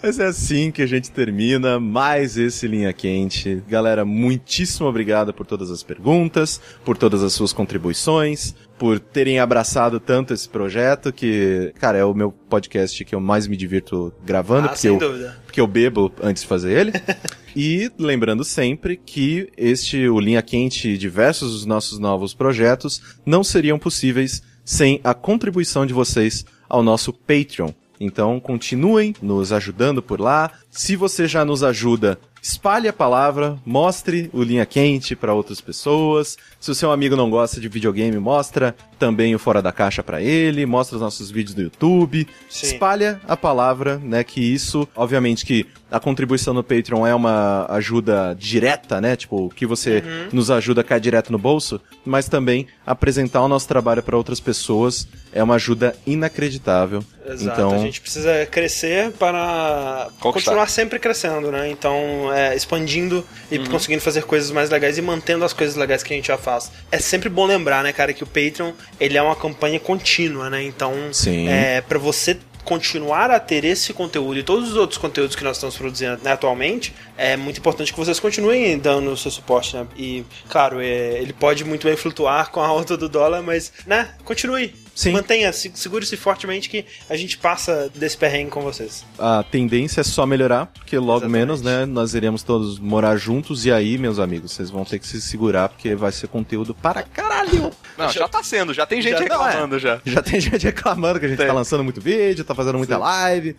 Mas 0.02 0.20
é 0.20 0.26
assim 0.26 0.72
que 0.72 0.82
a 0.82 0.86
gente 0.86 1.12
termina 1.12 1.80
mais 1.80 2.38
esse 2.38 2.68
Linha 2.68 2.92
Quente. 2.94 3.64
Galera, 3.68 4.06
muitíssimo 4.06 4.88
obrigado 4.88 5.34
por 5.34 5.46
todas 5.46 5.72
as 5.72 5.84
perguntas, 5.84 6.60
por 6.84 6.98
todas 6.98 7.24
as 7.24 7.34
suas 7.34 7.52
contribuições, 7.54 8.54
por 8.78 9.00
terem 9.00 9.40
abraçado 9.40 10.00
tanto 10.00 10.34
esse 10.34 10.48
projeto, 10.50 11.12
que, 11.14 11.74
cara, 11.80 11.98
é 11.98 12.06
o 12.06 12.14
meu 12.14 12.32
podcast 12.32 13.04
que 13.06 13.16
eu 13.16 13.20
mais 13.20 13.48
me 13.48 13.56
divirto 13.58 14.14
gravando, 14.26 14.66
Ah, 14.66 14.70
porque 14.70 14.82
sem 14.82 14.92
eu, 14.94 15.00
dúvida. 15.00 15.38
porque 15.46 15.62
eu 15.62 15.68
bebo 15.68 16.12
antes 16.22 16.44
de 16.44 16.50
fazer 16.50 16.78
ele. 16.78 16.92
e 17.56 17.90
lembrando 17.98 18.44
sempre 18.44 18.98
que 18.98 19.50
este, 19.58 20.08
o 20.08 20.20
Linha 20.20 20.42
Quente 20.42 20.90
e 20.90 20.98
diversos 20.98 21.52
dos 21.54 21.66
nossos 21.66 22.00
novos 22.00 22.34
projetos 22.34 23.02
não 23.26 23.44
seriam 23.44 23.80
possíveis 23.80 24.44
sem 24.64 25.00
a 25.04 25.14
contribuição 25.14 25.86
de 25.86 25.94
vocês 25.94 26.46
ao 26.68 26.82
nosso 26.84 27.14
Patreon. 27.14 27.72
Então 28.00 28.40
continuem 28.40 29.14
nos 29.22 29.52
ajudando 29.52 30.02
por 30.02 30.20
lá. 30.20 30.52
Se 30.70 30.96
você 30.96 31.28
já 31.28 31.46
nos 31.46 31.64
ajuda, 31.64 32.20
espalhe 32.42 32.88
a 32.88 32.94
palavra, 32.94 33.58
mostre 33.66 34.30
o 34.32 34.44
Linha 34.44 34.66
Quente 34.66 35.16
para 35.16 35.34
outras 35.34 35.60
pessoas. 35.60 36.38
Se 36.60 36.70
o 36.70 36.76
seu 36.76 36.92
amigo 36.92 37.16
não 37.16 37.30
gosta 37.30 37.60
de 37.60 37.68
videogame, 37.68 38.20
mostra 38.20 38.76
também 39.00 39.34
o 39.34 39.40
Fora 39.40 39.62
da 39.62 39.72
Caixa 39.72 40.04
para 40.04 40.22
ele, 40.22 40.66
mostra 40.66 40.98
os 40.98 41.02
nossos 41.02 41.32
vídeos 41.32 41.56
do 41.56 41.64
YouTube. 41.64 42.28
Sim. 42.50 42.68
Espalha 42.68 43.20
a 43.28 43.36
palavra, 43.36 43.98
né, 43.98 44.24
que 44.24 44.42
isso, 44.42 44.88
obviamente 44.96 45.46
que 45.46 45.66
a 45.90 46.00
contribuição 46.00 46.54
no 46.54 46.64
Patreon 46.64 47.08
é 47.08 47.16
uma 47.16 47.66
ajuda 47.70 48.36
direta, 48.38 49.00
né, 49.00 49.16
tipo, 49.16 49.50
que 49.56 49.66
você 49.66 50.04
nos 50.32 50.52
ajuda 50.52 50.82
a 50.82 50.84
cair 50.84 51.00
direto 51.00 51.32
no 51.32 51.40
bolso, 51.40 51.82
mas 52.06 52.28
também 52.28 52.68
apresentar 52.86 53.42
o 53.42 53.48
nosso 53.48 53.68
trabalho 53.68 54.04
para 54.04 54.18
outras 54.18 54.40
pessoas 54.40 55.08
é 55.32 55.42
uma 55.42 55.56
ajuda 55.56 55.96
inacreditável. 56.06 57.04
Exato, 57.28 57.60
Então- 57.60 57.74
a 57.74 57.78
gente 57.80 58.00
precisa 58.02 58.46
crescer 58.46 59.12
para 59.14 60.10
Conquistar. 60.20 60.52
continuar 60.52 60.70
sempre 60.70 61.00
crescendo, 61.00 61.52
né? 61.52 61.70
Então, 61.70 62.32
é, 62.34 62.56
expandindo 62.56 63.26
e 63.52 63.58
Uhum. 63.58 63.66
conseguindo 63.66 64.02
fazer 64.02 64.24
coisas 64.24 64.52
mais 64.52 64.70
legais 64.70 64.98
e 64.98 65.02
mantendo 65.02 65.44
as 65.44 65.54
coisas 65.54 65.76
legais 65.76 66.04
que 66.04 66.14
a 66.14 66.16
gente 66.16 66.28
já 66.28 66.38
faz. 66.38 66.72
É 66.92 67.00
sempre 67.00 67.28
bom 67.30 67.46
lembrar, 67.46 67.84
né, 67.84 67.92
cara, 67.92 68.14
que 68.14 68.24
o 68.24 68.28
Patreon, 68.28 68.72
ele 69.00 69.18
é 69.18 69.22
uma 69.22 69.36
campanha 69.36 69.80
contínua, 69.80 70.50
né? 70.50 70.64
Então, 70.64 70.94
Sim. 71.12 71.48
é 71.48 71.82
para 71.82 71.98
você 71.98 72.38
continuar 72.64 73.30
a 73.30 73.40
ter 73.40 73.64
esse 73.64 73.94
conteúdo 73.94 74.40
e 74.40 74.44
todos 74.44 74.72
os 74.72 74.76
outros 74.76 74.98
conteúdos 74.98 75.36
que 75.36 75.44
nós 75.44 75.56
estamos 75.58 75.78
produzindo 75.78 76.20
né, 76.24 76.32
atualmente, 76.32 76.96
é 77.16 77.38
muito 77.38 77.60
importante 77.60 77.94
que 77.94 78.00
vocês 78.00 78.20
continuem 78.20 78.76
dando 78.80 79.12
o 79.12 79.16
seu 79.18 79.30
suporte, 79.30 79.76
né? 79.78 79.86
E, 79.96 80.26
claro, 80.50 80.82
é, 80.82 81.20
ele 81.22 81.32
pode 81.32 81.64
muito 81.64 81.86
bem 81.86 81.96
flutuar 81.96 82.50
com 82.50 82.60
a 82.60 82.66
alta 82.68 82.98
do 82.98 83.08
dólar, 83.08 83.44
mas, 83.44 83.72
né, 83.86 84.10
continue. 84.24 84.74
Sim. 84.96 85.12
Mantenha, 85.12 85.52
se- 85.52 85.72
segure-se 85.76 86.16
fortemente 86.16 86.70
que 86.70 86.86
a 87.10 87.18
gente 87.18 87.38
passa 87.38 87.92
desse 87.94 88.16
perrengue 88.18 88.50
com 88.50 88.62
vocês. 88.62 89.04
A 89.20 89.44
tendência 89.44 90.00
é 90.00 90.04
só 90.06 90.26
melhorar, 90.26 90.68
porque 90.68 90.98
logo 90.98 91.18
Exatamente. 91.26 91.32
menos, 91.40 91.62
né, 91.62 91.86
nós 91.86 92.14
iremos 92.16 92.42
todos 92.44 92.80
morar 92.80 93.18
juntos 93.18 93.66
e 93.66 93.72
aí, 93.74 93.98
meus 93.98 94.20
amigos, 94.20 94.54
vocês 94.54 94.70
vão 94.70 94.86
ter 94.86 94.98
que 95.00 95.06
se 95.08 95.22
segurar 95.22 95.68
porque 95.68 95.94
vai 95.96 96.14
ser 96.14 96.28
conteúdo 96.30 96.74
para 96.74 97.04
caralho. 97.04 97.72
Não, 97.98 98.10
já 98.10 98.28
tá 98.28 98.42
sendo, 98.42 98.74
já 98.74 98.86
tem 98.86 99.02
gente 99.02 99.20
Já- 99.20 99.28
não, 99.28 99.46
é. 99.46 99.50
reclamando 99.50 99.80
já. 99.80 100.00
Já 100.06 100.22
tem 100.22 100.40
gente 100.40 100.64
reclamando 100.64 101.20
que 101.20 101.26
a 101.26 101.30
gente 101.30 101.38
Tem. 101.38 101.48
tá 101.48 101.54
lançando 101.54 101.84
muito 101.84 102.00
vídeo, 102.00 102.46
tá 102.46 102.56
fazendo 102.56 102.78
muita 102.78 102.98
live, 102.98 103.54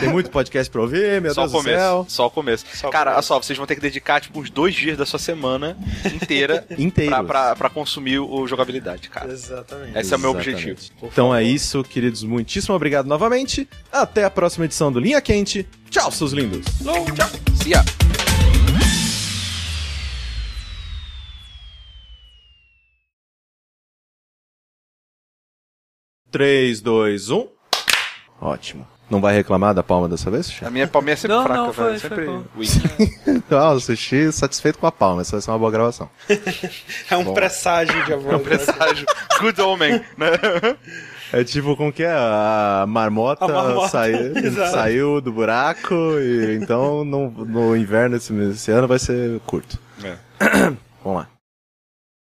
tem 0.00 0.08
muito 0.08 0.30
podcast 0.30 0.70
pra 0.70 0.80
ouvir, 0.82 1.20
meu 1.20 1.34
Só 1.34 1.42
Deus 1.48 1.52
o 1.52 1.56
do 1.58 1.62
céu. 1.64 1.90
começo. 1.96 2.14
Só 2.14 2.26
o 2.26 2.30
começo. 2.30 2.64
Só 2.74 2.90
Cara, 2.90 3.10
começo. 3.10 3.16
olha 3.32 3.40
só, 3.40 3.42
vocês 3.42 3.56
vão 3.56 3.66
ter 3.66 3.74
que 3.74 3.80
dedicar, 3.80 4.20
tipo, 4.20 4.38
uns 4.40 4.50
dois 4.50 4.74
dias 4.74 4.96
da 4.96 5.04
sua 5.04 5.18
semana 5.18 5.76
inteira 6.14 6.64
pra, 7.08 7.24
pra, 7.24 7.56
pra 7.56 7.70
consumir 7.70 8.18
o 8.20 8.46
jogabilidade, 8.46 9.08
cara. 9.08 9.32
Exatamente. 9.32 9.98
Esse 9.98 10.14
é 10.14 10.16
o 10.16 10.20
meu 10.20 10.30
Exatamente. 10.30 10.50
objetivo. 10.54 10.75
Então 11.02 11.34
é 11.34 11.42
isso, 11.42 11.82
queridos. 11.84 12.22
Muitíssimo 12.22 12.74
obrigado 12.74 13.06
novamente. 13.06 13.68
Até 13.92 14.24
a 14.24 14.30
próxima 14.30 14.64
edição 14.64 14.92
do 14.92 15.00
Linha 15.00 15.20
Quente. 15.20 15.66
Tchau, 15.90 16.10
seus 16.10 16.32
lindos. 16.32 16.64
Tchau. 16.82 17.30
See 17.62 17.70
ya. 17.70 17.84
3, 26.30 26.82
2, 26.82 27.30
1. 27.30 27.48
Ótimo. 28.40 28.86
Não 29.08 29.20
vai 29.20 29.34
reclamar 29.34 29.72
da 29.72 29.84
palma 29.84 30.08
dessa 30.08 30.28
vez, 30.30 30.48
A 30.48 30.50
chefe? 30.50 30.72
minha 30.72 30.88
palminha 30.88 31.12
é 31.12 31.16
sempre 31.16 31.36
Não, 31.36 31.44
fraca, 31.44 31.60
não, 31.62 31.72
foi- 31.72 31.98
Sempre 31.98 32.24
bom. 32.26 32.42
weak. 32.56 33.44
Ah, 33.52 33.70
o 33.72 33.78
sushi 33.80 34.32
satisfeito 34.32 34.78
com 34.80 34.86
a 34.88 34.90
palma. 34.92 35.20
Essa 35.22 35.32
vai 35.32 35.40
ser 35.42 35.50
uma 35.52 35.58
boa 35.58 35.70
gravação. 35.70 36.10
É 37.08 37.16
um 37.16 37.22
Bom. 37.24 37.34
presságio 37.34 38.04
de 38.04 38.12
amor. 38.12 38.32
É 38.32 38.36
um 38.36 38.40
presságio. 38.40 39.06
Good 39.40 39.60
omen, 39.60 40.04
né? 40.18 40.28
É 41.32 41.44
tipo, 41.44 41.76
como 41.76 41.92
que 41.92 42.02
é? 42.02 42.10
A 42.12 42.84
marmota, 42.88 43.44
A 43.44 43.48
marmota, 43.48 43.88
saiu, 43.88 44.34
saiu 44.72 45.20
do 45.20 45.32
buraco, 45.32 45.94
e 46.20 46.56
então 46.60 47.04
no, 47.04 47.30
no 47.30 47.76
inverno 47.76 48.16
esse, 48.16 48.32
esse 48.50 48.70
ano 48.72 48.88
vai 48.88 48.98
ser 48.98 49.38
curto. 49.46 49.78
É. 50.02 50.16
Vamos 51.04 51.20
lá. 51.20 51.28